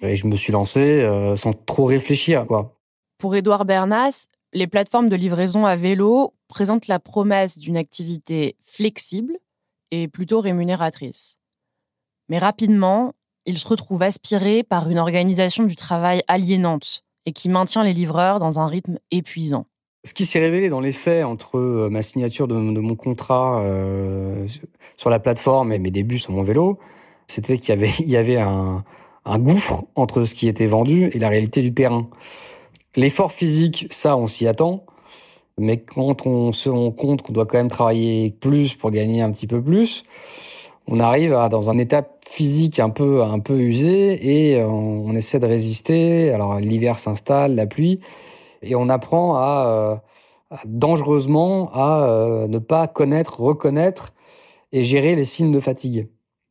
Et 0.00 0.16
je 0.16 0.26
me 0.26 0.34
suis 0.34 0.52
lancé 0.52 1.08
sans 1.36 1.52
trop 1.52 1.84
réfléchir, 1.84 2.46
quoi. 2.46 2.74
Pour 3.18 3.36
Édouard 3.36 3.64
Bernas, 3.64 4.26
les 4.52 4.66
plateformes 4.66 5.08
de 5.08 5.14
livraison 5.14 5.66
à 5.66 5.76
vélo 5.76 6.34
présentent 6.48 6.88
la 6.88 6.98
promesse 6.98 7.58
d'une 7.58 7.76
activité 7.76 8.56
flexible 8.64 9.38
et 9.92 10.08
plutôt 10.08 10.40
rémunératrice. 10.40 11.36
Mais 12.28 12.38
rapidement, 12.38 13.12
il 13.46 13.58
se 13.58 13.68
retrouve 13.68 14.02
aspiré 14.02 14.64
par 14.64 14.90
une 14.90 14.98
organisation 14.98 15.64
du 15.64 15.76
travail 15.76 16.22
aliénante 16.26 17.04
et 17.26 17.32
qui 17.32 17.48
maintient 17.48 17.84
les 17.84 17.92
livreurs 17.92 18.40
dans 18.40 18.58
un 18.58 18.66
rythme 18.66 18.98
épuisant. 19.12 19.66
Ce 20.04 20.14
qui 20.14 20.26
s'est 20.26 20.40
révélé 20.40 20.68
dans 20.68 20.80
les 20.80 20.90
faits 20.90 21.24
entre 21.24 21.58
euh, 21.58 21.88
ma 21.88 22.02
signature 22.02 22.48
de, 22.48 22.54
mon 22.54 22.96
contrat 22.96 23.60
euh, 23.60 24.48
sur 24.96 25.10
la 25.10 25.20
plateforme 25.20 25.72
et 25.72 25.78
mes 25.78 25.92
débuts 25.92 26.18
sur 26.18 26.32
mon 26.32 26.42
vélo, 26.42 26.80
c'était 27.28 27.56
qu'il 27.56 27.78
y 28.08 28.16
avait, 28.16 28.38
un 28.38 29.38
gouffre 29.38 29.84
entre 29.94 30.24
ce 30.24 30.34
qui 30.34 30.48
était 30.48 30.66
vendu 30.66 31.04
et 31.12 31.18
la 31.20 31.28
réalité 31.28 31.62
du 31.62 31.72
terrain. 31.72 32.08
L'effort 32.96 33.30
physique, 33.30 33.86
ça, 33.90 34.16
on 34.16 34.26
s'y 34.26 34.48
attend. 34.48 34.84
Mais 35.58 35.78
quand 35.80 36.26
on 36.26 36.52
se 36.52 36.70
rend 36.70 36.90
compte 36.90 37.22
qu'on 37.22 37.32
doit 37.32 37.46
quand 37.46 37.58
même 37.58 37.68
travailler 37.68 38.30
plus 38.30 38.74
pour 38.74 38.90
gagner 38.90 39.22
un 39.22 39.30
petit 39.30 39.46
peu 39.46 39.62
plus, 39.62 40.04
on 40.88 40.98
arrive 40.98 41.34
à, 41.34 41.48
dans 41.48 41.70
un 41.70 41.78
état 41.78 42.02
physique 42.28 42.80
un 42.80 42.88
peu 42.90 43.22
un 43.22 43.38
peu 43.38 43.58
usé 43.58 44.54
et 44.54 44.64
on, 44.64 45.14
essaie 45.14 45.38
de 45.38 45.46
résister. 45.46 46.30
Alors 46.30 46.58
l'hiver 46.58 46.98
s'installe, 46.98 47.54
la 47.54 47.66
pluie, 47.66 48.00
et 48.62 48.74
on 48.74 48.88
apprend 48.88 49.36
à, 49.36 50.00
euh, 50.52 50.56
dangereusement 50.64 51.70
à 51.72 52.04
euh, 52.04 52.48
ne 52.48 52.58
pas 52.58 52.86
connaître, 52.86 53.40
reconnaître 53.40 54.14
et 54.72 54.84
gérer 54.84 55.14
les 55.16 55.24
signes 55.24 55.52
de 55.52 55.60
fatigue. 55.60 56.08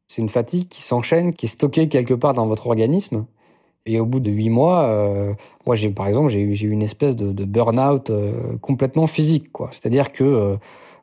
C'est 0.07 0.21
une 0.21 0.29
fatigue 0.29 0.67
qui 0.67 0.81
s'enchaîne, 0.81 1.33
qui 1.33 1.47
est 1.47 1.49
stockée 1.49 1.89
quelque 1.89 2.13
part 2.13 2.33
dans 2.33 2.45
votre 2.45 2.67
organisme 2.67 3.25
et 3.85 3.99
au 3.99 4.05
bout 4.05 4.19
de 4.19 4.29
huit 4.29 4.49
mois, 4.49 4.83
euh, 4.83 5.33
moi 5.65 5.75
par 5.95 6.07
exemple 6.07 6.29
j'ai 6.29 6.41
eu 6.41 6.69
une 6.69 6.83
espèce 6.83 7.15
de, 7.15 7.45
burn-out 7.45 8.09
euh, 8.09 8.57
complètement 8.61 9.07
physique 9.07 9.51
quoi. 9.51 9.69
C'est-à-dire 9.71 10.11
que 10.11 10.23
euh, 10.23 10.55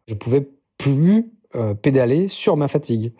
je 0.06 0.14
pouvais 0.14 0.48
plus 0.76 1.32
euh, 1.56 1.74
pédaler 1.74 2.28
sur 2.28 2.56
ma 2.56 2.68
fatigue. 2.68 3.12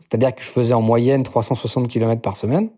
C'est-à-dire 0.00 0.34
que 0.34 0.42
je 0.42 0.48
faisais 0.48 0.74
en 0.74 0.82
moyenne 0.82 1.22
360 1.22 1.88
km 1.88 2.22
par 2.22 2.36
semaine. 2.36 2.70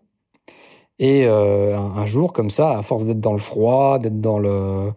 Et 1.01 1.25
un, 1.25 2.05
jour 2.05 2.33
comme 2.33 2.49
ça, 2.49 2.77
à 2.77 2.81
force 2.81 3.05
d'être 3.05 3.21
dans 3.21 3.31
le 3.31 3.39
froid, 3.39 3.99
d'être 3.99 4.19
dans 4.19 4.37
le 4.37 4.91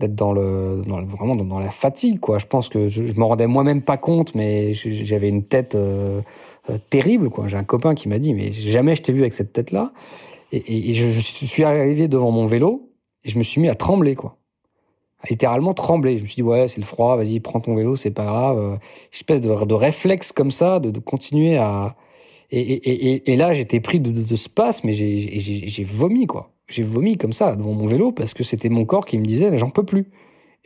d'être 0.00 0.16
dans 0.16 0.32
le, 0.32 0.82
vraiment 1.06 1.36
dans, 1.36 1.60
la 1.60 1.70
fatigue 1.70 2.18
quoi. 2.18 2.38
Je 2.38 2.46
pense 2.46 2.68
que 2.68 2.88
je, 2.88 3.06
je 3.06 3.14
m'en 3.14 3.28
rendais 3.28 3.46
moi-même 3.46 3.80
pas 3.80 3.96
compte, 3.96 4.34
mais 4.34 4.72
j'avais 4.72 5.28
une 5.28 5.44
tête 5.44 5.76
terrible 6.90 7.30
quoi. 7.30 7.46
J'ai 7.46 7.56
un 7.56 7.62
copain 7.62 7.94
qui 7.94 8.08
m'a 8.08 8.18
dit 8.18 8.34
mais 8.34 8.50
jamais 8.50 8.96
je 8.96 9.02
t'ai 9.02 9.12
vu 9.12 9.20
avec 9.20 9.32
cette 9.32 9.52
tête 9.52 9.70
là. 9.70 9.92
Et, 10.54 10.90
et, 10.90 10.94
je, 10.94 11.20
suis 11.20 11.64
arrivé 11.64 12.06
devant 12.06 12.30
mon 12.30 12.46
vélo 12.46 12.92
et 13.24 13.28
je 13.28 13.38
me 13.38 13.42
suis 13.42 13.60
mis 13.60 13.68
à 13.68 13.74
trembler, 13.74 14.14
quoi. 14.14 14.36
Littéralement 15.28 15.74
trembler. 15.74 16.18
Je 16.18 16.22
me 16.22 16.26
suis 16.26 16.36
dit, 16.36 16.42
ouais, 16.42 16.68
c'est 16.68 16.80
le 16.80 16.86
froid, 16.86 17.16
vas-y, 17.16 17.40
prends 17.40 17.58
ton 17.58 17.74
vélo, 17.74 17.96
c'est 17.96 18.12
pas 18.12 18.24
grave. 18.24 18.58
Une 18.58 18.78
espèce 19.12 19.40
de, 19.40 19.64
de 19.64 19.74
réflexe 19.74 20.30
comme 20.30 20.52
ça, 20.52 20.78
de, 20.78 20.96
continuer 21.00 21.56
à. 21.56 21.96
Et, 22.50 22.60
et, 22.60 23.32
et 23.32 23.36
là, 23.36 23.52
j'étais 23.52 23.80
pris 23.80 23.98
de, 23.98 24.12
de, 24.12 24.20
de 24.20 24.36
mais 24.84 24.92
j'ai 24.92 25.84
vomi, 25.84 26.26
quoi. 26.26 26.52
J'ai 26.68 26.82
vomi 26.82 27.16
comme 27.16 27.32
ça 27.32 27.56
devant 27.56 27.72
mon 27.72 27.86
vélo 27.86 28.12
parce 28.12 28.32
que 28.32 28.44
c'était 28.44 28.68
mon 28.68 28.84
corps 28.84 29.06
qui 29.06 29.18
me 29.18 29.24
disait, 29.24 29.56
j'en 29.58 29.70
peux 29.70 29.84
plus. 29.84 30.06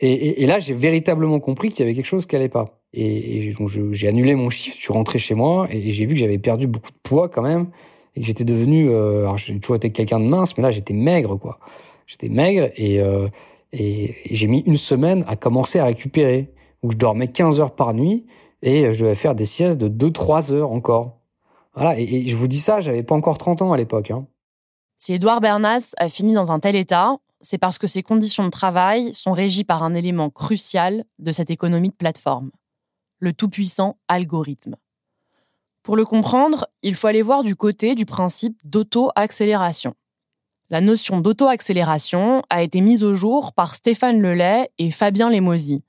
Et, 0.01 0.43
et, 0.43 0.45
là, 0.45 0.59
j'ai 0.59 0.73
véritablement 0.73 1.39
compris 1.39 1.69
qu'il 1.69 1.79
y 1.79 1.83
avait 1.83 1.95
quelque 1.95 2.05
chose 2.05 2.25
qui 2.25 2.35
allait 2.35 2.47
pas. 2.47 2.79
Et, 2.93 3.53
donc, 3.57 3.69
j'ai 3.91 4.07
annulé 4.07 4.35
mon 4.35 4.49
chiffre, 4.49 4.77
je 4.77 4.81
suis 4.83 4.93
rentré 4.93 5.19
chez 5.19 5.35
moi 5.35 5.67
et 5.71 5.91
j'ai 5.91 6.05
vu 6.05 6.13
que 6.13 6.19
j'avais 6.19 6.37
perdu 6.37 6.67
beaucoup 6.67 6.91
de 6.91 6.99
poids 7.01 7.27
quand 7.27 7.41
même 7.41 7.67
j'étais 8.19 8.43
devenu, 8.43 8.89
euh, 8.89 9.21
alors 9.21 9.37
j'ai 9.37 9.59
toujours 9.59 9.75
été 9.75 9.91
quelqu'un 9.91 10.19
de 10.19 10.25
mince, 10.25 10.57
mais 10.57 10.63
là 10.63 10.71
j'étais 10.71 10.93
maigre 10.93 11.37
quoi. 11.37 11.59
J'étais 12.05 12.29
maigre 12.29 12.69
et, 12.75 12.99
euh, 12.99 13.27
j'ai 13.71 14.47
mis 14.47 14.59
une 14.61 14.77
semaine 14.77 15.23
à 15.27 15.35
commencer 15.35 15.79
à 15.79 15.85
récupérer, 15.85 16.51
où 16.81 16.91
je 16.91 16.97
dormais 16.97 17.27
15 17.27 17.59
heures 17.59 17.75
par 17.75 17.93
nuit 17.93 18.25
et 18.61 18.91
je 18.93 19.03
devais 19.03 19.15
faire 19.15 19.35
des 19.35 19.45
siestes 19.45 19.79
de 19.79 19.87
2-3 19.87 20.51
heures 20.51 20.71
encore. 20.71 21.17
Voilà, 21.75 21.99
et, 21.99 22.25
je 22.25 22.35
vous 22.35 22.47
dis 22.47 22.59
ça, 22.59 22.79
j'avais 22.79 23.03
pas 23.03 23.15
encore 23.15 23.37
30 23.37 23.61
ans 23.61 23.71
à 23.71 23.77
l'époque. 23.77 24.11
Hein. 24.11 24.25
Si 24.97 25.13
Edouard 25.13 25.39
Bernas 25.39 25.93
a 25.97 26.09
fini 26.09 26.33
dans 26.33 26.51
un 26.51 26.59
tel 26.59 26.75
état, 26.75 27.17
c'est 27.41 27.57
parce 27.57 27.77
que 27.77 27.87
ses 27.87 28.03
conditions 28.03 28.43
de 28.43 28.49
travail 28.49 29.13
sont 29.13 29.31
régies 29.31 29.63
par 29.63 29.83
un 29.83 29.93
élément 29.93 30.29
crucial 30.29 31.05
de 31.19 31.31
cette 31.31 31.51
économie 31.51 31.89
de 31.89 31.95
plateforme, 31.95 32.51
le 33.19 33.33
tout-puissant 33.33 33.97
algorithme. 34.07 34.75
Pour 35.89 35.97
le 35.97 36.05
comprendre, 36.05 36.67
il 36.83 36.93
faut 36.93 37.07
aller 37.07 37.23
voir 37.23 37.41
du 37.41 37.55
côté 37.55 37.95
du 37.95 38.05
principe 38.05 38.55
d'auto-accélération. 38.63 39.95
La 40.69 40.81
notion 40.81 41.19
d'auto-accélération 41.19 42.43
a 42.51 42.61
été 42.61 42.79
mise 42.79 43.03
au 43.03 43.15
jour 43.15 43.53
par 43.53 43.73
Stéphane 43.73 44.21
Lelay 44.21 44.69
et 44.77 44.91
Fabien 44.91 45.31
Lemosi, 45.31 45.83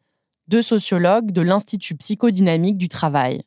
deux 0.49 0.63
sociologues 0.63 1.33
de 1.33 1.43
l'Institut 1.43 1.97
psychodynamique 1.97 2.79
du 2.79 2.89
travail. 2.89 3.43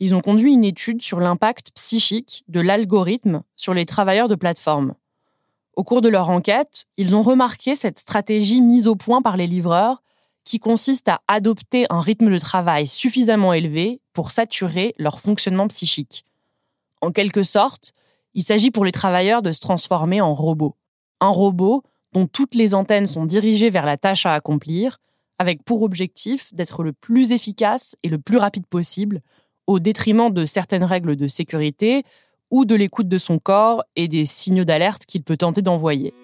Ils 0.00 0.14
ont 0.14 0.22
conduit 0.22 0.54
une 0.54 0.64
étude 0.64 1.02
sur 1.02 1.20
l'impact 1.20 1.72
psychique 1.74 2.44
de 2.48 2.60
l'algorithme 2.60 3.42
sur 3.54 3.74
les 3.74 3.84
travailleurs 3.84 4.28
de 4.28 4.36
plateforme. 4.36 4.94
Au 5.76 5.84
cours 5.84 6.00
de 6.00 6.08
leur 6.08 6.30
enquête, 6.30 6.86
ils 6.96 7.14
ont 7.14 7.20
remarqué 7.20 7.74
cette 7.74 7.98
stratégie 7.98 8.62
mise 8.62 8.88
au 8.88 8.96
point 8.96 9.20
par 9.20 9.36
les 9.36 9.46
livreurs 9.46 10.02
qui 10.48 10.60
consiste 10.60 11.10
à 11.10 11.20
adopter 11.28 11.84
un 11.90 12.00
rythme 12.00 12.30
de 12.32 12.38
travail 12.38 12.86
suffisamment 12.86 13.52
élevé 13.52 14.00
pour 14.14 14.30
saturer 14.30 14.94
leur 14.96 15.20
fonctionnement 15.20 15.68
psychique. 15.68 16.24
En 17.02 17.12
quelque 17.12 17.42
sorte, 17.42 17.92
il 18.32 18.42
s'agit 18.42 18.70
pour 18.70 18.86
les 18.86 18.92
travailleurs 18.92 19.42
de 19.42 19.52
se 19.52 19.60
transformer 19.60 20.22
en 20.22 20.32
robots. 20.32 20.74
Un 21.20 21.28
robot 21.28 21.82
dont 22.14 22.26
toutes 22.26 22.54
les 22.54 22.72
antennes 22.72 23.06
sont 23.06 23.26
dirigées 23.26 23.68
vers 23.68 23.84
la 23.84 23.98
tâche 23.98 24.24
à 24.24 24.32
accomplir, 24.32 25.00
avec 25.38 25.62
pour 25.64 25.82
objectif 25.82 26.54
d'être 26.54 26.82
le 26.82 26.94
plus 26.94 27.32
efficace 27.32 27.94
et 28.02 28.08
le 28.08 28.18
plus 28.18 28.38
rapide 28.38 28.66
possible, 28.66 29.20
au 29.66 29.80
détriment 29.80 30.32
de 30.32 30.46
certaines 30.46 30.84
règles 30.84 31.16
de 31.16 31.28
sécurité 31.28 32.04
ou 32.50 32.64
de 32.64 32.74
l'écoute 32.74 33.08
de 33.08 33.18
son 33.18 33.38
corps 33.38 33.84
et 33.96 34.08
des 34.08 34.24
signaux 34.24 34.64
d'alerte 34.64 35.04
qu'il 35.04 35.22
peut 35.22 35.36
tenter 35.36 35.60
d'envoyer. 35.60 36.14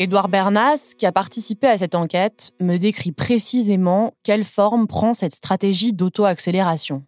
Édouard 0.00 0.28
Bernas, 0.28 0.94
qui 0.96 1.06
a 1.06 1.12
participé 1.12 1.66
à 1.66 1.76
cette 1.76 1.96
enquête, 1.96 2.52
me 2.60 2.76
décrit 2.76 3.10
précisément 3.10 4.12
quelle 4.22 4.44
forme 4.44 4.86
prend 4.86 5.12
cette 5.12 5.34
stratégie 5.34 5.92
d'auto-accélération. 5.92 7.02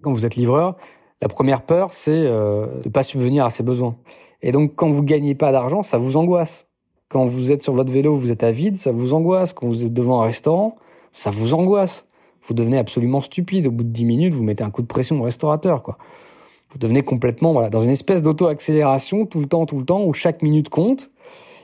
Quand 0.00 0.12
vous 0.12 0.24
êtes 0.24 0.36
livreur, 0.36 0.76
la 1.20 1.26
première 1.26 1.62
peur, 1.62 1.92
c'est 1.92 2.12
euh, 2.12 2.66
de 2.82 2.88
ne 2.88 2.92
pas 2.92 3.02
subvenir 3.02 3.44
à 3.44 3.50
ses 3.50 3.64
besoins. 3.64 3.96
Et 4.42 4.52
donc, 4.52 4.76
quand 4.76 4.88
vous 4.88 5.02
gagnez 5.02 5.34
pas 5.34 5.50
d'argent, 5.50 5.82
ça 5.82 5.98
vous 5.98 6.16
angoisse. 6.16 6.68
Quand 7.08 7.24
vous 7.24 7.50
êtes 7.50 7.64
sur 7.64 7.74
votre 7.74 7.90
vélo, 7.90 8.14
vous 8.14 8.30
êtes 8.30 8.44
à 8.44 8.52
vide, 8.52 8.76
ça 8.76 8.92
vous 8.92 9.12
angoisse. 9.12 9.52
Quand 9.52 9.66
vous 9.66 9.84
êtes 9.84 9.92
devant 9.92 10.22
un 10.22 10.24
restaurant, 10.26 10.76
ça 11.10 11.30
vous 11.30 11.52
angoisse. 11.54 12.06
Vous 12.46 12.54
devenez 12.54 12.78
absolument 12.78 13.20
stupide. 13.20 13.66
Au 13.66 13.72
bout 13.72 13.82
de 13.82 13.90
10 13.90 14.04
minutes, 14.04 14.34
vous 14.34 14.44
mettez 14.44 14.62
un 14.62 14.70
coup 14.70 14.82
de 14.82 14.86
pression 14.86 15.18
au 15.18 15.24
restaurateur, 15.24 15.82
quoi. 15.82 15.98
Vous 16.70 16.78
devenez 16.78 17.02
complètement, 17.02 17.52
voilà, 17.52 17.70
dans 17.70 17.80
une 17.80 17.90
espèce 17.90 18.22
d'auto-accélération 18.22 19.26
tout 19.26 19.40
le 19.40 19.46
temps, 19.46 19.66
tout 19.66 19.78
le 19.78 19.84
temps, 19.84 20.04
où 20.04 20.12
chaque 20.12 20.40
minute 20.42 20.68
compte 20.68 21.10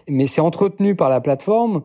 mais 0.09 0.27
c'est 0.27 0.41
entretenu 0.41 0.95
par 0.95 1.09
la 1.09 1.21
plateforme 1.21 1.83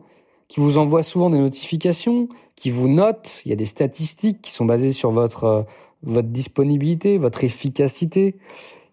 qui 0.48 0.60
vous 0.60 0.78
envoie 0.78 1.02
souvent 1.02 1.30
des 1.30 1.38
notifications, 1.38 2.28
qui 2.56 2.70
vous 2.70 2.88
note. 2.88 3.40
Il 3.46 3.48
y 3.48 3.52
a 3.52 3.56
des 3.56 3.64
statistiques 3.64 4.42
qui 4.42 4.50
sont 4.50 4.66
basées 4.66 4.92
sur 4.92 5.10
votre 5.10 5.44
euh, 5.44 5.62
votre 6.02 6.28
disponibilité, 6.28 7.16
votre 7.16 7.44
efficacité, 7.44 8.34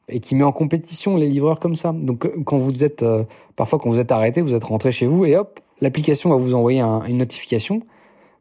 et 0.10 0.20
qui 0.20 0.36
met 0.36 0.44
en 0.44 0.52
compétition 0.52 1.18
les 1.18 1.28
livreurs 1.28 1.60
comme 1.60 1.76
ça. 1.76 1.92
Donc 1.92 2.26
euh, 2.26 2.44
quand 2.46 2.58
vous 2.58 2.84
êtes 2.84 3.04
euh, 3.04 3.24
parfois 3.56 3.78
quand 3.78 3.90
vous 3.90 4.00
êtes 4.00 4.12
arrêté, 4.12 4.42
vous 4.42 4.54
êtes 4.54 4.64
rentré 4.64 4.92
chez 4.92 5.06
vous 5.06 5.26
et 5.26 5.36
hop, 5.36 5.60
l'application 5.82 6.30
va 6.30 6.38
vous 6.38 6.54
envoyer 6.54 6.82
une 6.82 7.18
notification 7.18 7.82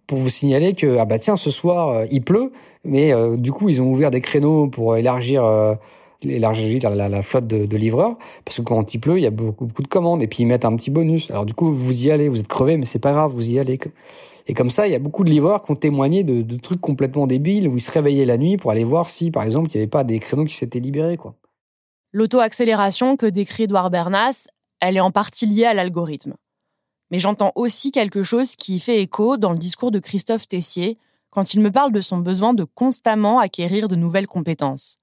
pour 0.07 0.19
vous 0.19 0.29
signaler 0.29 0.75
que 0.75 0.99
ah 0.99 1.05
bah 1.05 1.19
tiens 1.19 1.37
ce 1.37 1.51
soir 1.51 2.05
il 2.11 2.23
pleut, 2.23 2.53
mais 2.85 3.13
du 3.37 3.53
coup 3.53 3.69
ils 3.69 3.83
ont 3.83 3.91
ouvert 3.91 4.11
des 4.11 4.23
créneaux 4.23 4.67
pour 4.69 4.97
élargir 4.97 5.45
élargir 6.23 6.91
la, 6.91 7.09
la, 7.09 7.23
flotte 7.23 7.47
de, 7.47 7.67
de, 7.67 7.77
livreurs 7.77 8.19
parce 8.45 8.59
que 8.59 8.63
quand 8.63 8.95
il 8.95 8.99
pleut, 8.99 9.19
il 9.19 9.23
y 9.23 9.27
a 9.27 9.31
beaucoup, 9.31 9.67
beaucoup 9.67 9.83
de 9.83 9.89
commandes 9.89 10.23
et 10.23 10.27
puis 10.27 10.43
ils 10.43 10.47
mettent 10.47 10.65
un 10.65 10.75
petit 10.77 10.91
bonus. 10.91 11.31
Alors 11.31 11.47
du 11.47 11.55
coup, 11.55 11.73
vous 11.73 12.07
y 12.07 12.11
allez, 12.11 12.29
vous 12.29 12.41
êtes 12.41 12.49
crevé, 12.49 12.77
mais 12.77 12.85
c'est 12.85 12.99
pas 12.99 13.13
grave, 13.13 13.33
vous 13.33 13.53
y 13.53 13.59
allez. 13.59 13.79
Et 14.49 14.55
comme 14.55 14.71
ça, 14.71 14.89
il 14.89 14.93
y 14.93 14.97
a 14.97 14.99
beaucoup 14.99 15.25
de 15.25 15.31
livreurs 15.31 15.63
qui 15.63 15.71
ont 15.71 15.77
témoigné 15.77 16.25
de, 16.25 16.57
trucs 16.57 16.81
complètement 16.81 17.27
débiles 17.27 17.69
où 17.69 17.77
ils 17.77 17.81
se 17.81 17.91
réveillaient 17.91 18.25
la 18.25 18.39
nuit 18.39 18.57
pour 18.57 18.71
aller 18.71 18.85
voir 18.85 19.11
si, 19.11 19.31
par 19.31 19.43
exemple, 19.43 19.69
il 19.71 19.77
n'y 19.77 19.83
avait 19.83 19.91
pas 19.91 20.05
des 20.05 20.19
créneaux 20.19 20.47
qui 20.47 20.55
s'étaient 20.55 20.81
libérés, 20.81 21.19
quoi. 21.19 21.35
L'auto-accélération 22.13 23.19
que 23.19 23.27
décrit 23.27 23.65
Edouard 23.65 23.91
Bernas, 23.91 24.49
elle 24.81 24.97
est 24.97 25.01
en 25.01 25.11
partie 25.11 25.45
liée 25.45 25.67
à 25.67 25.75
l'algorithme. 25.75 26.35
Mais 27.11 27.19
j'entends 27.19 27.53
aussi 27.55 27.93
quelque 27.93 28.23
chose 28.23 28.57
qui 28.57 28.81
fait 28.81 29.03
écho 29.03 29.37
dans 29.37 29.53
le 29.53 29.59
discours 29.59 29.91
de 29.91 29.99
Christophe 29.99 30.49
Tessier 30.49 30.97
quand 31.31 31.53
il 31.53 31.61
me 31.61 31.71
parle 31.71 31.93
de 31.93 32.01
son 32.01 32.17
besoin 32.17 32.55
de 32.55 32.65
constamment 32.65 33.39
acquérir 33.39 33.89
de 33.89 33.97
nouvelles 33.97 34.27
compétences. 34.27 34.98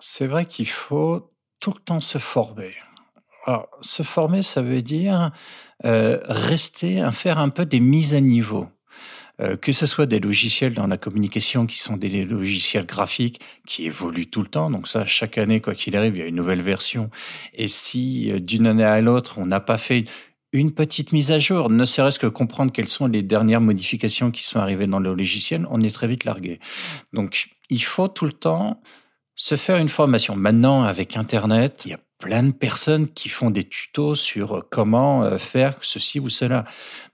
C'est 0.00 0.26
vrai 0.26 0.46
qu'il 0.46 0.68
faut 0.68 1.28
tout 1.60 1.72
le 1.76 1.80
temps 1.80 2.00
se 2.00 2.18
former. 2.18 2.74
Alors, 3.46 3.68
se 3.80 4.02
former, 4.02 4.42
ça 4.42 4.62
veut 4.62 4.82
dire 4.82 5.30
euh, 5.84 6.18
rester, 6.24 7.08
faire 7.12 7.38
un 7.38 7.48
peu 7.48 7.66
des 7.66 7.80
mises 7.80 8.14
à 8.14 8.20
niveau. 8.20 8.68
Euh, 9.40 9.56
que 9.56 9.72
ce 9.72 9.86
soit 9.86 10.04
des 10.04 10.20
logiciels 10.20 10.74
dans 10.74 10.86
la 10.86 10.98
communication 10.98 11.64
qui 11.64 11.78
sont 11.78 11.96
des 11.96 12.26
logiciels 12.26 12.84
graphiques 12.84 13.40
qui 13.66 13.86
évoluent 13.86 14.28
tout 14.28 14.42
le 14.42 14.48
temps. 14.48 14.70
Donc 14.70 14.86
ça, 14.86 15.06
chaque 15.06 15.38
année, 15.38 15.60
quoi 15.60 15.74
qu'il 15.74 15.96
arrive, 15.96 16.16
il 16.16 16.18
y 16.20 16.22
a 16.22 16.26
une 16.26 16.34
nouvelle 16.34 16.60
version. 16.60 17.10
Et 17.54 17.66
si 17.66 18.30
euh, 18.30 18.38
d'une 18.38 18.66
année 18.66 18.84
à 18.84 19.00
l'autre, 19.00 19.38
on 19.38 19.46
n'a 19.46 19.60
pas 19.60 19.78
fait 19.78 20.04
une 20.52 20.72
petite 20.72 21.12
mise 21.12 21.30
à 21.30 21.38
jour, 21.38 21.70
ne 21.70 21.84
serait-ce 21.84 22.18
que 22.18 22.26
comprendre 22.26 22.72
quelles 22.72 22.88
sont 22.88 23.06
les 23.06 23.22
dernières 23.22 23.60
modifications 23.60 24.30
qui 24.30 24.44
sont 24.44 24.58
arrivées 24.58 24.88
dans 24.88 24.98
le 24.98 25.14
logiciel, 25.14 25.66
on 25.70 25.80
est 25.80 25.94
très 25.94 26.08
vite 26.08 26.24
largué. 26.24 26.58
Donc, 27.12 27.48
il 27.70 27.82
faut 27.82 28.08
tout 28.08 28.26
le 28.26 28.32
temps 28.32 28.82
se 29.40 29.56
faire 29.56 29.78
une 29.78 29.88
formation. 29.88 30.36
Maintenant, 30.36 30.82
avec 30.82 31.16
Internet, 31.16 31.84
il 31.86 31.92
y 31.92 31.94
a 31.94 31.98
plein 32.18 32.42
de 32.42 32.52
personnes 32.52 33.08
qui 33.08 33.30
font 33.30 33.48
des 33.48 33.64
tutos 33.64 34.14
sur 34.14 34.58
euh, 34.58 34.68
comment 34.68 35.22
euh, 35.24 35.38
faire 35.38 35.78
ceci 35.80 36.20
ou 36.20 36.28
cela. 36.28 36.66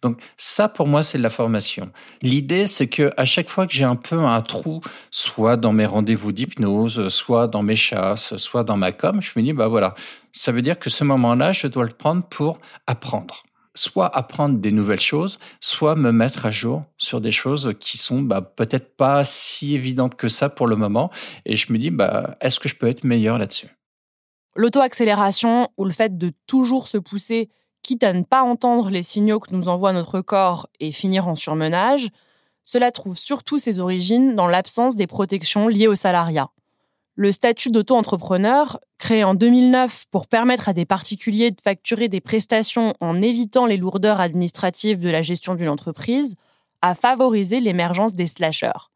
Donc 0.02 0.18
ça, 0.36 0.68
pour 0.68 0.88
moi, 0.88 1.04
c'est 1.04 1.18
de 1.18 1.22
la 1.22 1.30
formation. 1.30 1.92
L'idée, 2.22 2.66
c'est 2.66 2.88
que 2.88 3.12
à 3.16 3.24
chaque 3.24 3.48
fois 3.48 3.68
que 3.68 3.72
j'ai 3.72 3.84
un 3.84 3.94
peu 3.94 4.18
un 4.18 4.40
trou, 4.40 4.80
soit 5.12 5.56
dans 5.56 5.72
mes 5.72 5.86
rendez-vous 5.86 6.32
d'hypnose, 6.32 7.06
soit 7.14 7.46
dans 7.46 7.62
mes 7.62 7.76
chasses, 7.76 8.36
soit 8.38 8.64
dans 8.64 8.76
ma 8.76 8.90
com, 8.90 9.22
je 9.22 9.30
me 9.36 9.44
dis, 9.44 9.52
bah 9.52 9.68
voilà, 9.68 9.94
ça 10.32 10.50
veut 10.50 10.62
dire 10.62 10.80
que 10.80 10.90
ce 10.90 11.04
moment-là, 11.04 11.52
je 11.52 11.68
dois 11.68 11.84
le 11.84 11.90
prendre 11.90 12.24
pour 12.24 12.58
apprendre 12.88 13.44
soit 13.76 14.14
apprendre 14.16 14.58
des 14.58 14.72
nouvelles 14.72 15.00
choses, 15.00 15.38
soit 15.60 15.94
me 15.94 16.12
mettre 16.12 16.46
à 16.46 16.50
jour 16.50 16.84
sur 16.98 17.20
des 17.20 17.30
choses 17.30 17.74
qui 17.78 17.98
sont 17.98 18.22
bah, 18.22 18.40
peut-être 18.40 18.96
pas 18.96 19.24
si 19.24 19.74
évidentes 19.74 20.16
que 20.16 20.28
ça 20.28 20.48
pour 20.48 20.66
le 20.66 20.76
moment. 20.76 21.10
Et 21.44 21.56
je 21.56 21.72
me 21.72 21.78
dis, 21.78 21.90
bah, 21.90 22.36
est-ce 22.40 22.58
que 22.58 22.68
je 22.68 22.74
peux 22.74 22.88
être 22.88 23.04
meilleur 23.04 23.38
là-dessus? 23.38 23.68
L'auto-accélération 24.54 25.68
ou 25.76 25.84
le 25.84 25.92
fait 25.92 26.16
de 26.16 26.32
toujours 26.46 26.88
se 26.88 26.98
pousser, 26.98 27.50
quitte 27.82 28.02
à 28.02 28.12
ne 28.12 28.22
pas 28.22 28.42
entendre 28.42 28.90
les 28.90 29.02
signaux 29.02 29.38
que 29.38 29.54
nous 29.54 29.68
envoie 29.68 29.92
notre 29.92 30.20
corps 30.20 30.66
et 30.80 30.92
finir 30.92 31.28
en 31.28 31.34
surmenage, 31.34 32.08
cela 32.64 32.90
trouve 32.90 33.16
surtout 33.16 33.58
ses 33.58 33.78
origines 33.78 34.34
dans 34.34 34.48
l'absence 34.48 34.96
des 34.96 35.06
protections 35.06 35.68
liées 35.68 35.86
au 35.86 35.94
salariat. 35.94 36.48
Le 37.18 37.32
statut 37.32 37.70
d'auto-entrepreneur, 37.70 38.78
créé 38.98 39.24
en 39.24 39.34
2009 39.34 40.04
pour 40.10 40.28
permettre 40.28 40.68
à 40.68 40.74
des 40.74 40.84
particuliers 40.84 41.50
de 41.50 41.60
facturer 41.62 42.08
des 42.08 42.20
prestations 42.20 42.92
en 43.00 43.22
évitant 43.22 43.64
les 43.64 43.78
lourdeurs 43.78 44.20
administratives 44.20 44.98
de 44.98 45.08
la 45.08 45.22
gestion 45.22 45.54
d'une 45.54 45.70
entreprise, 45.70 46.34
a 46.82 46.94
favorisé 46.94 47.58
l'émergence 47.58 48.12
des 48.12 48.26
slashers. 48.26 48.90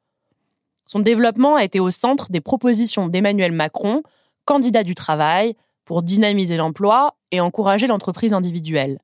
Son 0.85 0.99
développement 1.01 1.57
a 1.57 1.65
été 1.65 1.81
au 1.81 1.91
centre 1.91 2.31
des 2.31 2.43
propositions 2.43 3.09
d'Emmanuel 3.09 3.53
Macron 3.53 4.03
candidat 4.45 4.83
du 4.83 4.95
travail 4.95 5.57
pour 5.87 6.03
dynamiser 6.03 6.59
l'emploi 6.59 7.17
et 7.31 7.41
encourager 7.41 7.87
l'entreprise 7.87 8.35
individuelle. 8.35 8.99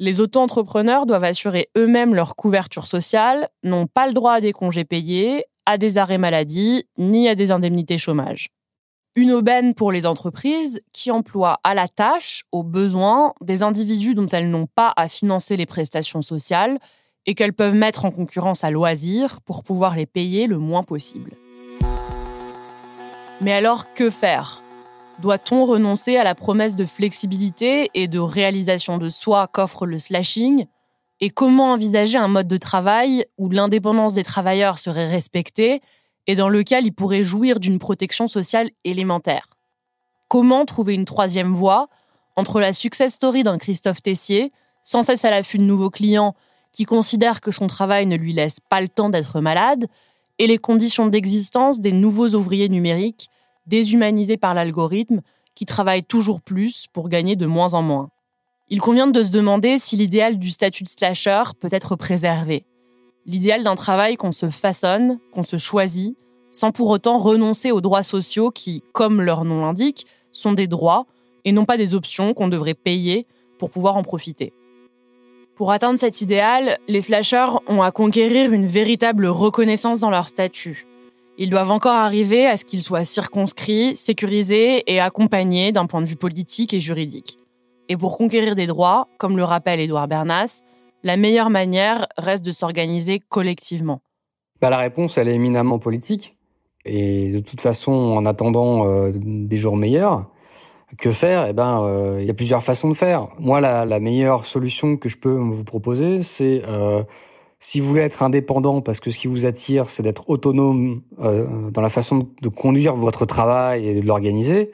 Les 0.00 0.20
auto-entrepreneurs 0.20 1.06
doivent 1.06 1.24
assurer 1.24 1.68
eux-mêmes 1.76 2.16
leur 2.16 2.34
couverture 2.34 2.88
sociale, 2.88 3.50
n'ont 3.62 3.86
pas 3.86 4.08
le 4.08 4.14
droit 4.14 4.32
à 4.32 4.40
des 4.40 4.52
congés 4.52 4.84
payés, 4.84 5.44
à 5.70 5.78
des 5.78 5.98
arrêts 5.98 6.18
maladie, 6.18 6.84
ni 6.98 7.28
à 7.28 7.36
des 7.36 7.52
indemnités 7.52 7.96
chômage. 7.96 8.48
Une 9.14 9.30
aubaine 9.30 9.72
pour 9.72 9.92
les 9.92 10.04
entreprises 10.04 10.80
qui 10.92 11.12
emploient 11.12 11.60
à 11.62 11.74
la 11.74 11.86
tâche, 11.86 12.42
aux 12.50 12.64
besoins, 12.64 13.34
des 13.40 13.62
individus 13.62 14.16
dont 14.16 14.26
elles 14.26 14.50
n'ont 14.50 14.66
pas 14.66 14.92
à 14.96 15.06
financer 15.06 15.56
les 15.56 15.66
prestations 15.66 16.22
sociales 16.22 16.80
et 17.24 17.34
qu'elles 17.34 17.52
peuvent 17.52 17.74
mettre 17.74 18.04
en 18.04 18.10
concurrence 18.10 18.64
à 18.64 18.72
loisir 18.72 19.40
pour 19.42 19.62
pouvoir 19.62 19.94
les 19.94 20.06
payer 20.06 20.48
le 20.48 20.58
moins 20.58 20.82
possible. 20.82 21.32
Mais 23.40 23.52
alors, 23.52 23.94
que 23.94 24.10
faire? 24.10 24.64
Doit-on 25.20 25.66
renoncer 25.66 26.16
à 26.16 26.24
la 26.24 26.34
promesse 26.34 26.74
de 26.74 26.84
flexibilité 26.84 27.90
et 27.94 28.08
de 28.08 28.18
réalisation 28.18 28.98
de 28.98 29.08
soi 29.08 29.46
qu'offre 29.46 29.86
le 29.86 29.98
slashing? 29.98 30.66
Et 31.22 31.28
comment 31.28 31.72
envisager 31.72 32.16
un 32.16 32.28
mode 32.28 32.48
de 32.48 32.56
travail 32.56 33.26
où 33.36 33.50
l'indépendance 33.50 34.14
des 34.14 34.24
travailleurs 34.24 34.78
serait 34.78 35.10
respectée 35.10 35.82
et 36.26 36.34
dans 36.34 36.48
lequel 36.48 36.86
ils 36.86 36.94
pourraient 36.94 37.24
jouir 37.24 37.60
d'une 37.60 37.78
protection 37.78 38.26
sociale 38.26 38.70
élémentaire? 38.84 39.48
Comment 40.28 40.64
trouver 40.64 40.94
une 40.94 41.04
troisième 41.04 41.52
voie 41.52 41.88
entre 42.36 42.58
la 42.58 42.72
success 42.72 43.14
story 43.14 43.42
d'un 43.42 43.58
Christophe 43.58 44.02
Tessier, 44.02 44.50
sans 44.82 45.02
cesse 45.02 45.26
à 45.26 45.30
l'affût 45.30 45.58
de 45.58 45.64
nouveaux 45.64 45.90
clients 45.90 46.34
qui 46.72 46.84
considèrent 46.84 47.42
que 47.42 47.50
son 47.50 47.66
travail 47.66 48.06
ne 48.06 48.16
lui 48.16 48.32
laisse 48.32 48.60
pas 48.60 48.80
le 48.80 48.88
temps 48.88 49.10
d'être 49.10 49.40
malade, 49.40 49.88
et 50.38 50.46
les 50.46 50.56
conditions 50.56 51.06
d'existence 51.06 51.80
des 51.80 51.92
nouveaux 51.92 52.30
ouvriers 52.30 52.70
numériques, 52.70 53.28
déshumanisés 53.66 54.38
par 54.38 54.54
l'algorithme, 54.54 55.20
qui 55.54 55.66
travaillent 55.66 56.04
toujours 56.04 56.40
plus 56.40 56.86
pour 56.94 57.10
gagner 57.10 57.36
de 57.36 57.44
moins 57.44 57.74
en 57.74 57.82
moins? 57.82 58.08
Il 58.72 58.80
convient 58.80 59.08
de 59.08 59.22
se 59.24 59.32
demander 59.32 59.78
si 59.78 59.96
l'idéal 59.96 60.38
du 60.38 60.50
statut 60.50 60.84
de 60.84 60.88
slasher 60.88 61.42
peut 61.58 61.68
être 61.72 61.96
préservé. 61.96 62.64
L'idéal 63.26 63.64
d'un 63.64 63.74
travail 63.74 64.16
qu'on 64.16 64.30
se 64.30 64.48
façonne, 64.48 65.18
qu'on 65.32 65.42
se 65.42 65.58
choisit, 65.58 66.16
sans 66.52 66.70
pour 66.70 66.88
autant 66.88 67.18
renoncer 67.18 67.72
aux 67.72 67.80
droits 67.80 68.04
sociaux 68.04 68.52
qui, 68.52 68.84
comme 68.92 69.22
leur 69.22 69.44
nom 69.44 69.62
l'indique, 69.62 70.06
sont 70.30 70.52
des 70.52 70.68
droits 70.68 71.06
et 71.44 71.50
non 71.50 71.64
pas 71.64 71.76
des 71.76 71.96
options 71.96 72.32
qu'on 72.32 72.46
devrait 72.46 72.74
payer 72.74 73.26
pour 73.58 73.70
pouvoir 73.70 73.96
en 73.96 74.04
profiter. 74.04 74.52
Pour 75.56 75.72
atteindre 75.72 75.98
cet 75.98 76.20
idéal, 76.20 76.78
les 76.86 77.00
slashers 77.00 77.58
ont 77.66 77.82
à 77.82 77.90
conquérir 77.90 78.52
une 78.52 78.66
véritable 78.66 79.26
reconnaissance 79.26 79.98
dans 79.98 80.10
leur 80.10 80.28
statut. 80.28 80.86
Ils 81.38 81.50
doivent 81.50 81.72
encore 81.72 81.96
arriver 81.96 82.46
à 82.46 82.56
ce 82.56 82.64
qu'ils 82.64 82.84
soient 82.84 83.02
circonscrits, 83.02 83.96
sécurisés 83.96 84.84
et 84.86 85.00
accompagnés 85.00 85.72
d'un 85.72 85.86
point 85.86 86.02
de 86.02 86.06
vue 86.06 86.16
politique 86.16 86.72
et 86.72 86.80
juridique. 86.80 87.39
Et 87.90 87.96
pour 87.96 88.16
conquérir 88.16 88.54
des 88.54 88.68
droits, 88.68 89.08
comme 89.18 89.36
le 89.36 89.42
rappelle 89.42 89.80
Édouard 89.80 90.06
Bernas, 90.06 90.62
la 91.02 91.16
meilleure 91.16 91.50
manière 91.50 92.06
reste 92.16 92.44
de 92.44 92.52
s'organiser 92.52 93.18
collectivement. 93.18 94.00
Bah, 94.60 94.70
la 94.70 94.78
réponse, 94.78 95.18
elle 95.18 95.26
est 95.26 95.34
éminemment 95.34 95.80
politique. 95.80 96.36
Et 96.84 97.30
de 97.30 97.40
toute 97.40 97.60
façon, 97.60 97.90
en 97.90 98.26
attendant 98.26 98.86
euh, 98.86 99.10
des 99.12 99.56
jours 99.56 99.76
meilleurs, 99.76 100.30
que 100.98 101.10
faire? 101.10 101.48
Eh 101.48 101.52
ben, 101.52 101.82
euh, 101.82 102.18
il 102.20 102.28
y 102.28 102.30
a 102.30 102.34
plusieurs 102.34 102.62
façons 102.62 102.88
de 102.90 102.94
faire. 102.94 103.26
Moi, 103.40 103.60
la, 103.60 103.98
meilleure 103.98 104.46
solution 104.46 104.96
que 104.96 105.08
je 105.08 105.18
peux 105.18 105.34
vous 105.34 105.64
proposer, 105.64 106.22
c'est 106.22 106.62
euh, 106.68 107.02
si 107.58 107.80
vous 107.80 107.88
voulez 107.88 108.02
être 108.02 108.22
indépendant, 108.22 108.82
parce 108.82 109.00
que 109.00 109.10
ce 109.10 109.18
qui 109.18 109.26
vous 109.26 109.46
attire, 109.46 109.88
c'est 109.90 110.04
d'être 110.04 110.30
autonome 110.30 111.02
dans 111.18 111.82
la 111.82 111.88
façon 111.88 112.28
de 112.40 112.48
conduire 112.48 112.94
votre 112.94 113.26
travail 113.26 113.88
et 113.88 114.00
de 114.00 114.06
l'organiser. 114.06 114.70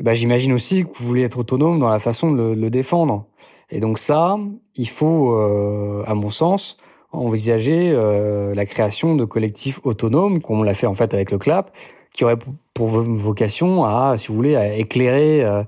Eh 0.00 0.04
ben, 0.04 0.14
j'imagine 0.14 0.52
aussi 0.52 0.84
que 0.84 0.90
vous 0.94 1.06
voulez 1.06 1.22
être 1.22 1.38
autonome 1.38 1.80
dans 1.80 1.88
la 1.88 1.98
façon 1.98 2.30
de 2.30 2.36
le, 2.36 2.54
le 2.54 2.70
défendre. 2.70 3.26
Et 3.70 3.80
donc 3.80 3.98
ça, 3.98 4.38
il 4.76 4.88
faut, 4.88 5.34
euh, 5.34 6.02
à 6.06 6.14
mon 6.14 6.30
sens, 6.30 6.76
envisager 7.12 7.90
euh, 7.92 8.54
la 8.54 8.64
création 8.66 9.14
de 9.16 9.24
collectifs 9.24 9.80
autonomes, 9.84 10.40
comme 10.40 10.60
on 10.60 10.62
l'a 10.62 10.74
fait 10.74 10.86
en 10.86 10.94
fait 10.94 11.14
avec 11.14 11.30
le 11.30 11.38
CLAP, 11.38 11.70
qui 12.12 12.24
aurait 12.24 12.38
pour 12.74 12.86
vocation 12.88 13.84
à, 13.84 14.14
si 14.16 14.28
vous 14.28 14.34
voulez, 14.34 14.56
à 14.56 14.76
éclairer 14.76 15.42
euh, 15.42 15.62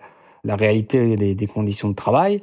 la 0.44 0.56
réalité 0.56 1.16
des, 1.16 1.34
des, 1.34 1.46
conditions 1.46 1.88
de 1.88 1.94
travail 1.94 2.42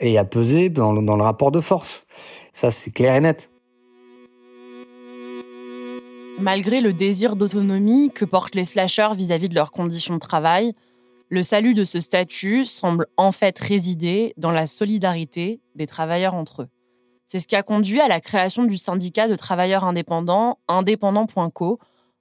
et 0.00 0.18
à 0.18 0.24
peser 0.24 0.68
dans, 0.68 0.92
dans 0.94 1.16
le 1.16 1.22
rapport 1.22 1.52
de 1.52 1.60
force. 1.60 2.04
Ça, 2.52 2.70
c'est 2.70 2.90
clair 2.90 3.14
et 3.14 3.20
net. 3.20 3.50
Malgré 6.40 6.80
le 6.80 6.92
désir 6.92 7.36
d'autonomie 7.36 8.10
que 8.14 8.24
portent 8.24 8.54
les 8.54 8.64
slashers 8.64 9.10
vis-à-vis 9.16 9.48
de 9.48 9.54
leurs 9.54 9.72
conditions 9.72 10.14
de 10.14 10.20
travail, 10.20 10.74
le 11.30 11.42
salut 11.42 11.74
de 11.74 11.84
ce 11.84 12.00
statut 12.00 12.64
semble 12.64 13.06
en 13.16 13.32
fait 13.32 13.58
résider 13.58 14.32
dans 14.36 14.50
la 14.50 14.66
solidarité 14.66 15.60
des 15.74 15.86
travailleurs 15.86 16.34
entre 16.34 16.62
eux. 16.62 16.68
C'est 17.26 17.38
ce 17.38 17.46
qui 17.46 17.56
a 17.56 17.62
conduit 17.62 18.00
à 18.00 18.08
la 18.08 18.20
création 18.20 18.64
du 18.64 18.78
syndicat 18.78 19.28
de 19.28 19.36
travailleurs 19.36 19.84
indépendants 19.84 20.58
indépendant.co 20.68 21.78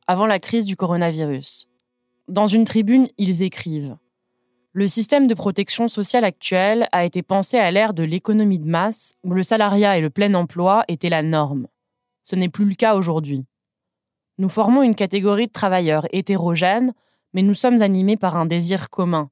avant 0.07 0.25
la 0.25 0.39
crise 0.39 0.65
du 0.65 0.75
coronavirus. 0.75 1.67
Dans 2.27 2.47
une 2.47 2.65
tribune, 2.65 3.07
ils 3.17 3.43
écrivent 3.43 3.97
Le 4.73 4.87
système 4.87 5.27
de 5.27 5.33
protection 5.33 5.87
sociale 5.87 6.25
actuel 6.25 6.89
a 6.91 7.05
été 7.05 7.23
pensé 7.23 7.57
à 7.57 7.71
l'ère 7.71 7.93
de 7.93 8.03
l'économie 8.03 8.59
de 8.59 8.67
masse 8.67 9.15
où 9.23 9.31
le 9.31 9.43
salariat 9.43 9.97
et 9.97 10.01
le 10.01 10.09
plein 10.09 10.33
emploi 10.33 10.83
étaient 10.89 11.09
la 11.09 11.23
norme. 11.23 11.67
Ce 12.25 12.35
n'est 12.35 12.49
plus 12.49 12.65
le 12.65 12.75
cas 12.75 12.95
aujourd'hui. 12.95 13.45
Nous 14.37 14.49
formons 14.49 14.83
une 14.83 14.95
catégorie 14.95 15.47
de 15.47 15.53
travailleurs 15.53 16.07
hétérogènes, 16.11 16.93
mais 17.37 17.43
nous 17.43 17.53
sommes 17.53 17.83
animés 17.83 18.17
par 18.17 18.35
un 18.35 18.47
désir 18.47 18.89
commun, 18.89 19.29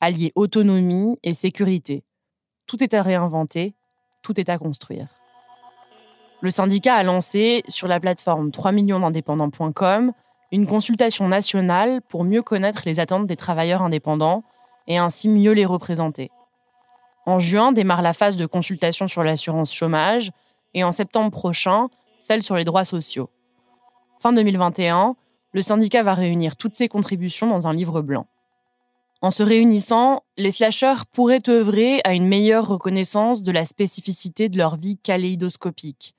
allié 0.00 0.32
autonomie 0.34 1.20
et 1.22 1.32
sécurité. 1.32 2.02
Tout 2.66 2.82
est 2.82 2.94
à 2.94 3.00
réinventer, 3.00 3.76
tout 4.24 4.40
est 4.40 4.48
à 4.48 4.58
construire. 4.58 5.06
Le 6.40 6.50
syndicat 6.50 6.96
a 6.96 7.04
lancé 7.04 7.62
sur 7.68 7.86
la 7.86 8.00
plateforme 8.00 8.48
3millionsdindépendants.com 8.48 10.10
une 10.50 10.66
consultation 10.66 11.28
nationale 11.28 12.02
pour 12.08 12.24
mieux 12.24 12.42
connaître 12.42 12.82
les 12.86 12.98
attentes 12.98 13.28
des 13.28 13.36
travailleurs 13.36 13.82
indépendants 13.82 14.42
et 14.88 14.98
ainsi 14.98 15.28
mieux 15.28 15.52
les 15.52 15.64
représenter. 15.64 16.32
En 17.24 17.38
juin 17.38 17.70
démarre 17.70 18.02
la 18.02 18.14
phase 18.14 18.34
de 18.34 18.46
consultation 18.46 19.06
sur 19.06 19.22
l'assurance 19.22 19.72
chômage 19.72 20.32
et 20.74 20.82
en 20.82 20.90
septembre 20.90 21.30
prochain, 21.30 21.86
celle 22.18 22.42
sur 22.42 22.56
les 22.56 22.64
droits 22.64 22.84
sociaux. 22.84 23.30
Fin 24.18 24.32
2021, 24.32 25.14
le 25.54 25.62
syndicat 25.62 26.02
va 26.02 26.12
réunir 26.12 26.56
toutes 26.56 26.74
ses 26.74 26.88
contributions 26.88 27.46
dans 27.46 27.66
un 27.66 27.72
livre 27.72 28.02
blanc. 28.02 28.26
En 29.22 29.30
se 29.30 29.42
réunissant, 29.42 30.22
les 30.36 30.50
slasheurs 30.50 31.06
pourraient 31.06 31.48
œuvrer 31.48 32.02
à 32.04 32.12
une 32.12 32.28
meilleure 32.28 32.68
reconnaissance 32.68 33.42
de 33.42 33.52
la 33.52 33.64
spécificité 33.64 34.50
de 34.50 34.58
leur 34.58 34.76
vie 34.76 34.98
kaléidoscopique 34.98 36.14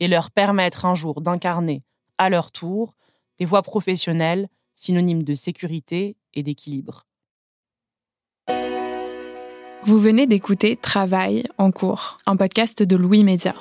et 0.00 0.08
leur 0.08 0.30
permettre 0.30 0.86
un 0.86 0.94
jour 0.94 1.20
d'incarner, 1.20 1.82
à 2.16 2.30
leur 2.30 2.52
tour, 2.52 2.94
des 3.38 3.44
voies 3.44 3.62
professionnelles 3.62 4.48
synonymes 4.74 5.24
de 5.24 5.34
sécurité 5.34 6.16
et 6.34 6.42
d'équilibre. 6.42 7.04
Vous 9.82 9.98
venez 9.98 10.26
d'écouter 10.26 10.76
Travail 10.76 11.44
en 11.58 11.70
cours, 11.72 12.18
un 12.26 12.36
podcast 12.36 12.82
de 12.82 12.96
Louis 12.96 13.24
Média. 13.24 13.54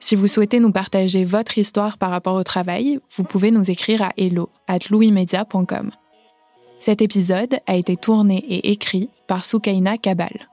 Si 0.00 0.14
vous 0.14 0.28
souhaitez 0.28 0.60
nous 0.60 0.72
partager 0.72 1.24
votre 1.24 1.58
histoire 1.58 1.98
par 1.98 2.10
rapport 2.10 2.34
au 2.34 2.44
travail, 2.44 3.00
vous 3.16 3.24
pouvez 3.24 3.50
nous 3.50 3.70
écrire 3.70 4.02
à 4.02 4.12
hello 4.16 4.48
at. 4.66 4.78
Cet 6.78 7.02
épisode 7.02 7.58
a 7.66 7.74
été 7.74 7.96
tourné 7.96 8.38
et 8.38 8.70
écrit 8.70 9.10
par 9.26 9.44
Soukaina 9.44 9.98
Kabal. 9.98 10.48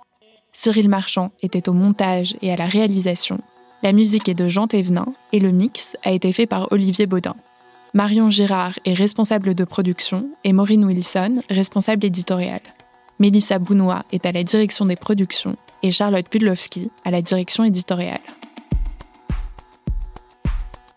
Cyril 0.51 0.89
Marchand 0.89 1.31
était 1.43 1.69
au 1.69 1.73
montage 1.73 2.35
et 2.41 2.51
à 2.51 2.55
la 2.55 2.65
réalisation. 2.65 3.39
La 3.83 3.91
musique 3.91 4.27
est 4.27 4.33
de 4.33 4.47
Jean 4.47 4.67
Thévenin 4.67 5.13
et 5.31 5.39
le 5.39 5.51
mix 5.51 5.95
a 6.03 6.11
été 6.11 6.31
fait 6.31 6.47
par 6.47 6.71
Olivier 6.71 7.05
Baudin. 7.05 7.35
Marion 7.93 8.29
Girard 8.29 8.73
est 8.83 8.93
responsable 8.93 9.53
de 9.53 9.63
production 9.63 10.29
et 10.43 10.53
Maureen 10.53 10.83
Wilson, 10.83 11.39
responsable 11.49 12.05
éditoriale. 12.05 12.61
Mélissa 13.19 13.59
Bounois 13.59 14.03
est 14.11 14.25
à 14.25 14.31
la 14.31 14.43
direction 14.43 14.85
des 14.85 14.95
productions 14.95 15.55
et 15.83 15.91
Charlotte 15.91 16.27
Pudlowski 16.27 16.89
à 17.03 17.11
la 17.11 17.21
direction 17.21 17.63
éditoriale. 17.63 18.19